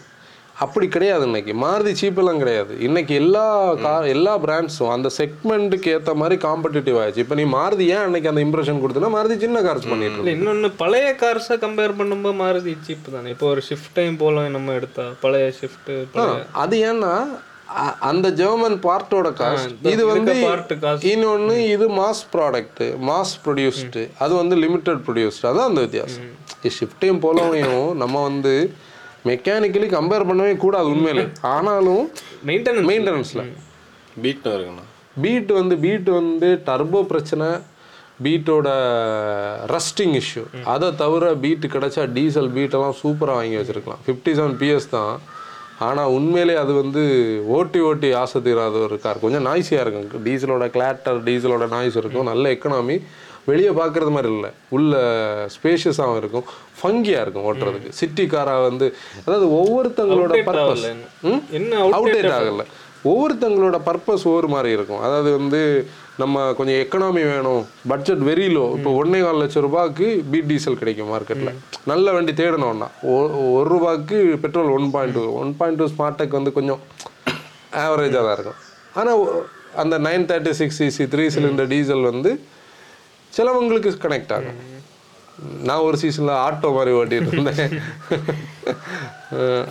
அப்படி 0.65 0.87
கிடையாது 0.95 1.25
இன்னைக்கு. 1.29 1.53
மாருதி 1.63 1.93
சீப்பெல்லாம் 2.01 2.39
கிடையாது. 2.43 2.73
இன்னைக்கு 2.87 3.13
எல்லா 3.23 3.45
கா 3.83 3.93
எல்லா 4.13 4.35
பிராண்ட்ஸும் 4.45 4.93
அந்த 4.95 5.09
செக்மெண்ட்டுக்கு 5.17 5.89
ஏற்ற 5.97 6.13
மாதிரி 6.21 6.37
காம்படிட்டிவ் 6.45 6.99
ஆயிடுச்சு. 7.01 7.25
இப்போ 7.25 7.37
நீ 7.41 7.45
மாருதி 7.57 7.87
ஏன் 7.95 8.05
அன்னைக்கு 8.05 8.31
அந்த 8.31 8.43
இம்ப்ரெஷன் 8.47 8.81
கொடுத்தனா 8.83 9.11
மாருதி 9.17 9.37
சின்ன 9.45 9.63
கார்ஸ் 9.67 9.91
பண்ணிட்டு 9.91 10.21
இல்ல 10.23 10.35
இன்னொன்னு 10.37 10.71
பழைய 10.83 11.09
கார்ஸை 11.23 11.57
கம்பேர் 11.65 11.99
பண்ணும்போது 11.99 12.39
மாருதி 12.43 12.75
சீப் 12.87 13.11
தானே. 13.17 13.33
இப்போ 13.35 13.49
ஒரு 13.55 13.65
ஷிஃப்ட் 13.69 13.93
டைம் 13.99 14.17
போல 14.23 14.47
நம்ம 14.57 14.79
எடுத்தா 14.79 15.07
பழைய 15.25 15.51
ஷிஃப்ட் 15.61 15.93
அது 16.65 16.79
ஏன்னா 16.93 17.13
அந்த 18.09 18.27
ஜெர்மன் 18.41 18.79
பார்ட்டோட 18.89 19.29
காஸ்ட் 19.39 19.87
இது 19.93 20.03
வந்து 20.13 20.35
இன்னொன்று 21.13 21.55
இது 21.75 21.87
மாஸ் 22.01 22.25
ப்ராடக்ட் 22.35 22.83
மாஸ் 23.09 23.37
ப்ரொடியூஸ்டு 23.45 24.03
அது 24.25 24.33
வந்து 24.43 24.57
லிமிட்டட் 24.65 25.01
ப்ரொடியூஸ்டு 25.07 25.49
அதான் 25.51 25.69
அந்த 25.71 25.81
வித்தியாசம். 25.87 26.29
ஷிஃப்டையும் 26.79 27.23
போலவையும் 27.25 27.89
நம்ம 28.03 28.23
வந்து 28.31 28.55
மெக்கானிக்கலி 29.31 29.89
கம்பேர் 29.97 30.29
பண்ணவே 30.31 30.55
கூடாது 30.65 30.91
உண்மையிலே. 30.95 31.25
ஆனாலும் 31.55 32.05
மெயின்டெனன்ஸ் 32.51 32.89
மெயின்டெனன்ஸில் 32.91 33.47
பீட்டும் 34.25 34.55
இருக்குண்ணா 34.57 34.85
பீட் 35.25 35.51
வந்து 35.61 35.75
பீட் 35.85 36.11
வந்து 36.21 36.49
டர்போ 36.69 37.01
பிரச்சனை 37.13 37.47
பீட்டோட 38.25 38.69
ரஸ்டிங் 39.75 40.15
இஷ்யூ 40.21 40.43
அதை 40.75 40.89
தவிர 41.01 41.33
பீட் 41.43 41.67
கிடைச்சா 41.75 42.03
டீசல் 42.19 42.51
பீட்டெல்லாம் 42.57 42.97
சூப்பராக 43.01 43.39
வாங்கி 43.39 43.59
வச்சிருக்கலாம். 43.61 44.03
ஃபிஃப்டி 44.05 44.33
செவன் 44.39 44.57
பிஎஸ் 44.61 44.89
தான். 44.95 45.15
ஆனால் 45.87 46.13
உண்மையிலே 46.17 46.55
அது 46.61 46.73
வந்து 46.83 47.03
ஓட்டி 47.57 47.81
ஓட்டி 47.89 48.11
ஆசை 48.21 48.41
தீராத 48.47 48.79
ஒரு 48.87 48.97
கார் 49.03 49.25
கொஞ்சம் 49.25 49.47
நாய்ஸியாக 49.49 49.85
இருக்கும். 49.85 50.25
டீசலோட 50.27 50.67
கிளாட்டர் 50.77 51.19
டீசலோட 51.27 51.67
நாய்ஸ் 51.75 51.99
இருக்கும். 52.03 52.29
நல்ல 52.31 52.53
எக்கனாமி 52.57 52.97
வெளியே 53.51 53.73
பார்க்குறது 53.81 54.15
மாதிரி 54.17 54.31
இல்லை. 54.37 54.51
உள்ள 54.77 54.95
ஸ்பேஷியஸாகவும் 55.57 56.21
இருக்கும். 56.23 56.47
ஃபங்கியாக 56.79 57.25
இருக்கும் 57.25 57.47
ஓட்டுறதுக்கு. 57.51 57.91
சிட்டி 58.01 58.25
காராக 58.33 58.65
வந்து 58.71 58.89
அதாவது 59.27 59.47
ஒவ்வொருத்தங்களோட 59.61 60.33
பர்பஸ் 60.49 60.89
என்ன 61.59 61.79
அவுடேட் 61.99 62.33
ஆகல. 62.39 62.65
ஒவ்வொருத்தங்களோட 63.11 63.77
பர்பஸ் 63.89 64.27
ஒவ்வொரு 64.31 64.49
மாதிரி 64.55 64.71
இருக்கும். 64.77 65.03
அதாவது 65.07 65.31
வந்து 65.39 65.61
நம்ம 66.23 66.45
கொஞ்சம் 66.59 66.79
எக்கனாமி 66.83 67.23
வேணும் 67.31 67.63
பட்ஜெட் 67.91 68.23
வெரி 68.29 68.47
லோ 68.55 68.63
இப்போ 68.77 68.91
ஒன்னே 69.01 69.19
கால் 69.25 69.41
லட்சம் 69.43 69.65
ரூபாய்க்கு 69.67 70.07
பீட் 70.31 70.49
டீசல் 70.51 70.79
கிடைக்கும் 70.83 71.11
மார்க்கெட்டில் 71.15 71.59
நல்ல 71.91 72.13
வண்டி 72.17 72.33
தேடணும்னா 72.41 72.89
ஒரு 73.57 73.67
ரூபாய்க்கு 73.75 74.19
petrol 74.45 74.73
one 74.77 74.89
point 74.95 75.15
two 75.17 75.25
one 75.43 75.53
point 75.61 75.81
two 75.81 75.89
Smartech 75.95 76.37
வந்து 76.39 76.53
கொஞ்சம் 76.59 76.81
ஆவரேஜாக 77.85 78.23
தான் 78.27 78.37
இருக்கும். 78.39 78.61
ஆனால் 79.01 79.23
அந்த 79.83 79.95
nine 80.09 80.27
thirty 80.31 80.55
six 80.61 80.81
CC 80.83 81.07
three 81.15 81.27
cylinder 81.37 81.71
diesel 81.75 82.09
வந்து 82.13 82.33
சிலவங்களுக்கு 83.37 83.93
கனெக்ட் 84.05 84.35
ஆகும். 84.37 84.61
நான் 85.69 85.87
ஒரு 85.87 85.97
சீசனில் 86.03 86.41
ஆட்டோ 86.45 86.69
மாதிரி 86.77 86.93
ஓட்டிட்டு 86.99 87.33
இருந்தேன். 87.35 87.75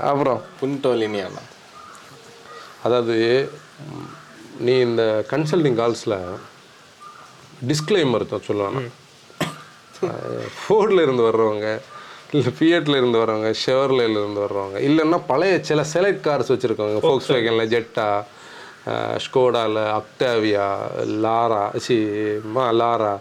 அப்புறம் 0.10 0.42
புண்டோ 0.60 0.92
லினியாண்ணா 1.02 1.44
அதாவது 2.88 3.16
நீ 4.66 4.74
இந்த 4.88 5.04
கன்சல்டிங் 5.32 5.80
கால்ஸில் 5.80 6.20
டிஸ்க்ளைமர் 7.70 8.26
சொல்லுவாங்க. 8.50 8.84
ஃபோர்டில் 10.60 11.04
இருந்து 11.06 11.24
வர்றவங்க 11.28 11.68
இல்லை 12.36 12.52
ஃபியட்டில் 12.58 12.98
இருந்து 13.00 13.20
வர்றவங்க 13.22 13.50
ஷெவர்லேல 13.66 14.18
இருந்து 14.22 14.42
வர்றவங்க 14.46 14.78
இல்லைன்னா 14.88 15.20
பழைய 15.30 15.56
சில 15.70 15.82
செலக்ட் 15.94 16.26
கார்ஸ் 16.28 16.52
வச்சுருக்கவங்க 16.54 17.02
ஃபோக்ஸ் 17.06 17.32
வேகனில் 17.36 17.72
ஜெட்டா 17.74 18.08
ஸ்கோடாவில் 19.26 19.82
அக்டாவியா 20.00 20.68
லாரா 21.24 21.64
சி 21.86 21.98
மா 22.56 22.66
லாரா 22.80 23.14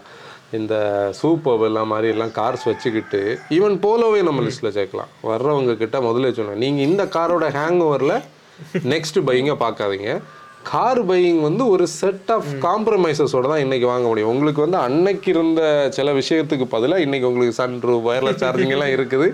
இந்த 0.61 0.75
சூப்பர் 1.19 1.65
எல்லாம் 1.69 1.91
மாதிரி 1.93 2.07
எல்லாம் 2.13 2.33
கார்ஸ் 2.39 2.65
வச்சுக்கிட்டு 2.69 3.21
ஈவன் 3.57 3.75
போலோவே 3.85 4.21
நம்ம 4.29 4.45
லிஸ்ட்டில் 4.47 4.75
சேர்க்கலாம். 4.77 5.11
வர்றவங்க 5.31 5.75
கிட்ட 5.83 5.99
முதல்ல 6.07 6.31
சொன்னேன். 6.39 6.63
நீங்கள் 6.63 6.87
இந்த 6.89 7.05
காரோட 7.17 7.47
ஹேங் 7.59 7.83
ஓவரில் 7.89 8.17
நெக்ஸ்ட் 8.93 9.19
பையிங்க 9.27 9.53
பார்க்காதீங்க. 9.65 10.09
கார் 10.69 10.99
பையிங் 11.09 11.39
வந்து 11.45 11.63
ஒரு 11.73 11.85
செட் 11.97 12.31
ஆஃப் 12.35 12.47
காம்ப்ரமைசஸோட 12.65 13.45
தான் 13.51 13.63
இன்னைக்கு 13.63 13.87
வாங்க 13.91 14.05
முடியும். 14.11 14.31
உங்களுக்கு 14.33 14.61
வந்து 14.63 14.79
அன்னைக்கு 14.85 15.27
இருந்த 15.33 15.61
சில 15.97 16.13
விஷயத்துக்கு 16.19 16.65
பதிலாக 16.73 17.05
இன்னைக்கு 17.05 17.29
உங்களுக்கு 17.29 17.57
சன் 17.59 17.75
ரூப் 17.87 18.07
வயர்லெஸ் 18.07 18.41
சார்ஜிங் 18.43 18.73
எல்லாம் 18.75 18.93
இருக்குது. 18.95 19.27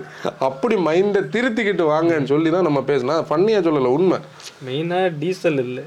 அப்படி 0.48 0.76
மைண்டை 0.88 1.22
திருத்திக்கிட்டு 1.36 1.86
வாங்கன்னு 1.94 2.30
சொல்லி 2.34 2.52
தான் 2.56 2.68
நம்ம 2.68 2.82
பேசினா 2.90 3.16
ஃபன்னியாக 3.30 3.66
சொல்லலை 3.68 3.92
உண்மை. 3.98 4.18
மெயினா 4.68 5.00
டீசல் 5.22 5.62
இல்ல. 5.66 5.80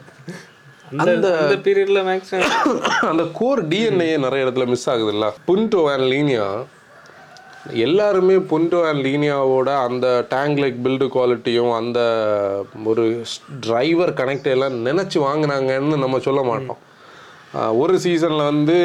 அந்த 1.03 1.27
அந்த 1.41 1.55
பீரியட்ல 1.65 1.99
மேக்ஸிமம் 2.09 2.79
அந்த 3.09 3.23
கோர் 3.39 3.61
டிஎன்ஏ 3.71 4.17
நிறைய 4.25 4.45
இடத்துல 4.45 4.65
மிஸ் 4.73 4.89
ஆகுதுல்ல? 4.89 5.27
புன்டோ 5.47 5.81
அண்ட் 5.93 6.07
லீனியா 6.13 6.45
எல்லாருமே 7.83 8.35
புன்டோ 8.51 8.79
அண்ட் 8.89 9.01
லீனியாவோட 9.05 9.69
அந்த 9.87 10.07
டேங்க் 10.33 10.59
லைக் 10.63 10.77
பில்டு 10.85 11.05
குவாலிட்டியும் 11.15 11.71
அந்த 11.79 11.99
ஒரு 12.91 13.05
டிரைவர் 13.65 14.13
கனெக்ட் 14.19 14.49
எல்லாம் 14.55 14.77
நினச்சி 14.87 15.19
வாங்கினாங்கன்னு 15.27 16.03
நம்ம 16.03 16.19
சொல்ல 16.27 16.43
மாட்டோம். 16.51 16.81
ஒரு 17.81 17.95
சீசனில் 18.05 18.49
வந்து 18.51 18.77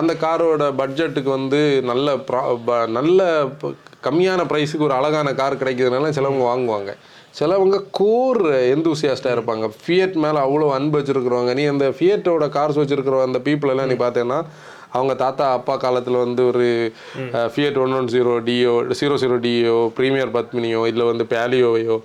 அந்த 0.00 0.12
காரோட 0.24 0.64
பட்ஜெட்டுக்கு 0.80 1.30
வந்து 1.38 1.60
நல்ல 1.90 2.10
ப்ரா 2.28 2.42
நல்ல 2.98 3.20
கம்மியான 4.06 4.42
ப்ரைஸுக்கு 4.50 4.86
ஒரு 4.88 4.94
அழகான 4.98 5.28
கார் 5.40 5.60
கிடைக்கிறதுனால 5.62 6.10
சிலவங்க 6.18 6.44
வாங்குவாங்க. 6.50 6.90
சிலவங்க 7.38 7.76
கோர் 7.98 8.42
எந்தூசியாஸ்டாக 8.74 9.36
இருப்பாங்க. 9.36 9.66
ஃபியட் 9.82 10.16
மேலே 10.24 10.38
அவ்வளோ 10.46 10.66
அன்பு 10.78 10.98
வச்சுருக்கிறவங்க. 10.98 11.52
நீ 11.60 11.64
அந்த 11.74 11.86
ஃபியட்டோட 11.98 12.46
கார்ஸ் 12.58 12.80
வச்சுருக்கிற 12.82 13.22
அந்த 13.28 13.40
people 13.48 13.70
எல்லாம் 13.74 13.90
நீ 13.92 13.96
பார்த்தேன்னா 14.04 14.38
அவங்க 14.96 15.12
தாத்தா 15.22 15.44
அப்பா 15.56 15.74
காலத்தில் 15.82 16.16
வந்து 16.22 16.42
ஒரு 16.50 16.64
ஃபியட் 17.54 17.76
ஒன் 17.82 17.92
ஒன் 17.98 18.08
ஜீரோ 18.14 18.32
டிஓ 18.46 18.72
ஜீரோ 19.00 19.16
ஜீரோ 19.22 19.36
டிஓ 19.44 19.76
ப்ரீமியர் 19.98 20.32
பத்மினியோ 20.36 20.80
இல்லை 20.92 21.04
வந்து 21.10 21.24
பேலியோவையோ 21.32 21.96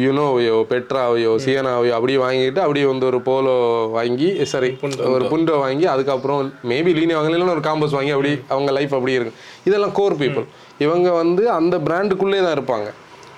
யுனோவையோ 0.00 0.56
பெட்ராவையோ 0.72 1.32
சியனாவையோ 1.44 1.94
அப்படியே 1.98 2.18
வாங்கிட்டு 2.24 2.60
அப்படியே 2.64 2.86
வந்து 2.90 3.06
ஒரு 3.10 3.20
போலோ 3.28 3.54
வாங்கி 3.96 4.28
சாரி 4.52 4.70
ஒரு 5.14 5.24
புண்டோ. 5.32 5.54
வாங்கி 5.64 5.86
அதுக்கப்புறம் 5.94 6.52
மேபி 6.72 6.92
லீனி 6.98 7.16
வாங்கலாம் 7.18 7.54
ஒரு 7.56 7.64
காம்பஸ் 7.68 7.96
வாங்கி 7.98 8.14
அப்படி 8.16 8.32
அவங்க 8.54 8.72
லைஃப் 8.78 8.94
அப்படியே 8.98 9.18
இருக்கும். 9.20 9.38
இதெல்லாம் 9.70 9.96
கோர் 10.00 10.20
பீப்புள் 10.24 10.46
இவங்க 10.86 11.08
வந்து 11.22 11.44
அந்த 11.58 11.78
பிராண்டுக்குள்ளே 11.88 12.42
தான் 12.46 12.56
இருப்பாங்க. 12.58 12.90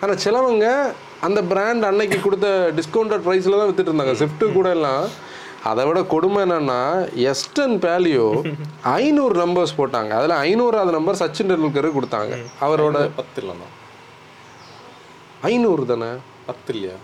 ஆனால் 0.03 0.21
சிலவங்க 0.27 0.67
அந்த 1.27 1.41
பிராண்ட் 1.51 1.85
அன்னைக்கு 1.89 2.19
கொடுத்த 2.27 2.49
டிஸ்கவுண்டட் 2.79 3.25
ப்ரைஸில் 3.27 3.59
தான் 3.59 3.69
வித்துட்டு 3.69 3.93
இருந்தாங்க. 3.93 4.15
ஸ்விஃப்ட்டு 4.21 4.47
கூட 4.59 4.69
எல்லாம் 4.77 5.05
அதை 5.71 5.83
விட 5.89 6.01
கொடுமை 6.13 6.41
என்னன்னா 6.45 6.79
எஸ்டன் 7.33 7.75
பேலியோ 7.85 8.29
ஐநூறு 8.99 9.35
நம்பர்ஸ் 9.43 9.75
போட்டாங்க. 9.81 10.11
அதில் 10.19 10.35
ஐநூறாவது 10.47 10.93
நம்பர் 10.97 11.21
சச்சின் 11.23 11.51
டெண்டுல்கருக்கு 11.51 11.99
கொடுத்தாங்க. 11.99 12.33
அவரோட 12.67 12.97
பத்து 13.21 13.41
இல்லைண்ணா 13.43 13.69
ஐநூறு 15.51 15.85
தானே? 15.93 16.11
பத்து 16.49 16.71
இல்லையா? 16.75 16.97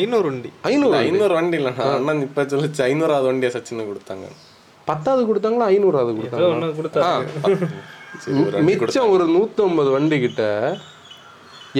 ஐநூறு 0.00 0.26
வண்டி. 0.30 0.50
ஐநூறு 0.70 0.96
ஐநூறு 1.04 1.34
வண்டி 1.38 1.56
இல்லைண்ணா 1.60 1.86
அண்ணன் 1.98 2.24
இப்போ 2.28 2.42
சொல்லிச்சு 2.54 2.82
ஐநூறாவது 2.88 3.28
வண்டியை 3.30 3.50
சச்சின்னு 3.56 3.88
கொடுத்தாங்க. 3.90 4.26
பத்தாவது 4.90 5.22
கொடுத்தாங்களா 5.28 5.68
ஐநூறாவது 5.74 6.12
கொடுத்தாங்க 6.80 7.22
மிச்சம் 8.68 9.12
ஒரு 9.14 9.24
நூற்றம்பது 9.36 9.90
வண்டி 9.94 10.16
கிட்ட 10.24 10.42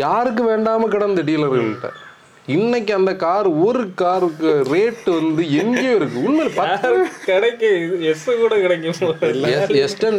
யாருக்கு 0.03 0.43
வேண்டாம 0.53 0.89
கிடந்த 0.95 1.23
டீலர்கள்ட்ட? 1.29 1.89
இன்னைக்கு 2.55 2.93
அந்த 2.97 3.13
கார் 3.23 3.47
ஒரு 3.67 3.81
காருக்கு 4.01 4.51
ரேட் 4.73 5.07
வந்து 5.17 5.43
எங்கேயோ 5.61 5.93
இருக்கு. 5.99 6.19
உண்மையில 6.27 6.51
பத்து 6.59 6.91
கிடைக்கு? 7.29 7.69
எஸ் 8.11 8.27
கூட 8.43 8.55
கிடைக்கும் 8.65 8.93
எஸ்டன் 9.85 10.19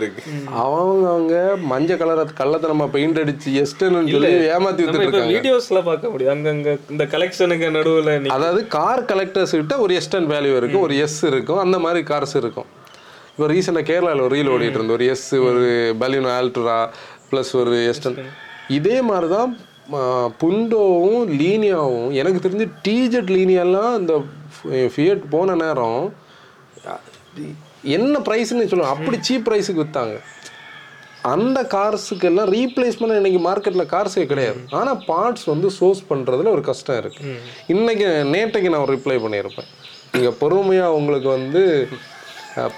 இருக்கு 0.00 0.22
அவங்க 0.62 1.06
அவங்க 1.12 1.34
மஞ்சள் 1.72 2.00
கலரை 2.00 2.24
கள்ளத்தனமா 2.40 2.86
பெயிண்ட் 2.96 3.20
அடிச்சு 3.22 3.52
எஸ்டன் 3.62 3.96
சொல்லி 4.14 4.32
ஏமாத்தி 4.56 4.56
நம்ம 4.56 4.72
வித்துட்டு 4.80 5.06
இருக்காங்க 5.06 5.36
வீடியோஸ்ல 5.36 5.82
பார்க்க 5.90 6.12
முடியும். 6.14 6.32
அங்கங்க 6.34 6.74
இந்த 6.94 7.06
கலெக்ஷனுக்கு 7.14 7.70
நடுவுல 7.78 8.16
அதாவது 8.38 8.62
கார் 8.78 9.06
கலெக்டர்ஸ் 9.12 9.56
கிட்ட 9.60 9.78
ஒரு 9.84 9.94
எஸ்டன் 10.00 10.28
வேல்யூ 10.34 10.56
இருக்கும் 10.62 10.84
ஒரு 10.88 10.96
எஸ் 11.06 11.20
இருக்கும் 11.30 11.62
அந்த 11.66 11.78
மாதிரி 11.86 12.02
கார்ஸ் 12.12 12.36
இருக்கும். 12.42 12.68
இப்போ 13.32 13.48
ரீசெண்டாக 13.54 13.88
கேரளாவில் 13.92 14.24
ஒரு 14.26 14.34
ரீல் 14.36 14.52
ஓடிட்டு 14.56 14.78
இருந்தது. 14.80 14.98
ஒரு 14.98 15.06
எஸ் 15.14 15.30
ஒரு 15.48 15.64
பலினோ 16.02 16.30
ஆல்ட்ரா 16.40 16.76
ப்ளஸ் 17.30 17.54
ஒரு 17.62 17.74
எஸ்டன் 17.92 18.20
இதே 18.76 18.96
மாதிரி 19.08 19.28
தான் 19.36 19.50
புண்டோவும் 20.40 21.28
லீனியாவும் 21.40 22.08
எனக்கு 22.20 22.40
தெரிஞ்சு 22.46 22.66
டீஜெட் 22.86 23.30
லீனியாலாம் 23.36 23.92
இந்த 24.00 24.14
ஃபியட் 24.94 25.22
போன 25.34 25.54
நேரம் 25.62 26.02
என்ன 27.96 28.18
ப்ரைஸ்னு 28.26 28.68
சொல்லுவாங்க 28.70 28.96
அப்படி 28.96 29.18
சீப் 29.28 29.46
ப்ரைஸுக்கு 29.46 29.82
விற்றாங்க 29.82 30.16
அந்த 31.32 31.58
கார்ஸுக்கு 31.74 32.26
எல்லாம் 32.30 32.50
ரீப்ளேஸ்மெண்ட் 32.56 33.18
இன்னைக்கு 33.20 33.40
மார்க்கெட்டில் 33.46 33.90
கார்ஸே 33.92 34.24
கிடையாது. 34.32 34.60
ஆனால் 34.78 35.00
பார்ட்ஸ் 35.08 35.46
வந்து 35.52 35.68
சோர்ஸ் 35.78 36.02
பண்ணுறதுல 36.10 36.52
ஒரு 36.56 36.62
கஷ்டம் 36.68 37.00
இருக்குது 37.02 37.32
இன்னைக்கு 37.74 38.08
நேற்றைக்கு 38.34 38.72
நான் 38.74 38.92
ரிப்ளை 38.94 39.16
பண்ணியிருப்பேன். 39.24 39.68
நீங்கள் 40.14 40.38
பொறுமையாக 40.42 40.98
உங்களுக்கு 40.98 41.28
வந்து 41.38 41.62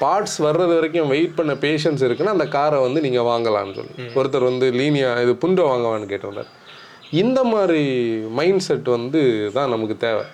பார்ட்ஸ் 0.02 0.36
வர்றது 0.46 0.72
வரைக்கும் 0.78 1.10
வெயிட் 1.14 1.36
பண்ண 1.38 1.52
பேஷன்ஸ் 1.64 2.02
இருக்குன்னா 2.06 2.36
அந்த 2.36 2.46
காரை 2.56 2.78
வந்து 2.86 3.00
நீங்கள் 3.06 3.28
வாங்கலாம்னு 3.30 3.76
சொல்லி. 3.78 3.94
ஒருத்தர் 4.18 4.48
வந்து 4.50 4.66
லீனியா 4.80 5.10
இது 5.24 5.34
புண்டோ 5.44 5.64
வாங்கவான்னு 5.70 6.10
கேட்டிருந்தார். 6.12 6.50
இந்த 7.22 7.40
மாதிரி 7.52 7.82
மைண்ட் 8.38 8.64
செட் 8.66 8.88
வந்து 8.96 9.20
தான் 9.56 9.72
நமக்கு 9.74 9.96
தேவை. 10.06 10.24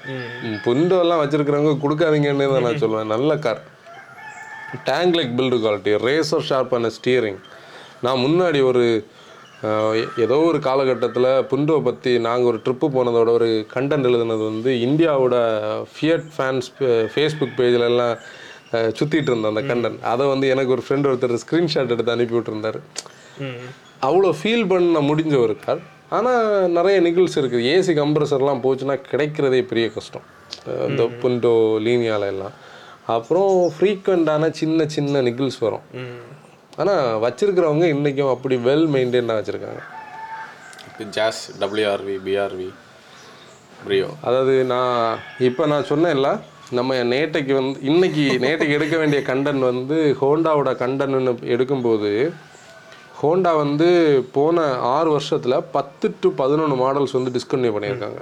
புண்டோலாம் 0.67 1.23
வச்சிருக்கிறவங்க 1.23 1.75
கொடுக்காதீங்கன்னு 1.85 2.49
தான் 2.55 2.67
நான் 2.69 2.83
சொல்லுவேன். 2.85 3.13
நல்ல 3.15 3.37
car 3.45 3.63
tank 4.89 5.17
like 5.19 5.37
build 5.39 5.59
quality 5.65 5.93
razor 6.09 6.49
ஷார்ப்பான 6.49 6.91
steering 6.97 7.41
நான் 8.07 8.23
முன்னாடி 8.25 8.61
ஒரு 8.71 8.85
ஏதோ 10.25 10.37
ஒரு 10.49 10.59
காலகட்டத்தில் 10.67 11.29
புண்டோ 11.51 11.77
பற்றி 11.87 12.11
நாங்கள் 12.27 12.49
ஒரு 12.51 12.59
ட்ரிப்பு 12.65 12.87
போனதோட 12.97 13.31
ஒரு 13.39 13.49
கண்டென்ட் 13.75 14.09
எழுதுனது 14.11 14.43
வந்து 14.51 14.73
இந்தியாவோட 14.87 15.37
ஃபியட் 15.93 16.27
ஃபேன்ஸ் 16.35 16.69
ஃபேஸ்புக் 17.13 17.57
பேஜில் 17.61 17.87
சுத்திட்டு 18.99 19.31
இருந்தேன் 19.31 19.53
அந்த 19.53 19.63
கண்டென்ட் 19.71 20.01
அதை 20.13 20.25
வந்து 20.35 20.47
எனக்கு 20.55 20.75
ஒரு 20.77 20.83
ஃப்ரெண்ட் 20.87 21.09
ஒருத்தர் 21.11 21.43
ஸ்க்ரீன்ஷாட் 21.43 21.93
எடுத்து 21.95 22.15
அனுப்பி 22.15 22.37
விட்டுருந்தாரு 22.37 22.81
அவ்வளோ 24.07 24.31
ஃபீல் 24.39 24.67
பண்ண 24.73 25.01
முடிஞ்ச 25.11 25.35
ஒரு 25.47 25.55
கார் 25.65 25.83
ஆனால் 26.17 26.71
நிறைய 26.77 26.97
நிகழ்ச்சி 27.07 27.39
இருக்குது. 27.41 27.67
ஏசி 27.75 27.93
கம்ப்ரஸர்லாம் 28.01 28.63
போச்சுன்னா 28.65 28.95
கிடைக்கிறதே 29.11 29.61
பெரிய 29.71 29.87
கஷ்டம். 29.95 30.27
இந்த 30.89 31.05
புண்டோ 31.23 31.55
லீனியால 31.87 32.27
எல்லாம். 32.33 32.55
அப்புறம் 33.15 33.51
ஃப்ரீக்வெண்ட்டான 33.77 34.51
சின்ன 34.61 34.87
சின்ன 34.97 35.23
நிகழ்ஸ் 35.29 35.59
வரும். 35.67 35.85
ஆனால் 36.81 37.03
வச்சிருக்கிறவங்க 37.25 37.87
இன்றைக்கும் 37.95 38.33
அப்படி 38.35 38.57
வெல் 38.69 38.89
மெயின்டைனாக 38.95 39.39
வச்சுருக்காங்க. 39.41 39.83
ஜாஸ் 41.17 41.43
டபிள்யூஆர்வி 41.63 42.17
பிஆர்வி 42.27 42.69
பிரியோ 43.85 44.09
அதாவது 44.29 44.55
நான் 44.73 44.95
இப்போ 45.49 45.63
நான் 45.73 45.91
சொன்னேன்ல 45.91 46.29
நம்ம 46.71 46.95
நேட்டைக்கு 46.95 47.53
வந்து 47.53 47.79
இன்னைக்கு 47.81 48.23
நேட்டைக்கு 48.45 48.77
எடுக்க 48.79 48.97
வேண்டிய 48.97 49.23
கண்டன் 49.23 49.59
வந்து 49.59 50.17
ஹோண்டாவோட 50.21 50.71
கண்டன்னு 50.81 51.33
எடுக்கும்போது 51.55 52.33
ஹோண்டா 53.21 53.57
வந்து 53.57 53.89
போன 54.33 54.65
ஆறு 54.95 55.11
வருஷத்தில் 55.11 55.65
பத்து 55.73 56.15
டு 56.21 56.29
பதினொன்று 56.31 56.77
மாடல்ஸ் 56.83 57.15
வந்து 57.19 57.31
டிஸ்கன்டினியூ 57.37 57.75
பண்ணியிருக்காங்க. 57.75 58.21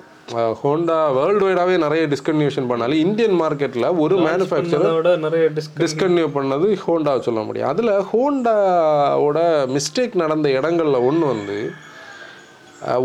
ஹோண்டா 0.62 1.12
வேர்ல்டு 1.14 1.46
வைடாகவே 1.48 1.78
நிறைய 1.78 2.06
டிஸ்கன்டினியூஷன் 2.06 2.68
பண்ணாலும் 2.68 3.02
இந்தியன் 3.06 3.40
மார்க்கெட்டில் 3.40 3.88
ஒரு 3.98 4.16
மேனுஃபேக்சர் 4.16 4.86
அதோட 4.90 5.16
நிறைய 5.16 5.48
டிஸ்க் 5.56 5.80
டிஸ்கன்டினியூ 5.84 6.28
பண்ணது 6.38 6.68
ஹோண்டா 6.86 7.20
சொல்ல 7.20 7.40
முடியும். 7.40 7.68
அதில் 7.68 7.92
ஹோண்டாவோட 8.12 9.40
மிஸ்டேக் 9.76 10.14
நடந்த 10.14 10.48
இடங்கள்ல 10.48 11.00
ஒன்று 11.06 11.26
வந்து 11.26 11.58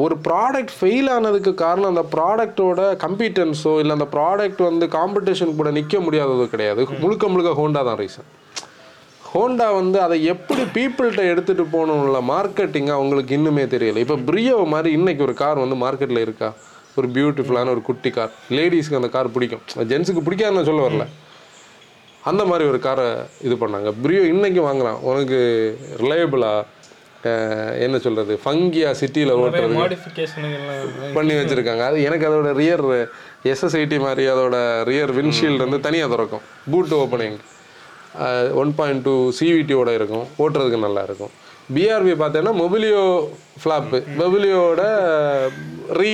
ஒரு 0.03 0.15
ப்ராடக்ட் 0.27 0.73
ஃபெயில் 0.77 1.09
ஆனதுக்கு 1.15 1.51
காரணம் 1.61 1.91
அந்த 1.93 2.03
ப்ராடக்ட்டோட 2.13 2.82
கம்பீட்டன்ஸோ 3.03 3.73
இல்லை 3.82 3.93
அந்த 3.97 4.07
ப்ராடக்ட் 4.15 4.61
வந்து 4.69 4.86
காம்படிஷன் 4.95 5.57
கூட 5.59 5.69
நிற்க 5.77 5.99
முடியாதது 6.05 6.45
கிடையாது. 6.53 6.82
முழுக்க 7.03 7.27
முழுக்க 7.34 7.51
ஹோண்டா 7.59 7.82
தான் 7.89 7.99
ரீசன் 8.01 8.27
ஹோண்டா 9.32 9.67
வந்து 9.80 9.97
அதை 10.05 10.17
எப்படி 10.34 10.63
பீப்புள்கிட்ட 10.75 11.23
எடுத்துகிட்டு 11.32 11.65
போகணும்ல 11.75 12.21
மார்க்கெட்டிங் 12.34 12.89
அவங்களுக்கு 12.95 13.32
இன்னுமே 13.38 13.65
தெரியல. 13.73 14.03
இப்போ 14.05 14.17
பிரியோ 14.30 14.57
மாதிரி 14.73 14.91
இன்னைக்கு 14.99 15.23
ஒரு 15.27 15.36
கார் 15.43 15.63
வந்து 15.63 15.77
மார்க்கெட்டில் 15.86 16.23
இருக்கா? 16.25 16.49
ஒரு 16.99 17.07
பியூட்டிஃபுல்லான 17.15 17.71
ஒரு 17.75 17.84
குட்டி 17.89 18.09
கார் 18.15 18.32
லேடிஸ்க்கு 18.57 18.99
அந்த 18.99 19.09
கார் 19.15 19.34
பிடிக்கும். 19.36 19.63
ஜென்ஸுக்கு 19.91 20.23
பிடிக்காதுன்னு 20.27 20.67
சொல்ல 20.69 20.88
வரல. 20.88 21.05
அந்த 22.30 22.43
மாதிரி 22.49 22.63
ஒரு 22.71 22.80
காரை 22.88 23.05
இது 23.47 23.55
பண்ணாங்க. 23.61 23.91
பிரியோ 24.03 24.23
இன்னைக்கு 24.34 24.61
வாங்கலாம். 24.67 24.99
உனக்கு 25.09 25.39
ரிலையபிளா 26.03 26.51
என்ன 27.86 27.95
சொல்றது 28.03 28.34
ஃபங்கியா 28.43 28.89
சிட்டியில் 28.99 29.34
ஓட்டுறது 29.41 29.76
பண்ணி 31.17 31.34
வச்சிருக்காங்க. 31.39 31.84
அது 31.89 31.97
எனக்கு 32.09 32.28
அதோட 32.30 32.49
ரியர் 32.61 32.86
எஸ்எஸ்ஐடி 33.51 33.97
மாதிரி 34.05 34.24
அதோட 34.34 34.55
ரியர் 34.89 35.11
விண்ட்ஷீல்டு 35.17 35.65
வந்து 35.65 35.80
தனியாக 35.88 36.09
திறக்கும். 36.13 36.43
Boot 36.72 36.95
opening 37.01 37.38
one 38.61 38.72
point 38.80 39.03
two 39.07 39.15
சிவிடியோட 39.39 39.89
இருக்கும். 39.99 40.26
ஓட்டுறதுக்கு 40.43 40.86
நல்லா 40.88 41.03
இருக்கும். 41.07 41.34
பிஆர்பி 41.76 42.13
பார்த்தீங்கன்னா 42.20 42.53
மொபிலியோ 42.61 43.03
ஃப்ளாப்பு 43.61 43.97
மொபிலியோட 44.20 44.82
ரீ 45.99 46.13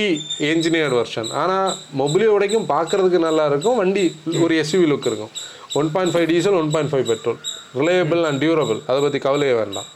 என்ஜினியர்டு 0.52 0.96
வெர்ஷன் 1.00 1.30
ஆனால் 1.42 1.68
மொபிலியோடைக்கும் 2.00 2.66
பார்க்கறதுக்கு 2.74 3.20
நல்லா 3.28 3.44
இருக்கும். 3.50 3.78
வண்டி 3.82 4.04
ஒரு 4.44 4.54
எஸ்யூவி 4.62 4.88
லுக் 4.92 5.08
இருக்கும். 5.10 5.32
One 5.80 5.90
point 5.94 6.14
five 6.14 6.28
diesel 6.32 6.58
one 6.62 6.72
point 6.74 6.92
five 6.92 7.06
petrol 7.12 7.38
reliable 7.80 8.22
and 8.30 8.40
durable 8.44 8.80
அதை 8.88 8.98
பற்றி 9.04 9.20
கவலையே 9.28 9.54
வேண்டாம். 9.60 9.88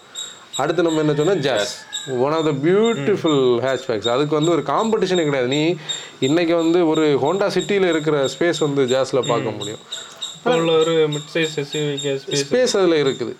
அடுத்து 0.60 0.86
நம்ம 0.86 1.02
என்ன 1.04 1.14
சொன்னால் 1.20 1.42
Jazz 1.46 1.72
one 2.26 2.34
of 2.36 2.46
the 2.48 2.52
beautiful 2.66 3.42
hatchbacks 3.66 4.10
அதுக்கு 4.14 4.38
வந்து 4.38 4.54
ஒரு 4.56 4.62
காம்படிஷனே 4.72 5.26
கிடையாது. 5.28 5.50
நீ 5.56 5.62
இன்னைக்கு 6.28 6.54
வந்து 6.62 6.80
ஒரு 6.92 7.04
ஹோண்டா 7.24 7.48
சிட்டியில் 7.56 7.90
இருக்கிற 7.94 8.16
ஸ்பேஸ் 8.34 8.60
வந்து 8.66 8.84
ஜாஸில் 8.94 9.28
பார்க்க 9.32 9.58
முடியும். 9.58 9.82
ஒரு 10.80 10.92
மிட் 11.14 11.30
சைஸ் 11.34 11.56
ஸ்பேஸ் 12.42 12.74
அதில் 12.80 13.00
இருக்குது. 13.04 13.32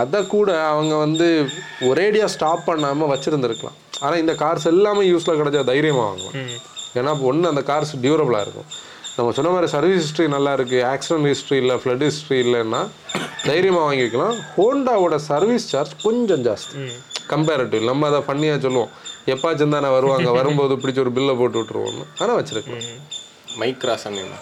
அதை 0.00 0.20
கூட 0.34 0.50
அவங்க 0.70 0.94
வந்து 1.04 1.28
ஒரேடியாக 1.90 2.32
ஸ்டாப் 2.34 2.66
பண்ணாமல் 2.68 3.10
வச்சுருந்துருக்கலாம். 3.12 3.76
ஆனால் 4.04 4.20
இந்த 4.22 4.32
கார்ஸ் 4.42 4.66
எல்லாமே 4.72 5.02
யூஸில் 5.12 5.38
கிடைச்சா 5.40 5.62
தைரியமாக 5.72 6.06
வாங்கலாம். 6.08 6.36
ஏன்னா 6.98 7.12
ஒன்று 7.30 7.50
அந்த 7.52 7.62
கார்ஸ் 7.70 7.92
டியூரபிளாக 8.04 8.44
இருக்கும். 8.46 8.70
நம்ம 9.20 9.32
சொன்ன 9.36 9.50
மாதிரி 9.54 9.68
சர்வீஸ் 9.72 9.98
ஹிஸ்ட்ரி 10.02 10.26
நல்லா 10.34 10.52
இருக்குது 10.56 10.84
ஆக்சிடென்ட் 10.90 11.28
ஹிஸ்ட்ரி 11.30 11.56
இல்லை 11.62 11.74
ஃப்ளட் 11.80 12.04
ஹிஸ்ட்ரி 12.06 12.36
இல்லைன்னா 12.44 12.80
தைரியமாக 13.48 13.82
வாங்கிக்கலாம் 13.88 14.36
ஹோண்டாவோட 14.58 15.16
சர்வீஸ் 15.30 15.66
சார்ஜ் 15.72 15.92
கொஞ்சம் 16.04 16.44
ஜாஸ்தி. 16.46 16.84
கம்பேரிட்டிவ் 17.32 17.82
நம்ம 17.90 18.06
அதை 18.10 18.20
ஃபன்னியாக 18.26 18.60
சொல்லுவோம். 18.66 18.92
எப்பாச்சும் 19.34 19.74
தானே 19.76 19.90
வருவாங்க? 19.96 20.30
வரும்போது 20.38 20.76
பிடிச்ச 20.84 21.04
ஒரு 21.04 21.12
பில்லை 21.18 21.34
போட்டு 21.40 21.60
விட்ருவோம்னு 21.60 22.06
ஆனால் 22.22 22.38
வச்சிருக்கலாம். 22.38 22.88
மைக்ரா 23.60 23.96
சொன்னீங்க 24.06 24.38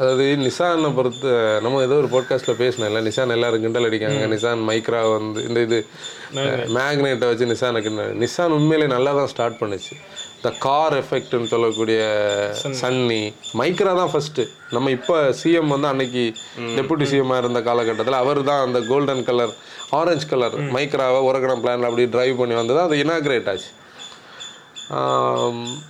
அதாவது 0.00 0.26
நிசானை 0.44 0.90
பொறுத்து 0.98 1.30
நம்ம 1.64 1.80
ஏதோ 1.86 1.96
ஒரு 2.02 2.08
பாட்காஸ்ட்டில் 2.12 2.60
பேசினேன்ல 2.60 3.00
நிசான் 3.08 3.34
எல்லாரும் 3.36 3.64
கிண்டல் 3.64 3.88
அடிக்காங்க. 3.88 4.22
நிசான் 4.34 4.62
மைக்ரா 4.68 5.00
வந்து 5.16 5.40
இந்த 5.48 5.60
இது 5.66 5.78
மேக்னெட்டை 6.76 7.28
வச்சு 7.30 7.50
நிசானை 7.52 7.82
கிண்டல். 7.86 8.14
நிசான் 8.22 8.56
உண்மையிலே 8.58 8.86
நல்லா 8.96 9.12
தான் 9.18 9.30
ஸ்டார்ட் 9.32 9.60
பண்ணுச்சு. 9.62 9.94
இந்த 10.42 10.50
கார் 10.64 10.94
எஃபெக்ட்னு 11.00 11.50
சொல்லக்கூடிய 11.50 11.98
சன்னி. 12.80 13.20
மைக்ரா 13.58 13.92
தான் 13.98 14.10
ஃபஸ்ட்டு 14.12 14.44
நம்ம 14.74 14.90
இப்போ 14.96 15.16
சிஎம் 15.40 15.72
வந்து 15.74 15.88
அன்னைக்கு 15.90 16.24
டெபுட்டி 16.78 17.06
சிஎம்மாக 17.10 17.42
இருந்த 17.42 17.60
காலகட்டத்தில் 17.68 18.18
அவர் 18.22 18.40
தான் 18.48 18.64
அந்த 18.66 18.80
கோல்டன் 18.88 19.22
கலர் 19.28 19.52
ஆரஞ்சு 19.98 20.26
கலர் 20.32 20.56
மைக்ராவை 20.76 21.20
உரகணம் 21.28 21.62
பிளான் 21.64 21.88
அப்படி 21.90 22.08
டிரைவ் 22.16 22.40
பண்ணி 22.42 22.54
வந்தது. 22.60 22.80
அது 22.86 23.00
இனாக்ரேட் 23.04 23.50
ஆச்சு. 23.54 23.70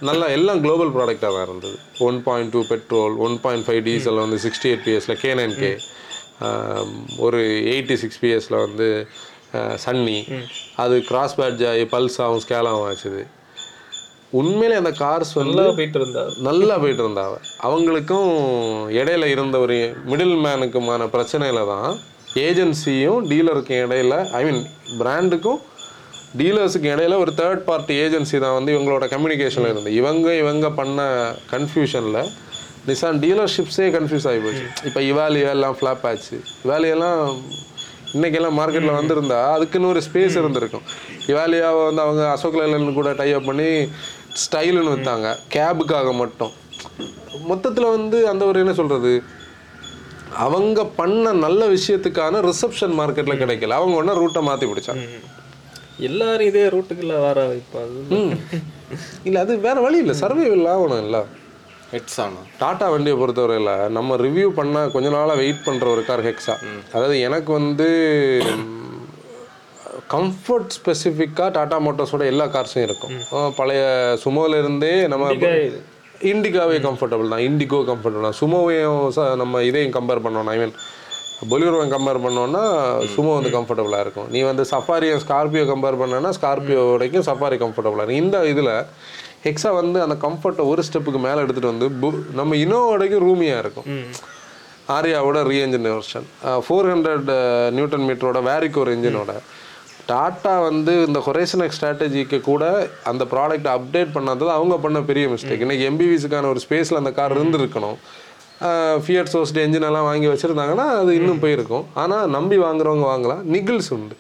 நல்லா 0.09 0.27
எல்லாம் 0.37 0.63
குளோபல் 0.65 0.95
ப்ராடக்டாக 0.97 1.33
தான் 1.37 1.47
இருந்தது. 1.49 1.77
One 2.09 2.19
point 2.29 2.53
two 2.55 2.61
petrol 2.73 3.15
one 3.27 3.37
point 3.45 3.67
five 3.67 3.83
diesel 3.91 4.25
வந்து 4.25 4.39
சிக்ஸ்டி 4.47 4.69
எயிட் 4.71 4.87
பிஎஸில் 4.89 5.21
கே 5.27 5.31
நைன் 5.43 5.59
கே 5.63 5.75
ஒரு 7.27 7.41
எயிட்டி 7.75 7.97
சிக்ஸ் 8.03 8.23
பிஎஸில் 8.25 8.63
வந்து 8.67 8.89
சன்னி. 9.85 10.19
அது 10.83 10.97
கிராஸ் 11.11 11.39
பேட்ஜ் 11.41 11.63
ஆகி 11.71 11.87
பல்ஸ் 11.95 12.19
ஆகும் 12.27 12.43
ஸ்கேல் 12.45 12.69
ஆகும் 12.73 12.89
ஆச்சுது. 12.91 13.23
உண்மையிலே 14.41 14.77
அந்த 14.81 14.93
கார்ஸ் 15.01 15.33
நல்லா 15.41 15.65
போயிட்டு 15.79 15.99
இருந்தா 16.01 16.23
நல்லா 16.49 16.77
போயிட்டு 16.83 17.03
இருந்தாவ 17.05 17.35
அவங்களுக்கும் 17.69 18.31
இடையில 19.01 19.27
இருந்த 19.35 19.59
ஒரு 19.65 19.77
மிடில் 20.11 20.37
மேனுக்குமான 20.45 21.09
பிரச்சனையில 21.17 21.67
தான் 21.73 21.91
ஏஜென்சியும் 22.47 23.21
டீலருக்கும் 23.33 23.83
இடையில 23.87 24.17
ஐ 24.39 24.41
மீன் 24.49 24.63
பிராண்டுக்கும் 25.01 25.61
டீலர்ஸுக்கு 26.41 26.89
இடையில 26.95 27.19
ஒரு 27.25 27.33
தேர்ட் 27.41 27.63
பார்ட்டி 27.67 27.95
ஏஜென்சி 28.05 28.37
தான் 28.45 28.57
வந்து 28.59 28.71
இவங்களோட 28.75 29.07
கம்யூனிகேஷனில் 29.15 29.73
இருந்து 29.73 29.91
இவங்க 30.01 30.29
இவங்க 30.43 30.67
பண்ண 30.79 31.03
கன்ஃபியூஷனில் 31.51 32.21
நிசான் 32.89 33.21
டீலர்ஷிப்ஸே 33.25 33.89
கன்ஃபியூஸ் 33.97 34.27
ஆகி 34.29 34.41
போச்சு. 34.45 34.65
இப்போ 34.89 35.01
இவாலியா 35.11 35.51
எல்லாம் 35.57 35.77
ஃப்ளாப் 35.79 36.07
ஆச்சு. 36.11 36.37
இவாலியெல்லாம் 36.65 37.21
இன்னைக்கெல்லாம் 38.15 38.57
மார்க்கெட்டில் 38.61 38.99
வந்திருந்தா 39.01 39.39
அதுக்குன்னு 39.57 39.91
ஒரு 39.93 40.01
ஸ்பேஸ் 40.07 40.35
இருந்திருக்கும். 40.41 40.87
இவாலியாவை 41.33 41.83
வந்து 41.89 42.03
அவங்க 42.05 42.23
அசோக் 42.31 42.59
லைலன் 42.61 42.99
கூட 42.99 43.13
டைப் 43.21 43.49
பண்ணி 43.51 43.69
ஸ்டைலுன்னு 44.43 44.93
விற்றாங்க 44.95 45.29
கேபுக்காக 45.55 46.11
மட்டும். 46.23 46.53
மொத்தத்தில் 47.51 47.93
வந்து 47.97 48.19
அந்த 48.33 48.43
ஒரு 48.51 48.59
என்ன 48.63 48.75
சொல்கிறது 48.81 49.13
அவங்க 50.47 50.81
பண்ண 51.01 51.33
நல்ல 51.45 51.63
விஷயத்துக்கான 51.77 52.41
ரிசப்ஷன் 52.49 52.95
மார்க்கெட்டில் 53.01 53.41
கிடைக்கல. 53.43 53.79
அவங்க 53.81 53.95
ஒன்றா 54.01 54.15
ரூட்டை 54.23 54.43
மாற்றி 54.49 54.67
பிடிச்சாங்க. 54.71 55.05
எல்லாரும் 56.09 56.49
இதே 56.51 56.65
ரூட்டுக்குள்ள 56.75 57.17
வர 57.27 57.45
அது 57.49 57.61
இல்லை 59.29 59.39
அது 59.45 59.53
வேற 59.67 59.77
வழி 59.87 59.99
இல்லை. 60.03 60.15
சர்வைவல் 60.23 60.71
ஆகணும் 60.75 61.03
இல்லை. 61.07 61.23
ஹெட்ஸ் 61.93 62.19
ஆனா 62.25 62.43
டாடா 62.61 62.87
வண்டியை 62.93 63.17
பொறுத்தவரையில் 63.21 63.73
நம்ம 63.97 64.17
ரிவ்யூ 64.27 64.49
பண்ண 64.59 64.85
கொஞ்ச 64.95 65.09
நாளாக 65.17 65.41
வெயிட் 65.41 65.67
பண்ணுற 65.67 65.87
ஒரு 65.95 66.03
கார் 66.07 66.23
ஹெக்ஸா 66.29 66.55
அதாவது 66.95 67.17
எனக்கு 67.27 67.51
வந்து 67.59 67.89
கம்ஃபர்ட் 70.15 70.75
ஸ்பெசிஃபிக்காக 70.77 71.49
டாடா 71.57 71.79
மோட்டார்ஸோட 71.87 72.25
எல்லா 72.33 72.47
கார்ஸும் 72.55 72.85
இருக்கும். 72.89 73.15
பழைய 73.59 73.83
சுமோல 74.25 74.59
இருந்தே 74.63 74.95
நம்ம 75.13 75.31
இண்டிகாவே 76.33 76.77
கம்ஃபர்டபுள் 76.89 77.33
தான். 77.33 77.45
இண்டிகோ 77.49 77.79
கம்ஃபர்டபுள் 77.91 78.27
தான். 78.29 78.39
சுமோவையும் 78.41 79.01
நம்ம 79.43 79.63
இதையும் 79.69 79.95
கம்பேர் 79.99 80.25
பண்ணோம் 80.27 80.51
ஐ 80.55 80.57
மீன் 80.63 80.75
பொலிரோவை 81.53 81.87
கம்பேர் 81.95 82.23
பண்ணோம்னா 82.25 82.63
சுமோ 83.15 83.33
வந்து 83.39 83.51
கம்ஃபர்டபுளாக 83.57 84.05
இருக்கும். 84.05 84.29
நீ 84.35 84.41
வந்து 84.51 84.65
சஃபாரியும் 84.73 85.23
ஸ்கார்பியோ 85.25 85.65
கம்பேர் 85.73 86.01
பண்ணனா 86.03 86.31
ஸ்கார்பியோ 86.39 86.83
வரைக்கும் 86.93 87.27
சஃபாரி 87.29 87.57
கம்ஃபர்டபுளாக 87.65 88.05
இருக்கும். 88.05 88.23
இந்த 88.25 88.45
இதில் 88.53 88.75
ஹெக்ஸா 89.47 89.71
வந்து 89.81 89.99
அந்த 90.05 90.17
கம்ஃபர்ட்டை 90.27 90.65
ஒரு 90.73 90.83
ஸ்டெப்புக்கு 90.89 91.21
மேலே 91.27 91.41
எடுத்துகிட்டு 91.45 91.73
வந்து 91.73 91.89
நம்ம 92.41 92.57
இன்னோவா 92.65 92.93
வரைக்கும் 92.93 93.25
ரூமியாக 93.29 93.63
இருக்கும் 93.65 93.89
ஆரியாவோட 94.97 95.41
reengine 95.51 95.89
version 95.95 96.29
four 96.65 96.89
hundred 96.93 97.29
newton 97.77 98.07
மீட்டரோட 98.09 98.39
Varicor 98.51 98.93
இன்ஜினோட 98.97 99.33
டாட்டா 100.09 100.63
வந்து 100.63 100.93
இந்த 101.07 101.19
ஹொரேசனக் 101.21 101.75
ஸ்ட்ராட்டஜிக்கு 101.77 102.41
கூட 102.43 102.65
அந்த 103.05 103.25
ப்ராடக்ட் 103.25 103.69
அப்டேட் 103.75 104.15
பண்ணாதது 104.15 104.51
அவங்க 104.51 104.79
பண்ண 104.79 105.01
பெரிய 105.03 105.27
மிஸ்டேக் 105.29 105.61
இன்னைக்கு 105.61 105.89
எம்பிவிஸுக்கான 105.91 106.49
ஒரு 106.49 106.61
ஸ்பேஸில் 106.65 107.01
அந்த 107.01 107.13
கார் 107.13 107.37
இருந்திருக்கணும். 107.37 107.99
ஃபியட் 109.05 109.31
சோர்ஸ்டு 109.33 109.63
என்ஜின் 109.63 109.87
எல்லாம் 109.87 110.05
வாங்கி 110.05 110.29
வச்சுருந்தாங்கன்னா 110.29 110.87
அது 110.99 111.13
இன்னும் 111.15 111.41
போயிருக்கும். 111.41 111.87
ஆனால் 111.95 112.29
நம்பி 112.29 112.59
வாங்குறவங்க 112.59 113.07
வாங்கலாம். 113.09 113.43
நிகில்ஸ் 113.55 113.91
உண்டு. 113.91 114.17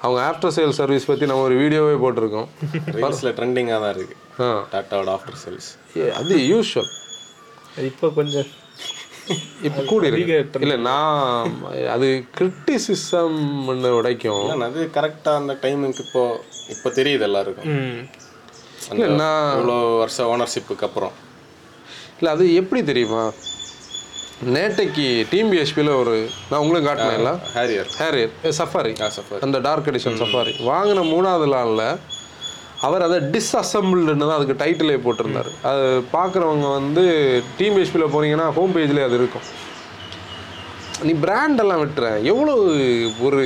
அவங்க 0.00 0.20
ஆஃப்டர் 0.30 0.54
சேல் 0.56 0.76
சர்வீஸ் 0.78 1.06
பற்றி 1.06 1.26
நம்ம 1.26 1.42
ஒரு 1.42 1.54
வீடியோவே 1.60 1.94
போட்டிருக்கோம். 2.02 2.48
ரீல்ஸில் 2.96 3.34
ட்ரெண்டிங்காக 3.38 3.78
தான் 3.80 3.94
இருக்கு. 3.96 4.16
ஆ. 4.40 4.48
டாட்டாவோட 4.72 5.10
ஆஃப்டர் 5.16 5.38
சேல்ஸ் 5.44 5.68
ஏ, 5.98 6.10
அது 6.12 6.34
யூஷுவல் 6.50 6.90
இப்போ 7.86 8.08
கொஞ்சம் 8.10 8.48
இப்போ 9.66 9.80
கூடி 9.90 10.08
இருக்கு 10.10 10.60
இல்லை 10.64 10.76
நான் 10.88 11.52
அது 11.94 12.08
கிரிட்டிசிசம் 12.38 13.38
உடைக்கும். 14.00 14.44
இல்லை 14.54 14.68
அது 14.70 14.82
கரெக்டாக 14.96 15.40
அந்த 15.40 15.54
டைமுக்கு 15.62 16.04
இப்போ 16.06 16.22
இப்போ 16.74 16.88
தெரியுது 16.98 17.26
எல்லாருக்கும். 17.28 17.72
நான் 19.22 19.48
இவ்வளோ 19.58 19.78
வருஷம் 20.02 20.30
ஓனர்ஷிப்புக்கு 20.34 20.86
அப்புறம். 20.88 21.14
இல்லை 22.18 22.30
அது 22.36 22.46
எப்படி 22.60 22.82
தெரியுமா? 22.90 23.24
நேட்டைக்கு 24.54 25.06
டீம் 25.32 25.50
பிஎஸ்பியில் 25.52 25.90
ஒரு 26.00 26.14
நான் 26.50 26.60
உங்களுக்கு 26.64 26.88
காட்டினேன்ல. 26.88 27.32
ஹேரியர் 27.56 27.90
ஹேரியர் 28.00 28.32
சஃபாரி 28.60 28.92
சஃபாரி 29.18 29.40
அந்த 29.46 29.58
டார்க் 29.66 29.90
எடிஷன் 29.92 30.20
சஃபாரி 30.22 30.54
வாங்கின 30.70 31.04
மூணாவது 31.12 31.48
நாளில் 31.54 31.86
அவர் 32.86 33.04
அதை 33.06 33.18
டிஸ்அசம்பிள்டுன்னு 33.34 34.28
தான் 34.28 34.38
அதுக்கு 34.38 34.60
டைட்டிலே 34.62 34.96
போட்டிருந்தாரு. 35.04 35.50
அது 35.70 35.84
பார்க்குறவங்க 36.16 36.68
வந்து 36.78 37.04
டீம் 37.58 37.76
பிஎஸ்பியில் 37.76 38.12
போனீங்கன்னா 38.14 38.46
ஹோம் 38.58 38.74
பேஜ்லேயே 38.76 39.06
அது 39.08 39.18
இருக்கும். 39.20 39.46
நீ 41.08 41.12
எல்லாம் 41.64 41.82
விட்டுற. 41.84 42.08
எவ்வளோ 42.32 42.54
ஒரு 43.26 43.44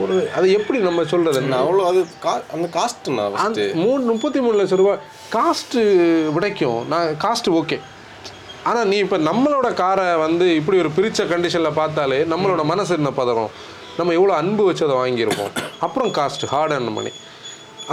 ஒரு 0.00 0.14
அது 0.36 0.46
எப்படி 0.58 0.78
நம்ம 0.86 1.04
சொல்கிறது 1.10 1.40
நான் 1.50 1.64
அவ்வளோ 1.64 1.82
அது 1.90 2.00
கா 2.24 2.32
அந்த 2.54 2.66
காஸ்ட்டுண்ணா 2.76 3.24
மூணு 3.82 4.00
முப்பத்தி 4.12 4.38
மூணு 4.44 4.56
லட்சம் 4.60 4.80
ரூபாய் 4.80 5.02
காஸ்ட்டு 5.34 5.82
விடைக்கும். 6.36 6.80
நான் 6.92 7.12
காஸ்ட்டு 7.24 7.54
ஓகே 7.60 7.78
ஆனால் 8.68 8.88
நீ 8.90 8.96
இப்போ 9.04 9.18
நம்மளோட 9.28 9.68
காரை 9.80 10.06
வந்து 10.24 10.46
இப்படி 10.60 10.76
ஒரு 10.84 10.90
பிரித்த 10.96 11.24
கண்டிஷனில் 11.32 11.78
பார்த்தாலே 11.80 12.18
நம்மளோட 12.32 12.62
மனசு 12.72 12.92
என்ன 12.98 13.10
பதறும்? 13.20 13.52
நம்ம 13.98 14.14
எவ்வளோ 14.18 14.32
அன்பு 14.40 14.62
வச்சு 14.68 14.86
அதை 14.86 14.96
வாங்கியிருப்போம் 15.02 15.52
அப்புறம் 15.86 16.10
காஸ்ட் 16.18 16.44
ஹார்ட் 16.54 16.74
அண்ட் 16.76 16.92
மணி 16.98 17.12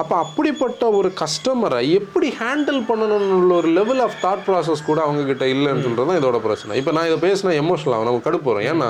அப்போ 0.02 0.16
அப்படிப்பட்ட 0.24 0.84
ஒரு 1.00 1.10
கஸ்டமரை 1.20 1.80
எப்படி 1.98 2.28
ஹேண்டில் 2.40 2.80
பண்ணணும்னு 2.88 3.36
உள்ள 3.40 3.52
ஒரு 3.62 3.70
லெவல் 3.78 4.02
ஆஃப் 4.06 4.16
தாட் 4.24 4.46
ப்ராசஸ் 4.48 4.88
கூட 4.88 5.00
அவங்க 5.06 5.24
கிட்ட 5.32 5.46
இல்லைன்னு 5.56 5.86
சொல்கிறது 5.86 6.10
தான் 6.10 6.20
இதோட 6.22 6.40
பிரச்சனை. 6.46 6.78
இப்போ 6.82 6.92
நான் 6.98 7.10
இதை 7.10 7.20
பேசினா 7.28 7.54
எமோஷனல் 7.64 7.96
ஆகும். 7.96 8.10
நமக்கு 8.10 8.28
கடுப்பு 8.28 8.50
வரும். 8.52 8.68
ஏன்னா 8.72 8.90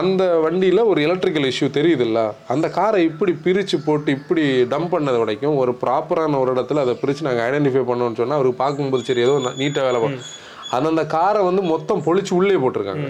அந்த 0.00 0.22
வண்டியில் 0.44 0.88
ஒரு 0.90 1.00
எலக்ட்ரிக்கல் 1.06 1.48
இஷ்யூ 1.50 1.66
தெரியுதுல்ல? 1.78 2.20
அந்த 2.52 2.66
காரை 2.78 3.00
இப்படி 3.10 3.32
பிரித்து 3.46 3.78
போட்டு 3.86 4.10
இப்படி 4.18 4.44
டம்ப் 4.72 4.92
பண்ணது 4.94 5.18
வரைக்கும் 5.22 5.58
ஒரு 5.62 5.72
ப்ராப்பரான 5.82 6.38
ஒரு 6.42 6.50
இடத்துல 6.54 6.84
அதை 6.84 6.94
பிரித்து 7.02 7.28
நாங்கள் 7.28 7.46
ஐடென்டிஃபை 7.48 7.84
பண்ணோம்னு 7.90 8.20
சொன்னால் 8.20 8.38
அவருக்கு 8.40 8.62
பார்க்கும்போது 8.64 9.08
சரி 9.10 9.24
ஏதோ 9.28 9.34
நீட்டாக 9.60 9.86
வேலை 9.88 10.00
பண்ணும் 10.04 10.28
அது 10.76 10.92
அந்த 10.92 11.04
காரை 11.16 11.42
வந்து 11.48 11.62
மொத்தம் 11.72 12.04
பொழிச்சு 12.06 12.32
உள்ளே 12.40 12.58
போட்டிருக்காங்க. 12.62 13.06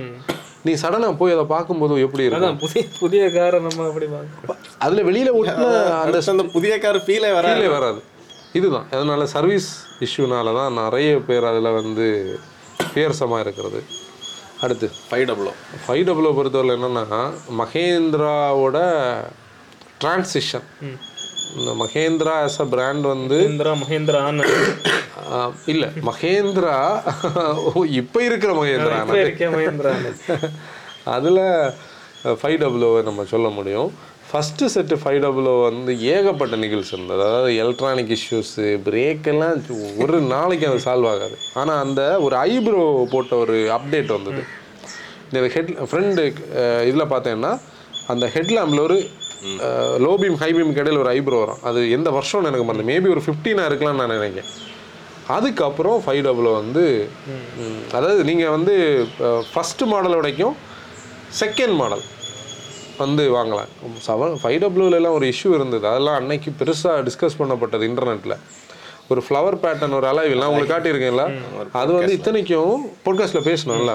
நீ 0.66 0.72
சடனாக 0.82 1.14
போய் 1.20 1.34
அதை 1.36 1.44
பார்க்கும்போது 1.52 1.94
எப்படி 2.06 2.24
இருக்கும்? 2.26 2.58
புதிய 2.64 2.82
புதிய 3.02 3.22
காரை 3.36 3.58
நம்ம 3.66 3.86
அப்படி 3.90 4.06
அதில் 4.84 5.06
வெளியில் 5.08 5.36
ஒட்டின 5.38 5.68
அந்த 6.02 6.18
அந்த 6.34 6.44
புதிய 6.56 6.74
கார் 6.84 6.98
ஃபீலே 7.06 7.30
வர 7.38 7.46
ஃபீலே 7.48 7.70
வராது. 7.76 8.00
இதுதான். 8.58 8.86
அதனால 8.94 9.26
சர்வீஸ் 9.34 9.68
இஷ்யூனால 10.06 10.54
தான் 10.60 10.78
நிறைய 10.82 11.10
பேர் 11.28 11.48
அதில் 11.50 11.76
வந்து 11.80 12.06
பேர்சமாக 12.94 13.44
இருக்கிறது. 13.44 13.80
அடுத்து 14.64 14.86
ஃபைவ் 15.06 15.24
டபுளோ 15.28 15.52
ஃபைவ் 15.84 16.02
டபுளை 16.08 16.30
பொறுத்தவரை 16.38 16.74
என்னென்னா 16.78 17.20
மகேந்திராவோட 17.60 18.78
டிரான்சிஷன் 20.02 20.66
இந்த 21.52 21.70
மகேந்திரா 21.80 22.34
ஆஸ் 22.42 22.58
அ 22.58 22.68
பிராண்ட் 22.70 23.06
வந்து 23.10 23.38
ஆனந்த் 24.22 24.54
ஆஹ், 25.32 25.52
இல்ல 25.66 25.84
மகேந்திரா 26.08 26.76
இப்போ 28.00 28.20
இருக்கிற 28.28 28.52
மகேந்திரா 28.58 28.94
ஆனந்த் 29.00 29.10
அதில் 31.14 31.42
ஃபைவ் 32.40 32.58
டபுளோவை 32.60 33.00
நம்ம 33.02 33.24
சொல்ல 33.30 33.48
முடியும். 33.50 33.88
ஃபஸ்ட்டு 34.28 34.66
செட்டு 34.74 34.96
ஃபைவ் 35.00 35.18
டபுளோ 35.22 35.54
வந்து 35.62 35.92
ஏகப்பட்ட 36.12 36.54
நிகழ்ச்சி 36.56 36.92
இருந்தது. 36.94 37.22
அதாவது 37.22 37.50
எலக்ட்ரானிக் 37.56 38.12
இஷ்யூஸு 38.16 38.66
பிரேக்கெல்லாம் 38.86 39.56
ஒரு 40.02 40.18
நாளைக்கு 40.30 40.66
அது 40.68 40.78
சால்வ் 40.86 41.08
ஆகாது. 41.10 41.36
ஆனால் 41.54 41.80
அந்த 41.84 42.02
ஒரு 42.20 42.36
ஐப்ரோ 42.46 42.84
போட்ட 43.12 43.32
ஒரு 43.42 43.56
அப்டேட் 43.76 44.16
வந்தது. 44.16 44.42
இந்த 45.28 45.42
ஹெட் 45.54 45.72
ஃப்ரெண்டு 45.88 46.22
இதில் 46.88 47.12
பார்த்தேன்னா 47.12 47.52
அந்த 48.08 48.26
ஹெட்லாம்பில் 48.34 48.86
ஒரு 48.86 48.96
லோ 50.04 50.12
பீம் 50.22 50.36
ஹை 50.42 50.48
பீம் 50.56 50.72
இடையில 50.80 51.00
ஒரு 51.04 51.10
ஐப்ரோ 51.18 51.38
வரும். 51.42 51.62
அது 51.68 51.80
எந்த 51.96 52.08
வருஷம்னு 52.16 52.50
எனக்கு 52.50 52.66
மறந்து. 52.68 52.88
மேபி 52.92 53.08
ஒரு 53.14 53.22
ஃபிஃப்டீனாக 53.26 53.68
இருக்கலாம்னு 53.70 54.00
நான் 54.02 54.14
நினைக்கிறேன். 54.16 54.50
அதுக்கப்புறம் 55.36 55.98
ஃபைவ் 56.04 56.22
டபுள் 56.26 56.48
வந்து 56.60 56.84
அதாவது 57.96 58.22
நீங்கள் 58.30 58.54
வந்து 58.56 58.74
ஃபஸ்ட்டு 59.50 59.88
மாடல் 59.92 60.18
வரைக்கும் 60.20 60.56
செகண்ட் 61.40 61.74
மாடல் 61.80 62.04
வந்து 63.02 63.22
வாங்கலாம். 63.36 63.70
செவன் 64.06 64.34
ஃபைவ் 64.42 64.58
டபுள்யூலலாம் 64.64 65.16
ஒரு 65.18 65.26
இஷ்யூ 65.32 65.52
இருந்தது. 65.58 65.84
அதெல்லாம் 65.92 66.18
அன்னைக்கு 66.20 66.50
பெருசாக 66.60 67.04
டிஸ்கஸ் 67.08 67.38
பண்ணப்பட்டது 67.42 67.86
இன்டர்நெட்டில் 67.90 68.36
ஒரு 69.12 69.20
ஃப்ளவர் 69.28 69.56
பேட்டர்ன் 69.62 69.96
ஒரு 69.98 70.06
அலைவில் 70.10 70.48
உங்களுக்கு 70.50 70.74
காட்டியிருக்கேன்ல? 70.74 71.24
அது 71.80 71.90
வந்து 71.98 72.16
இத்தனைக்கும் 72.18 72.82
பாட்காஸ்ட்டில் 73.06 73.48
பேசணும்ல? 73.50 73.94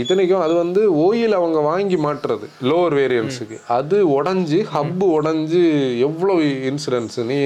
இத்தனைக்கும் 0.00 0.42
அது 0.44 0.54
வந்து 0.54 0.80
ஓயில் 1.04 1.34
அவங்க 1.38 1.58
வாங்கி 1.68 1.96
மாட்டுறது 2.06 2.46
லோவர் 2.70 2.94
வேரியன்ஸுக்கு 2.98 3.56
அது 3.76 3.98
உடஞ்சி 4.18 4.60
ஹப்பு 4.74 5.06
உடஞ்சி 5.18 5.62
எவ்வளோ 6.08 6.34
இன்சிடென்ட்ஸ் 6.70 7.20
நீ 7.30 7.38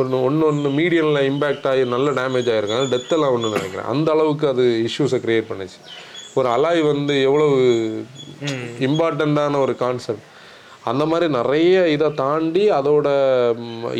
ஒன்று 0.00 0.18
ஒன்று 0.26 0.44
ஒன்று 0.50 0.68
மீடியனில் 0.78 1.26
இம்பேக்ட் 1.30 1.66
ஆகி 1.70 1.82
நல்ல 1.94 2.10
டேமேஜ் 2.18 2.48
ஆகிருக்கு 2.52 2.78
அது 2.78 2.92
டெத்தெல்லாம் 2.94 3.34
ஒன்று 3.36 3.54
நினைக்கிறேன். 3.56 3.88
அந்த 3.94 4.08
அளவுக்கு 4.14 4.46
அது 4.52 4.64
இஷ்யூஸை 4.88 5.18
க்ரியேட் 5.24 5.48
பண்ணுச்சு. 5.50 5.78
ஒரு 6.38 6.48
அலாய் 6.56 6.82
வந்து 6.92 7.14
எவ்வளவு 7.28 7.56
இம்பார்ட்டண்ட்டான 8.88 9.58
ஒரு 9.64 9.74
கான்செப்ட் 9.82 10.28
அந்த 10.90 11.04
மாதிரி 11.10 11.26
நிறைய 11.38 11.74
இதை 11.94 12.08
தாண்டி 12.22 12.62
அதோட 12.78 13.08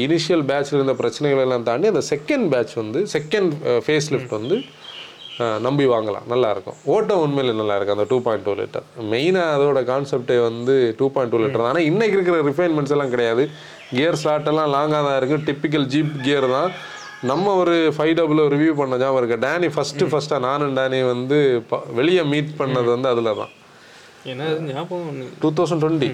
இனிஷியல் 0.05 0.45
பேட்ச்ல 0.49 0.79
இருந்த 0.79 0.95
பிரச்சனைகள் 1.01 1.43
எல்லாம் 1.47 1.67
தாண்டி 1.69 1.91
அந்த 1.93 2.03
செகண்ட் 2.13 2.47
பேட்ச் 2.55 2.75
வந்து 2.83 3.01
செகண்ட் 3.17 3.53
ஃபேஸ் 3.85 4.09
லிஃப்ட் 4.15 4.35
வந்து 4.39 4.57
நம்பி 5.61 5.87
வாங்கலாம். 5.87 6.25
நல்லாயிருக்கும். 6.31 6.75
ஓட்டம் 6.85 7.19
உண்மையில் 7.19 7.61
நல்லாயிருக்கும் 7.61 7.91
அந்த 7.91 8.05
டூ 8.09 8.23
பாயிண்ட் 8.23 8.45
டூ 8.45 8.53
லிட்டர் 8.53 8.83
மெயினாக 9.03 9.55
அதோட 9.57 9.85
கான்செப்டே 9.85 10.43
வந்து 10.43 10.95
டூ 10.97 11.13
பாயிண்ட் 11.13 11.33
டூ 11.33 11.41
லிட்டர் 11.41 11.67
ஆனால் 11.67 11.83
இன்றைக்கி 11.83 12.19
இருக்கிற 12.19 12.43
ரிஃபைன்மெண்ட்ஸ் 12.43 12.91
எல்லாம் 12.91 13.09
கிடையாது. 13.09 13.51
கியர் 13.91 14.15
ஸ்லாட் 14.15 14.47
எல்லாம் 14.47 14.73
லாங்காக 14.73 14.91
தான் 14.91 15.23
இருக்குது 15.23 15.43
டிப்பிக்கல் 15.45 15.87
ஜீப் 15.87 16.21
கியர் 16.23 16.51
தான். 16.51 16.73
நம்ம 17.23 17.55
ஒரு 17.55 17.93
ஃபைவ் 17.99 18.15
டபுள் 18.15 18.37
ரிவ்யூ 18.37 18.75
பண்ண 18.75 18.97
ஞாபகம் 18.97 19.25
இருக்கு. 19.25 19.47
டேனி 19.47 19.71
ஃபஸ்ட்டு 19.71 20.11
ஃபஸ்ட்டாக 20.13 20.39
நானும் 20.39 20.77
டேனி 20.77 21.07
வந்து 21.07 21.63
ப- 21.69 21.85
வெளியே 21.95 22.23
மீட் 22.23 22.49
பண்ணது 22.59 22.85
வந்து 22.85 23.09
அதில் 23.09 23.35
தான் 23.35 23.49
ஏன்னா 24.25 24.45
அது 24.51 24.61
ஞாபகம் 24.61 25.29
டூ 25.41 25.53
தௌசண்ட் 25.53 25.83
டுவெண்ட்டி 25.83 26.09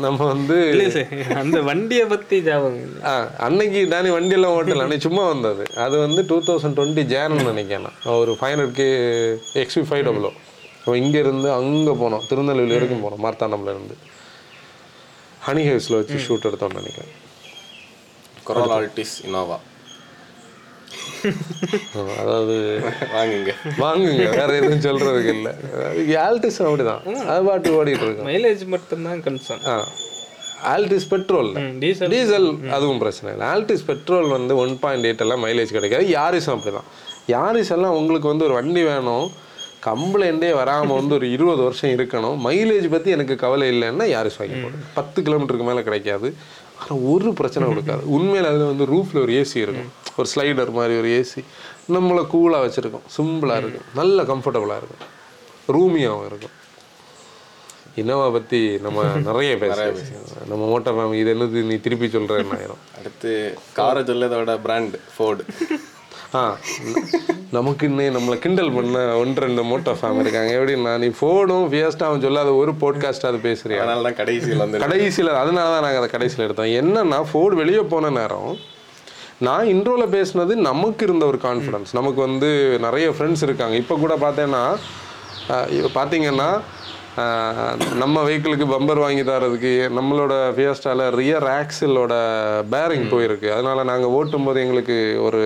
நம்ம 0.00 0.26
வந்து 0.26 0.68
இல்ல 0.68 0.90
சார் 0.90 1.36
அந்த 1.36 1.60
வண்டியை 1.60 2.06
பத்தி 2.06 2.42
ஞாபகம். 2.42 2.90
ஆ, 3.04 3.30
அன்னைக்கு 3.38 3.86
டேனி 3.90 4.10
வண்டியெல்லாம் 4.10 4.54
ஓட்டல. 4.56 4.80
அன்னைக்கு 4.80 5.08
சும்மா 5.08 5.28
வந்தது. 5.28 5.64
அது 5.76 5.98
வந்து 5.98 6.26
டூ 6.26 6.38
தௌசண்ட் 6.40 6.76
டுவெண்ட்டி 6.78 7.04
ஜேன்னு 7.12 7.44
நினைக்கிறேன் 7.44 7.82
நான். 7.82 8.16
ஒரு 8.18 8.32
five 8.40 8.54
hundred 8.54 8.70
K 8.70 8.88
XP 9.62 9.84
five 9.90 10.04
double O 10.08 10.30
நம்ம 10.86 10.98
இங்கேருந்து 10.98 11.50
அங்கே 11.52 11.90
போனோம் 11.90 12.26
திருநெல்வேலி 12.28 12.72
வரைக்கும் 12.72 13.04
போனோம் 13.04 13.22
மார்த்தாண்டம்ல 13.24 13.74
இருந்து. 13.74 13.96
ஹனி 15.46 15.62
ஹேவ்ஸில் 15.68 15.98
வச்சு 16.00 16.18
ஷூட் 16.26 16.48
எடுத்தோம்னு 16.50 16.80
நினைக்கிறேன். 16.82 17.12
கொரோனா 18.44 18.76
ஆல்டிஸ் 18.78 19.16
இனோவா 19.26 19.58
அதாவது 22.22 22.54
வாங்குங்க. 23.14 23.52
வாங்குங்க 23.84 24.24
வேற 24.40 24.50
எதுவும் 24.60 24.84
சொல்றதுக்கு 24.86 25.32
இல்லை. 25.36 25.52
ஆல்டிஸ் 26.24 26.60
அப்படிதான். 26.66 27.04
அது 27.32 27.44
பாட்டு 27.48 27.70
ஓடிட்டு 27.78 28.04
இருக்கும் 28.06 28.28
மைலேஜ் 28.32 28.64
மட்டும்தான் 28.74 29.22
concern 29.26 29.64
Altis 30.72 31.08
petrol 31.12 31.50
diesel 31.80 32.12
diesel 32.14 32.48
அதுவும் 32.76 33.00
பிரச்சனை 33.02 33.30
இல்லை. 33.34 33.46
ஆல்டிஸ் 33.54 33.86
பெட்ரோல் 33.88 34.28
வந்து 34.36 34.52
ஒன் 34.64 34.74
பாயிண்ட் 34.84 35.06
எயிட் 35.08 35.24
எல்லாம் 35.24 35.42
மைலேஜ் 35.46 35.74
கிடைக்காது. 35.76 36.06
யாரிஸும் 36.18 36.54
அப்படிதான். 36.56 36.88
யாரிஸ் 37.34 37.72
எல்லாம் 37.76 37.96
உங்களுக்கு 38.00 38.30
வந்து 38.32 38.46
ஒரு 38.48 38.54
வண்டி 38.60 38.84
வேணும். 38.92 39.26
கம்ப்ளைண்டே 39.86 40.50
வராமல் 40.58 40.98
வந்து 40.98 41.14
ஒரு 41.16 41.26
இருபது 41.36 41.62
வருஷம் 41.66 41.94
இருக்கணும். 41.96 42.36
மைலேஜ் 42.46 42.86
பற்றி 42.94 43.10
எனக்கு 43.16 43.34
கவலை 43.42 43.66
இல்லைன்னா 43.74 44.04
யாரிஸ் 44.12 44.38
வாங்கி 44.40 44.58
போடுங்க 44.60 44.86
பத்து 44.98 45.18
கிலோமீட்டருக்கு 45.26 45.66
மேலே 45.70 45.82
கிடைக்காது. 45.88 46.28
ஆனால் 46.84 47.02
ஒரு 47.02 47.32
பிரச்சனை 47.32 47.68
கொடுக்காது. 47.68 48.02
உண்மையில் 48.16 48.50
அதில் 48.50 48.70
வந்து 48.70 48.86
ரூஃபில் 48.86 49.22
ஒரு 49.22 49.32
ஏசி 49.32 49.56
இருக்கும். 49.56 49.92
ஒரு 50.16 50.28
ஸ்லைடர் 50.34 50.72
மாதிரி 50.72 50.94
ஒரு 50.98 51.08
ஏசி 51.20 51.40
நம்மளை 51.92 52.22
கூலாக 52.34 52.64
வச்சுருக்கோம். 52.66 53.06
சிம்பிளாக 53.16 53.56
இருக்கும். 53.56 53.88
நல்ல 53.94 54.22
கம்ஃபர்டபுளாக 54.22 54.80
இருக்கும். 54.82 55.02
ரூமியாகவும் 55.68 56.26
இருக்கும். 56.26 56.54
இனோவா 57.96 58.32
பற்றி 58.32 58.78
நம்ம 58.78 59.02
நிறைய 59.28 59.58
பேச 59.58 59.94
நம்ம 60.48 60.62
மோட்டார் 60.66 60.94
ஃபேமிலி 60.94 61.20
இது 61.20 61.34
என்னது 61.34 61.62
நீ 61.70 61.76
திருப்பி 61.76 62.06
சொல்கிறேன்னு 62.06 62.56
ஆயிரும். 62.58 62.82
அடுத்து 62.98 63.58
காரை 63.72 64.02
சொல்லதோட 64.02 64.60
பிராண்ட் 64.62 64.96
ஃபோர்டு 65.16 65.44
ஆ 66.38 66.42
நமக்கு 67.56 67.84
இன்னும் 67.88 68.14
நம்மளை 68.16 68.36
கிண்டல் 68.44 68.70
பண்ண 68.76 69.00
ஒன்று 69.22 69.42
ரெண்டு 69.44 69.62
மோட்டோ 69.70 69.92
ஃபேம் 69.98 70.20
இருக்காங்க. 70.22 70.52
எப்படின்னா 70.58 70.92
நீ 71.02 71.08
ஃபோனும் 71.18 71.66
ஃபியஸ்டாவும் 71.72 72.22
சொல்லாத 72.24 72.52
ஒரு 72.60 72.72
போட்காஸ்ட் 72.80 73.26
அது 73.28 73.38
பேசுறியா? 73.48 73.80
அதனால 73.82 74.02
தான் 74.06 74.16
கடைசியில் 74.20 74.62
வந்து 74.62 74.80
கடைசியில் 74.84 75.30
அதனால 75.42 75.66
தான் 75.74 75.84
நாங்கள் 75.86 76.00
அதை 76.02 76.08
கடைசியில் 76.14 76.44
எடுத்தோம். 76.46 76.72
என்னன்னா 76.80 77.18
ஃபோர்டு 77.30 77.58
வெளியே 77.62 77.82
போன 77.92 78.10
நேரம் 78.18 78.52
நான் 79.46 79.68
இன்ட்ரோவில் 79.74 80.12
பேசுனது 80.16 80.54
நமக்கு 80.68 81.04
இருந்த 81.06 81.24
ஒரு 81.32 81.38
கான்ஃபிடன்ஸ் 81.44 81.92
நமக்கு 81.98 82.20
வந்து 82.26 82.50
நிறைய 82.86 83.06
ஃப்ரெண்ட்ஸ் 83.16 83.44
இருக்காங்க. 83.46 83.76
இப்போ 83.82 83.94
கூட 84.04 84.16
பார்த்தேன்னா 84.24 84.62
இப்ப 85.78 85.90
பார்த்தீங்கன்னா 85.98 86.48
நம்ம 88.02 88.16
வெஹிக்கிளுக்கு 88.26 88.66
பம்பர் 88.72 89.02
வாங்கி 89.04 89.24
தரதுக்கு 89.30 89.72
நம்மளோட 89.98 90.32
ஃபியஸ்டால 90.56 91.06
ரியர் 91.20 91.46
ஆக்சிலோட 91.58 92.14
பேரிங் 92.74 93.06
போயிருக்கு. 93.12 93.48
அதனால 93.56 93.84
நாங்கள் 93.90 94.14
ஓட்டும் 94.18 94.48
போது 94.48 94.62
எங்களுக்கு 94.64 94.98
ஒரு 95.28 95.42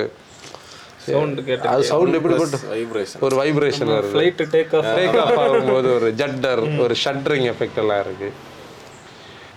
சவுண்ட் 1.13 1.45
கேட்டு 1.45 1.69
அது 1.69 1.83
சவுண்ட் 1.83 2.15
எப்படி 2.15 2.35
போட்டு 2.35 2.57
வைப்ரேஷன் 2.57 3.21
ஒரு 3.21 3.37
வைப்ரேஷன் 3.37 3.91
வருது. 3.91 4.17
Flight 4.17 4.45
take 4.53 4.77
off 4.77 4.99
take 4.99 5.21
off 5.21 5.39
ஆகும்போது 5.39 5.95
ஒரு 5.95 6.15
ஜட்டர் 6.17 6.79
ஒரு 6.79 6.95
ஷட்டரிங் 7.05 7.53
எஃபெக்ட் 7.53 7.77
எல்லாம் 7.77 8.01
இருக்கு. 8.01 8.33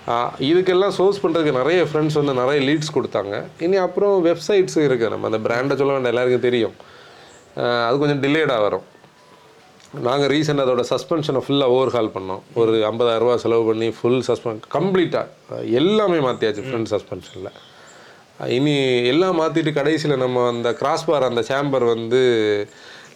ஆ, 0.07 0.33
இதுக்கெல்லாம் 0.39 0.89
சோர்ஸ் 0.89 1.25
பண்ணுறதுக்கு 1.25 1.51
நிறைய 1.51 1.83
ஃப்ரெண்ட்ஸ் 1.83 2.13
வந்து 2.13 2.33
நிறைய 2.33 2.71
லீட்ஸ் 2.71 2.97
கொடுத்தாங்க. 2.97 3.45
இனி 3.59 3.75
அப்புறம் 3.75 4.25
வெப்சைட்ஸ் 4.25 4.75
இருக்குது 4.75 5.09
நம்ம 5.09 5.29
அந்த 5.29 5.37
பிராண்டை 5.37 5.77
சொல்ல 5.77 5.93
வேண்டாம் 5.93 6.05
எல்லாருக்கும் 6.05 6.39
தெரியும். 6.39 6.73
அது 7.87 7.97
கொஞ்சம் 7.99 8.21
டிலேடாக 8.21 8.61
வரும். 8.61 8.81
நாங்கள் 10.01 10.29
ரீசெண்ட் 10.29 10.59
அதோட 10.59 10.83
சஸ்பென்ஷனை 10.89 11.41
ஃபுல்லாக 11.47 11.63
ஓவர் 11.63 11.89
ஹால் 11.89 12.11
பண்ணோம். 12.15 12.41
ஒரு 12.53 12.73
50000 12.85 13.19
ரூபாய் 13.19 13.37
செலவு 13.37 13.65
பண்ணி 13.65 13.89
ஃபுல் 14.01 14.23
சஸ்பென் 14.27 14.59
கம்ப்ளீட்டாக 14.73 15.25
எல்லாமே 15.71 16.15
மாற்றியாச்சு 16.15 16.63
ஃப்ரண்ட் 16.63 16.85
சஸ்பென்ஷனில் 16.89 17.51
இனி 18.57 18.73
எல்லாம் 19.11 19.37
மாற்றிட்டு 19.39 19.71
கடைசியில் 19.79 20.21
நம்ம 20.23 20.47
அந்த 20.53 20.69
கிராஸ் 20.79 21.05
பார் 21.09 21.29
அந்த 21.29 21.41
சேம்பர் 21.49 21.85
வந்து 21.95 22.21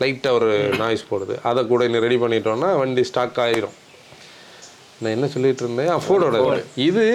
லைட்டாக 0.01 0.37
ஒரு 0.37 0.51
நாய்ஸ் 0.81 1.09
போடுது. 1.09 1.35
அதை 1.49 1.61
கூட 1.71 1.81
இன்னும் 1.87 2.05
ரெடி 2.05 2.19
பண்ணிட்டோம்னா 2.23 2.69
வண்டி 2.81 3.03
ஸ்டாக் 3.09 3.41
ஆயிரும். 3.45 3.75
நான் 4.99 5.13
என்ன 5.15 5.27
சொல்லிட்டு 5.33 5.63
இருந்தேன்? 5.63 5.89
அஃபோர்டோட 5.95 6.37
இது. 6.87 7.05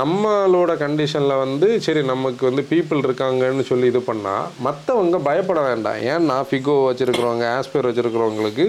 நம்மளோட 0.00 0.72
கண்டிஷனில் 0.84 1.40
வந்து 1.42 1.68
சரி 1.86 2.00
நமக்கு 2.12 2.42
வந்து 2.48 2.62
பீப்புள் 2.70 3.04
இருக்காங்கன்னு 3.06 3.64
சொல்லி 3.72 3.86
இது 3.92 4.00
பண்ணால் 4.08 4.48
மற்றவங்க 4.66 5.20
பயப்பட 5.28 5.60
வேண்டாம். 5.68 6.00
ஏன்னா 6.14 6.38
ஃபிகோ 6.48 6.76
வச்சுருக்கிறவங்க 6.88 7.46
ஆஸ்பேர் 7.58 7.88
வச்சுருக்கிறவங்களுக்கு 7.90 8.66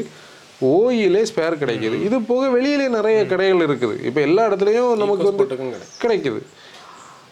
ஓயிலே 0.73 1.21
ஸ்பேர் 1.29 1.61
கிடைக்குது. 1.61 1.97
இது 2.07 2.17
போக 2.31 2.43
வெளியிலே 2.57 2.89
நிறைய 2.97 3.21
கடைகள் 3.31 3.65
இருக்குது. 3.67 3.95
இப்போ 4.09 4.21
எல்லா 4.27 4.43
இடத்துலையும் 4.49 4.91
நமக்கு 5.03 5.25
வந்து 5.31 5.47
கிடைக்குது. 6.03 6.41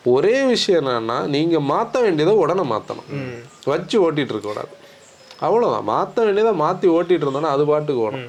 ஒரே 0.05 0.35
விஷயம் 0.51 0.79
என்னன்னா 0.81 1.17
நீங்கள் 1.33 1.67
மாற்ற 1.71 1.99
வேண்டியதை 2.01 2.33
உடனே 2.43 2.63
மாற்றணும் 2.71 3.09
வச்சு 3.65 3.97
ஓட்டிகிட்டு 4.05 4.33
இருக்கக்கூடாது 4.33 4.73
அவ்வளோதான் 5.41 5.87
மாற்ற 5.91 6.23
வேண்டியதை 6.23 6.53
மாற்றி 6.63 6.87
ஓட்டிகிட்டு 6.95 7.25
இருந்தோன்னா 7.25 7.51
அது 7.55 7.63
பாட்டுக்கு 7.65 8.03
ஓடும். 8.05 8.25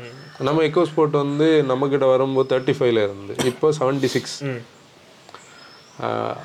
நம்ம 0.47 0.63
எக்கோ 0.63 0.83
ஸ்போர்ட் 0.91 1.17
வந்து 1.23 1.49
நம்மக்கிட்ட 1.71 2.07
வரும்போது 2.13 2.51
தேர்ட்டி 2.53 2.75
ஃபைவ்ல 2.79 3.03
இருந்து 3.07 3.35
இப்போ 3.51 3.67
செவன்ட்டி 3.79 4.09
சிக்ஸ் 4.15 4.37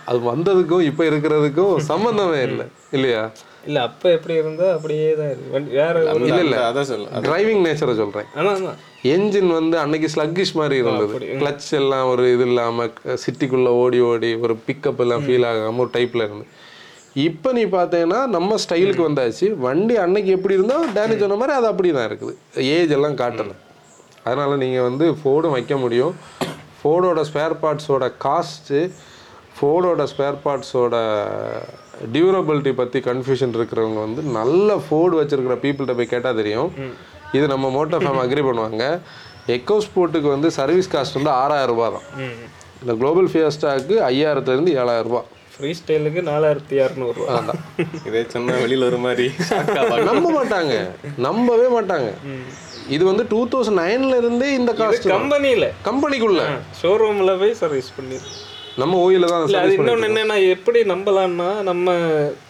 அது 0.08 0.20
வந்ததுக்கும் 0.32 0.88
இப்போ 0.90 1.04
இருக்கிறதுக்கும் 1.10 1.76
சம்மந்தமே 1.90 2.42
இல்லை. 2.50 2.66
இல்லையா? 2.92 3.22
இல்ல 3.68 3.80
அப்ப 3.88 4.04
எப்படி 4.18 4.36
இருந்தா 4.42 4.68
அப்படியே 4.76 5.08
தான் 5.20 5.30
இருக்கு. 5.32 5.52
வண்டி 5.56 5.72
வேற 5.80 5.96
இல்ல 6.04 6.40
இல்ல 6.46 6.58
அதான் 6.68 6.90
சொல்லு 6.92 7.08
டிரைவிங் 7.26 7.64
நேச்சரை 7.68 7.96
சொல்கிறேன் 8.02 8.30
ஆனா 8.40 8.52
ஆமா 8.58 8.74
என்ஜின் 9.14 9.52
வந்து 9.58 9.76
அன்னைக்கு 9.82 10.08
ஸ்லக்கிஷ் 10.14 10.54
மாதிரி 10.60 10.76
இருந்தது. 10.84 11.18
கிளச் 11.42 11.68
எல்லாம் 11.80 12.06
ஒரு 12.12 12.24
இது 12.36 12.46
இல்லாமல் 12.50 12.94
சிட்டிக்குள்ளே 13.24 13.74
ஓடி 13.84 14.00
ஓடி 14.12 14.32
ஒரு 14.46 14.56
பிக்கப் 14.68 15.02
எல்லாம் 15.06 15.26
ஃபீல் 15.26 15.48
ஆகாமல் 15.50 15.84
ஒரு 15.86 15.92
டைப்பில் 15.98 16.26
இருந்து. 16.28 16.48
இப்போ 17.28 17.50
நீ 17.58 17.64
பார்த்தீங்கன்னா 17.78 18.20
நம்ம 18.36 18.58
ஸ்டைலுக்கு 18.64 19.04
வந்தாச்சு. 19.08 19.48
வண்டி 19.66 19.96
அன்னைக்கு 20.06 20.32
எப்படி 20.38 20.58
இருந்தோ 20.58 20.78
டேனி 20.98 21.16
சொன்ன 21.24 21.38
மாதிரி 21.42 21.56
அது 21.60 21.68
அப்படி 21.72 21.92
தான் 21.98 22.08
இருக்குது. 22.10 22.34
ஏஜ் 22.76 22.94
எல்லாம் 22.98 23.18
காட்டலை. 23.22 23.56
அதனால் 24.28 24.62
நீங்கள் 24.64 24.88
வந்து 24.90 25.06
ஃபோர்டும் 25.20 25.56
வைக்க 25.58 25.76
முடியும். 25.84 26.16
ஃபோர்டோட 26.80 27.22
ஸ்பேர் 27.30 27.56
பார்ட்ஸோட 27.64 28.06
காஸ்ட்டு 28.26 28.82
ஃபோர்டோட 29.58 30.02
ஸ்பேர் 30.12 30.38
பார்ட்ஸோட 30.44 30.96
டியூரபிலிட்டி 32.16 32.74
பற்றி 32.82 33.00
கன்ஃபியூஷன் 33.10 33.56
இருக்கிறவங்க 33.60 34.00
வந்து 34.08 34.22
நல்ல 34.40 34.76
ஃபோர்டு 34.86 35.16
வச்சிருக்கிற 35.20 35.56
பீப்புள்கிட்ட 35.64 35.96
போய் 36.00 36.14
கேட்டால் 36.14 36.40
தெரியும். 36.42 36.70
இது 37.38 37.46
நம்ம 37.54 37.70
மோட்டோ 37.78 38.00
ஃபேம் 38.04 38.22
அக்ரி 38.26 38.44
பண்ணுவாங்க. 38.50 38.84
எக்கோ 39.56 39.78
ஸ்போர்ட்டுக்கு 39.86 40.30
வந்து 40.36 40.50
சர்வீஸ் 40.60 40.92
காஸ்ட் 40.94 41.18
வந்து 41.20 41.34
ஆறாயிரம் 41.42 41.72
ரூபாய் 41.74 41.96
தான். 41.96 42.06
இந்த 42.82 42.94
குளோபல் 43.02 43.30
ஃபியஸ்டாக்கு 43.34 43.96
ஐயாயிரத்துலேருந்து 44.12 44.74
ஏழாயிரம் 44.82 45.10
ரூபாய். 45.10 45.28
ஃப்ரீ 45.54 45.70
ஸ்டைலுக்கு 45.78 46.22
நாலாயிரத்தி 46.32 46.76
இரநூறுவா 46.82 47.36
அதான். 47.36 47.62
இதே 48.08 48.22
சொன்னா 48.34 48.56
வெளியில 48.64 48.88
ஒரு 48.90 49.00
மாதிரி 49.06 49.28
நம்ப 50.10 50.28
மாட்டாங்க. 50.38 50.74
நம்பவே 51.28 51.68
மாட்டாங்க. 51.78 52.10
இது 52.96 53.04
வந்து 53.12 53.24
டூ 53.32 53.40
தௌசண்ட் 53.54 53.80
நைன்ல 53.84 54.18
இருந்தே 54.22 54.50
இந்த 54.60 54.74
காஸ்ட் 54.82 55.08
கம்பெனியில 55.16 55.66
கம்பெனிக்குள்ள 55.88 56.44
ஷோரூம்ல 56.82 57.34
போய் 57.42 57.58
சர்வீஸ் 57.64 57.90
பண்ணி. 57.98 58.20
நம்ம 58.82 58.98
ஓயில 59.06 59.28
தான் 59.30 59.44
இன்னொன்னு 59.76 60.08
என்னன்னா 60.08 60.36
எப்படி 60.56 60.80
நம்பலாம்னா 60.92 61.48
நம்ம 61.70 61.86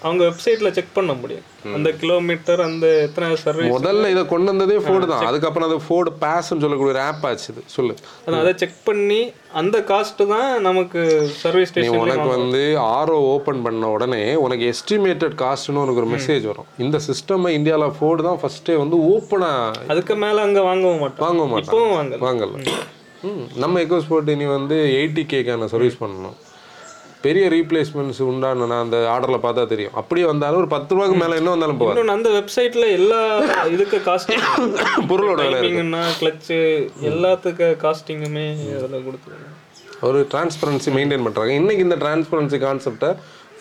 அவங்க 0.06 0.22
வெப்சைட்ல 0.30 0.70
செக் 0.78 0.98
பண்ண 0.98 1.12
முடியும். 1.22 1.46
அந்த 1.78 1.90
கிலோமீட்டர் 2.02 2.62
அந்த 2.66 2.88
எத்தனை 3.06 3.28
சர்வீஸ் 3.44 3.72
முதல்ல 3.76 4.10
இதை 4.14 4.24
கொண்டு 4.32 4.50
வந்ததே 4.52 4.78
ஃபோர்டு 4.86 5.06
தான். 5.12 5.24
அதுக்கப்புறம் 5.30 5.68
அது 5.70 5.78
ஃபோர்டு 5.86 6.12
பேஸ்ன்னு 6.24 6.64
சொல்லக்கூடிய 6.64 6.94
ஒரு 6.96 7.02
ஆப் 7.08 7.26
ஆச்சு 7.30 7.48
இது. 7.54 7.62
சொல்லு. 7.76 7.94
அதை 8.42 8.54
செக் 8.62 8.78
பண்ணி 8.90 9.20
அந்த 9.62 9.78
காஸ்ட் 9.92 10.22
தான் 10.34 10.50
நமக்கு 10.68 11.00
சர்வீஸ் 11.44 11.72
ஸ்டேஷன் 11.72 12.00
உனக்கு 12.04 12.30
வந்து 12.36 12.64
ஆர்ஓ 12.98 13.20
ஓப்பன் 13.34 13.64
பண்ண 13.68 13.90
உடனே 13.96 14.24
உனக்கு 14.46 14.66
எஸ்டிமேட்டட் 14.74 15.38
காஸ்ட்னு 15.44 15.84
உனக்கு 15.86 16.04
ஒரு 16.04 16.12
மெசேஜ் 16.16 16.46
வரும். 16.52 16.70
இந்த 16.86 17.00
சிஸ்டம் 17.08 17.50
இந்தியாவில் 17.58 17.96
ஃபோர்டு 18.00 18.28
தான் 18.30 18.40
ஃபர்ஸ்டே 18.44 18.78
வந்து 18.84 19.00
ஓப்பனாக 19.14 19.88
அதுக்கு 19.96 20.18
மேல 20.26 20.46
அங்க 20.50 20.62
வாங்கவும் 20.70 21.04
மாட்டோம். 21.06 21.26
வாங்க 21.28 21.62
இப்பவும் 21.64 21.96
வாங்கல. 21.98 22.22
வாங்கல. 22.28 22.54
நம்ம 23.64 23.80
எக்கோ 23.84 23.98
ஸ்போர்ட் 24.06 24.30
இனி 24.34 24.46
வந்து 24.58 24.76
எயிட்டி 25.00 25.24
கேக்கான 25.34 25.68
சர்வீஸ் 25.74 26.02
பண்ணணும். 26.02 26.36
பெரிய 27.26 27.46
ரீப்ளேஸ்மெண்ட்ஸ் 27.54 28.20
உண்டான 28.30 28.66
நான் 28.72 28.84
அந்த 28.86 28.98
ஆர்டரில் 29.14 29.44
பார்த்தா 29.46 29.64
தெரியும். 29.72 29.96
அப்படியே 30.00 30.26
வந்தாலும் 30.32 30.60
ஒரு 30.64 30.70
பத்து 30.74 30.96
ரூபாய்க்கு 30.96 31.18
மேலே 31.22 31.38
என்ன 31.40 31.54
வந்தாலும் 31.56 31.80
இன்னொன்னு 31.86 32.16
அந்த 32.18 32.30
வெப்சைட்ல 32.38 32.88
எல்லா 32.98 33.22
இதுக்கு 33.76 34.00
காஸ்டிங் 34.10 34.46
பொருளோட 35.12 35.40
விலை 35.48 35.62
டைமிங்னா 35.64 36.04
கிளச்சு 36.20 36.60
எல்லாத்துக்கு 37.12 37.70
காஸ்டிங்குமே 37.86 38.46
அதில் 38.80 39.06
கொடுத்துருங்க 39.08 39.48
ஒரு 40.08 40.20
டிரான்ஸ்பரன்சி 40.32 40.90
மெயின்டைன் 40.98 41.26
பண்ணுறாங்க 41.28 41.54
இன்னைக்கு 41.62 41.86
இந்த 41.88 41.98
டிரான்ஸ்பரன்சி 42.04 42.60
கான்செப்டை 42.66 43.12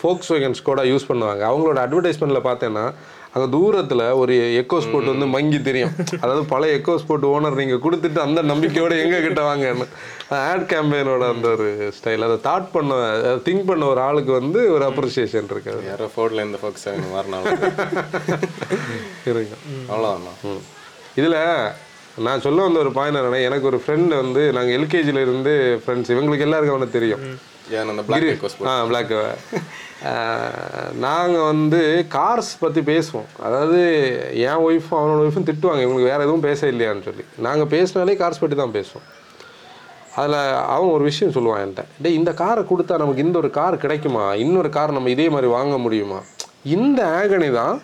ஃபோக்ஸ் 0.00 0.30
வேகன் 0.32 0.57
ஸ்கோடா 0.59 0.82
யூஸ் 0.92 1.07
பண்ணுவாங்க. 1.11 1.42
அவங்களோட 1.50 1.78
அட்வர்டைஸ்மெண்ட்டில் 1.86 2.46
பார்த்தேன்னா 2.48 2.82
அங்கே 3.37 3.47
தூரத்தில் 3.55 4.03
ஒரு 4.20 4.34
எக்கோ 4.61 4.76
ஸ்போர்ட் 4.84 5.11
வந்து 5.12 5.26
மங்கி 5.34 5.59
தெரியும். 5.68 5.95
அதாவது 6.22 6.43
பழைய 6.53 6.76
எக்கோ 6.78 6.95
ஸ்போர்ட் 7.03 7.24
ஓனர் 7.30 7.59
நீங்கள் 7.61 7.82
கொடுத்துட்டு 7.87 8.20
அந்த 8.26 8.43
நம்பிக்கையோட 8.51 8.93
எங்க 9.05 9.16
கிட்ட 9.24 9.41
வாங்கன்னு. 9.49 9.87
ஆட் 10.51 10.64
கேம்பெயினோட 10.70 11.24
அந்த 11.34 11.49
ஒரு 11.57 11.66
ஸ்டைல் 11.97 12.26
அதை 12.28 12.37
தாட் 12.47 12.70
பண்ண 12.74 13.01
திங்க் 13.49 13.66
பண்ண 13.70 13.84
ஒரு 13.95 14.01
ஆளுக்கு 14.07 14.32
வந்து 14.41 14.61
ஒரு 14.76 14.87
அப்ரிசியேஷன் 14.91 15.51
இருக்காது. 15.55 15.82
யாரோ 15.91 16.09
ஃபோர்ட்ல 16.14 16.47
இந்த 16.49 16.61
ஃபோக்ஸ் 16.62 16.87
மாறினாலும் 17.16 17.59
இருக்கு 19.32 19.59
அவ்வளோதான். 19.91 20.62
இதுல 21.20 21.37
நான் 22.26 22.43
சொல்ல 22.47 22.64
வந்த 22.66 22.78
ஒரு 22.84 22.93
பாயிண்ட் 22.99 23.18
என்னன்னா 23.20 23.43
எனக்கு 23.49 23.68
ஒரு 23.70 23.80
ஃப்ரெண்ட் 23.82 24.12
வந்து 24.22 24.43
நாங்கள் 24.57 24.76
எல்கேஜில 24.78 25.24
இருந்து 25.26 25.53
ஃப்ரெண்ட்ஸ் 25.82 26.12
இவங்களுக்கு 26.14 26.47
எல்லாருக்கும் 26.49 26.76
அவனை 26.76 26.89
தெரியும். 26.99 27.24
பிளாக் 28.88 29.12
நாங்கள் 31.04 31.46
வந்து 31.50 31.80
கார்ஸ் 32.16 32.50
பற்றி 32.62 32.80
பேசுவோம். 32.90 33.28
அதாவது 33.46 33.78
என் 34.48 34.62
ஒய்ஃபும் 34.66 34.98
அவனோட 34.98 35.20
ஒய்ஃபும் 35.26 35.46
திட்டுவாங்க 35.48 35.84
இவங்களுக்கு 35.84 36.10
வேறு 36.10 36.24
எதுவும் 36.26 36.44
பேச 36.48 36.60
இல்லையான்னு 36.72 37.06
சொல்லி. 37.08 37.24
நாங்கள் 37.46 37.70
பேசினாலே 37.74 38.16
கார்ஸ் 38.22 38.42
பற்றி 38.42 38.56
தான் 38.62 38.76
பேசுவோம். 38.78 39.06
அதில் 40.20 40.38
அவன் 40.74 40.92
ஒரு 40.96 41.04
விஷயம் 41.10 41.34
சொல்லுவான் 41.36 41.62
என்கிட்ட. 41.62 41.84
டேய் 42.04 42.18
இந்த 42.20 42.32
காரை 42.42 42.62
கொடுத்தா 42.72 43.00
நமக்கு 43.02 43.24
இந்த 43.26 43.36
ஒரு 43.42 43.50
கார் 43.58 43.82
கிடைக்குமா? 43.84 44.24
இன்னொரு 44.44 44.70
கார் 44.76 44.96
நம்ம 44.98 45.10
இதே 45.16 45.26
மாதிரி 45.34 45.50
வாங்க 45.56 45.76
முடியுமா? 45.86 46.20
இந்த 46.76 47.00
ஆகனி 47.18 47.50
தான் 47.60 47.76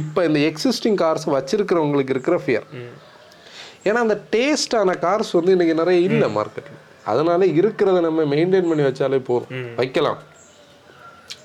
இப்போ 0.00 0.20
இந்த 0.28 0.40
எக்ஸிஸ்டிங் 0.50 0.98
கார்ஸ் 1.04 1.26
வச்சிருக்கிறவங்களுக்கு 1.36 2.14
இருக்கிற 2.16 2.36
ஃபியர் 2.44 2.66
ஏன்னா 3.88 4.00
அந்த 4.06 4.16
டேஸ்டான 4.34 4.96
கார்ஸ் 5.06 5.32
வந்து 5.38 5.54
இன்னைக்கு 5.56 5.80
நிறைய 5.82 6.08
இல்லை 6.08 6.28
மார்க்கெட்டில் 6.38 6.80
அதனால 7.12 7.46
இருக்கிறத 7.60 7.98
நம்ம 8.06 8.22
மெயின்டைன் 8.34 8.70
பண்ணி 8.70 8.84
வச்சாலே 8.86 9.18
போதும். 9.30 9.52
வைக்கலாம். 9.80 10.20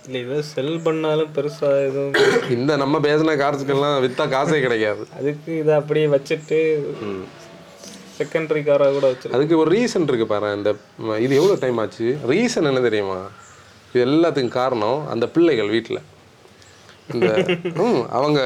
இல்லை 0.05 0.19
இதை 0.25 0.37
செல் 0.53 0.75
பண்ணாலும் 0.85 1.33
பெருசா 1.35 1.69
எதுவும் 1.87 2.15
இந்த 2.55 2.71
நம்ம 2.83 2.99
பேசின 3.07 3.35
கார்ஸுக்கெல்லாம் 3.41 3.97
வித்தா 4.05 4.25
காசே 4.35 4.59
கிடைக்காது. 4.65 5.03
அதுக்கு 5.19 5.51
இதை 5.63 5.73
அப்படியே 5.81 6.07
வச்சுட்டு 6.15 6.59
செகண்டரி 8.19 8.61
காராக 8.69 8.93
கூட 8.95 9.05
வச்சிருக்கோம் 9.09 9.37
அதுக்கு 9.39 9.59
ஒரு 9.63 9.69
ரீசன் 9.75 10.07
இருக்கு 10.09 10.27
பாரு 10.31 10.47
இந்த 10.59 10.71
இது 11.25 11.33
எவ்வளோ 11.41 11.57
டைம் 11.63 11.81
ஆச்சு? 11.83 12.07
ரீசன் 12.31 12.69
என்ன 12.71 12.81
தெரியுமா? 12.87 13.19
இது 13.91 14.01
எல்லாத்துக்கும் 14.07 14.57
காரணம் 14.61 14.99
அந்த 15.13 15.27
பிள்ளைகள் 15.35 15.73
வீட்டில் 15.75 16.01
இந்த 17.13 17.27
அவங்க 18.17 18.39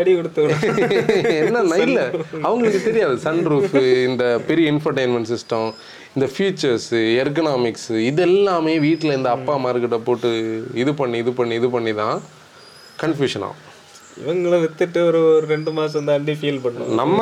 அடி 0.00 0.12
கொடுத்து 0.18 0.42
என்ன 1.38 1.78
இல்லை 1.86 2.04
அவங்களுக்கு 2.46 2.80
தெரியாது. 2.88 3.14
சன்ரூஃப் 3.24 3.74
இந்த 4.08 4.24
பெரிய 4.50 4.72
இன்ஃபர்டைன்மெண்ட் 4.74 5.30
சிஸ்டம் 5.34 5.68
இந்த 6.16 6.26
ஃபீச்சர்ஸ் 6.34 6.88
எர்கனாமிக்ஸ் 7.22 7.90
இது 8.10 8.22
எல்லாமே 8.28 8.72
வீட்டில் 8.84 9.16
இந்த 9.16 9.28
அப்பா 9.36 9.52
அம்மார்கிட்ட 9.56 9.98
போட்டு 10.06 10.30
இது 10.82 10.92
பண்ணி 11.00 11.16
இது 11.22 11.32
பண்ணி 11.40 11.54
இது 11.60 11.68
பண்ணி 11.74 11.92
தான் 12.00 12.16
கன்ஃபியூஷன் 13.02 13.44
ஆகும். 13.48 13.60
இவங்கள 14.22 14.54
வித்துட்டு 14.62 15.00
ஒரு 15.08 15.20
ஒரு 15.34 15.44
ரெண்டு 15.52 15.70
மாசம் 15.76 16.08
தாண்டி 16.08 16.32
ஃபீல் 16.40 16.60
பண்ணுவோம் 16.64 16.98
நம்ம 17.00 17.18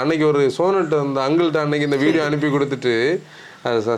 அன்னைக்கு 0.00 0.24
ஒரு 0.32 0.42
சோனட் 0.56 0.94
அந்த 1.04 1.20
அங்கிள்கிட்ட 1.26 1.60
அன்னைக்கு 1.64 1.88
இந்த 1.88 1.98
வீடியோ 2.04 2.22
அனுப்பி 2.28 2.48
கொடுத்துட்டு 2.54 2.94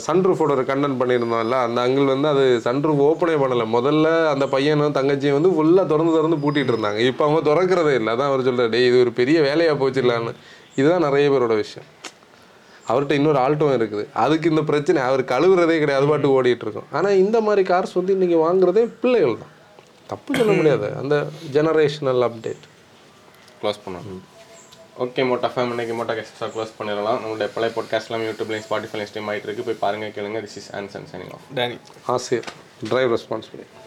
சன்ரூஃபோட 0.06 0.50
ஒரு 0.56 0.64
கண்டென்ட் 0.70 1.00
பண்ணியிருந்தோம்ல 1.00 1.58
அந்த 1.66 1.78
அங்கிள் 1.86 2.12
வந்து 2.14 2.28
அது 2.34 2.44
சன்ரூஃப் 2.66 3.02
ஓப்பனே 3.08 3.36
பண்ணல. 3.42 3.64
முதல்ல 3.76 4.06
அந்த 4.34 4.44
பையனும் 4.54 4.96
தங்கச்சியும் 4.98 5.38
வந்து 5.38 5.52
ஃபுல்லாக 5.56 5.90
திறந்து 5.92 6.16
திறந்து 6.18 6.42
பூட்டிட்டு 6.44 6.72
இருந்தாங்க. 6.74 7.00
இப்போ 7.10 7.24
அவங்க 7.26 7.42
திறக்கிறதே 7.50 7.94
இல்லை. 8.00 8.12
அதான் 8.14 8.30
அவர் 8.32 8.46
சொல்றாரு 8.48 8.72
டேய் 8.74 8.88
இது 8.90 9.04
ஒரு 9.06 9.12
பெரிய 9.20 9.40
வேலையாக 9.48 9.78
போச்சுடலான்னு 9.82 10.34
இதுதான் 10.80 11.06
நிறைய 11.08 11.26
பேரோட 11.34 11.56
விஷயம். 11.64 11.88
அவர்கிட்ட 12.90 13.18
இன்னொரு 13.20 13.38
ஆல்ட்டும் 13.44 13.76
இருக்குது. 13.78 14.04
அதுக்கு 14.24 14.50
இந்த 14.52 14.62
பிரச்சனை 14.70 15.00
அவர் 15.08 15.22
கழுவுறதே 15.32 15.76
கிடையாது. 15.82 16.06
பாட்டு 16.10 16.34
ஓடிட்டு 16.36 16.66
இருக்கும். 16.66 16.88
ஆனால் 16.98 17.20
இந்த 17.24 17.40
மாதிரி 17.46 17.64
கார்ஸ் 17.72 17.98
வந்து 18.00 18.14
இன்னைக்கு 18.16 18.38
வாங்குறதே 18.46 18.84
பிள்ளைகள் 19.04 19.40
தான் 19.42 19.54
தப்பு 20.12 20.38
சொல்ல 20.40 20.52
முடியாது. 20.58 20.88
அந்த 21.02 21.16
ஜெனரேஷனல் 21.56 22.24
அப்டேட் 22.28 22.66
க்ளோஸ் 23.62 23.80
பண்ணணும் 23.86 24.20
ஓகே 25.04 25.22
மோட்டா 25.28 25.48
ஃபேம் 25.52 25.70
இன்னைக்கு 25.74 25.94
மோட்டா 25.98 26.14
கேஸ்டாக 26.16 26.48
க்ளோஸ் 26.54 26.72
பண்ணிடலாம். 26.78 27.18
நம்மளுடைய 27.22 27.48
பழைய 27.54 27.70
பாட்காஸ்ட் 27.76 28.08
எல்லாம் 28.08 28.24
யூடியூப்லையும் 28.26 28.64
ஸ்பாட்டிஃபைலையும் 28.66 29.10
ஸ்ட்ரீம் 29.10 29.28
ஆகிட்டு 29.32 29.48
இருக்கு. 29.48 29.66
போய் 29.68 29.82
பாருங்க 29.84 30.06
கேளுங்க. 30.16 30.40
This 30.46 30.56
is 30.60 30.70
Anson 30.80 31.06
signing 31.12 31.32
off 31.36 31.46
Danny 31.58 31.76
ஆசிரியர் 32.14 32.48
டிரைவ் 32.90 33.12
ரெஸ்பான்சிபிலிட்டி 33.16 33.79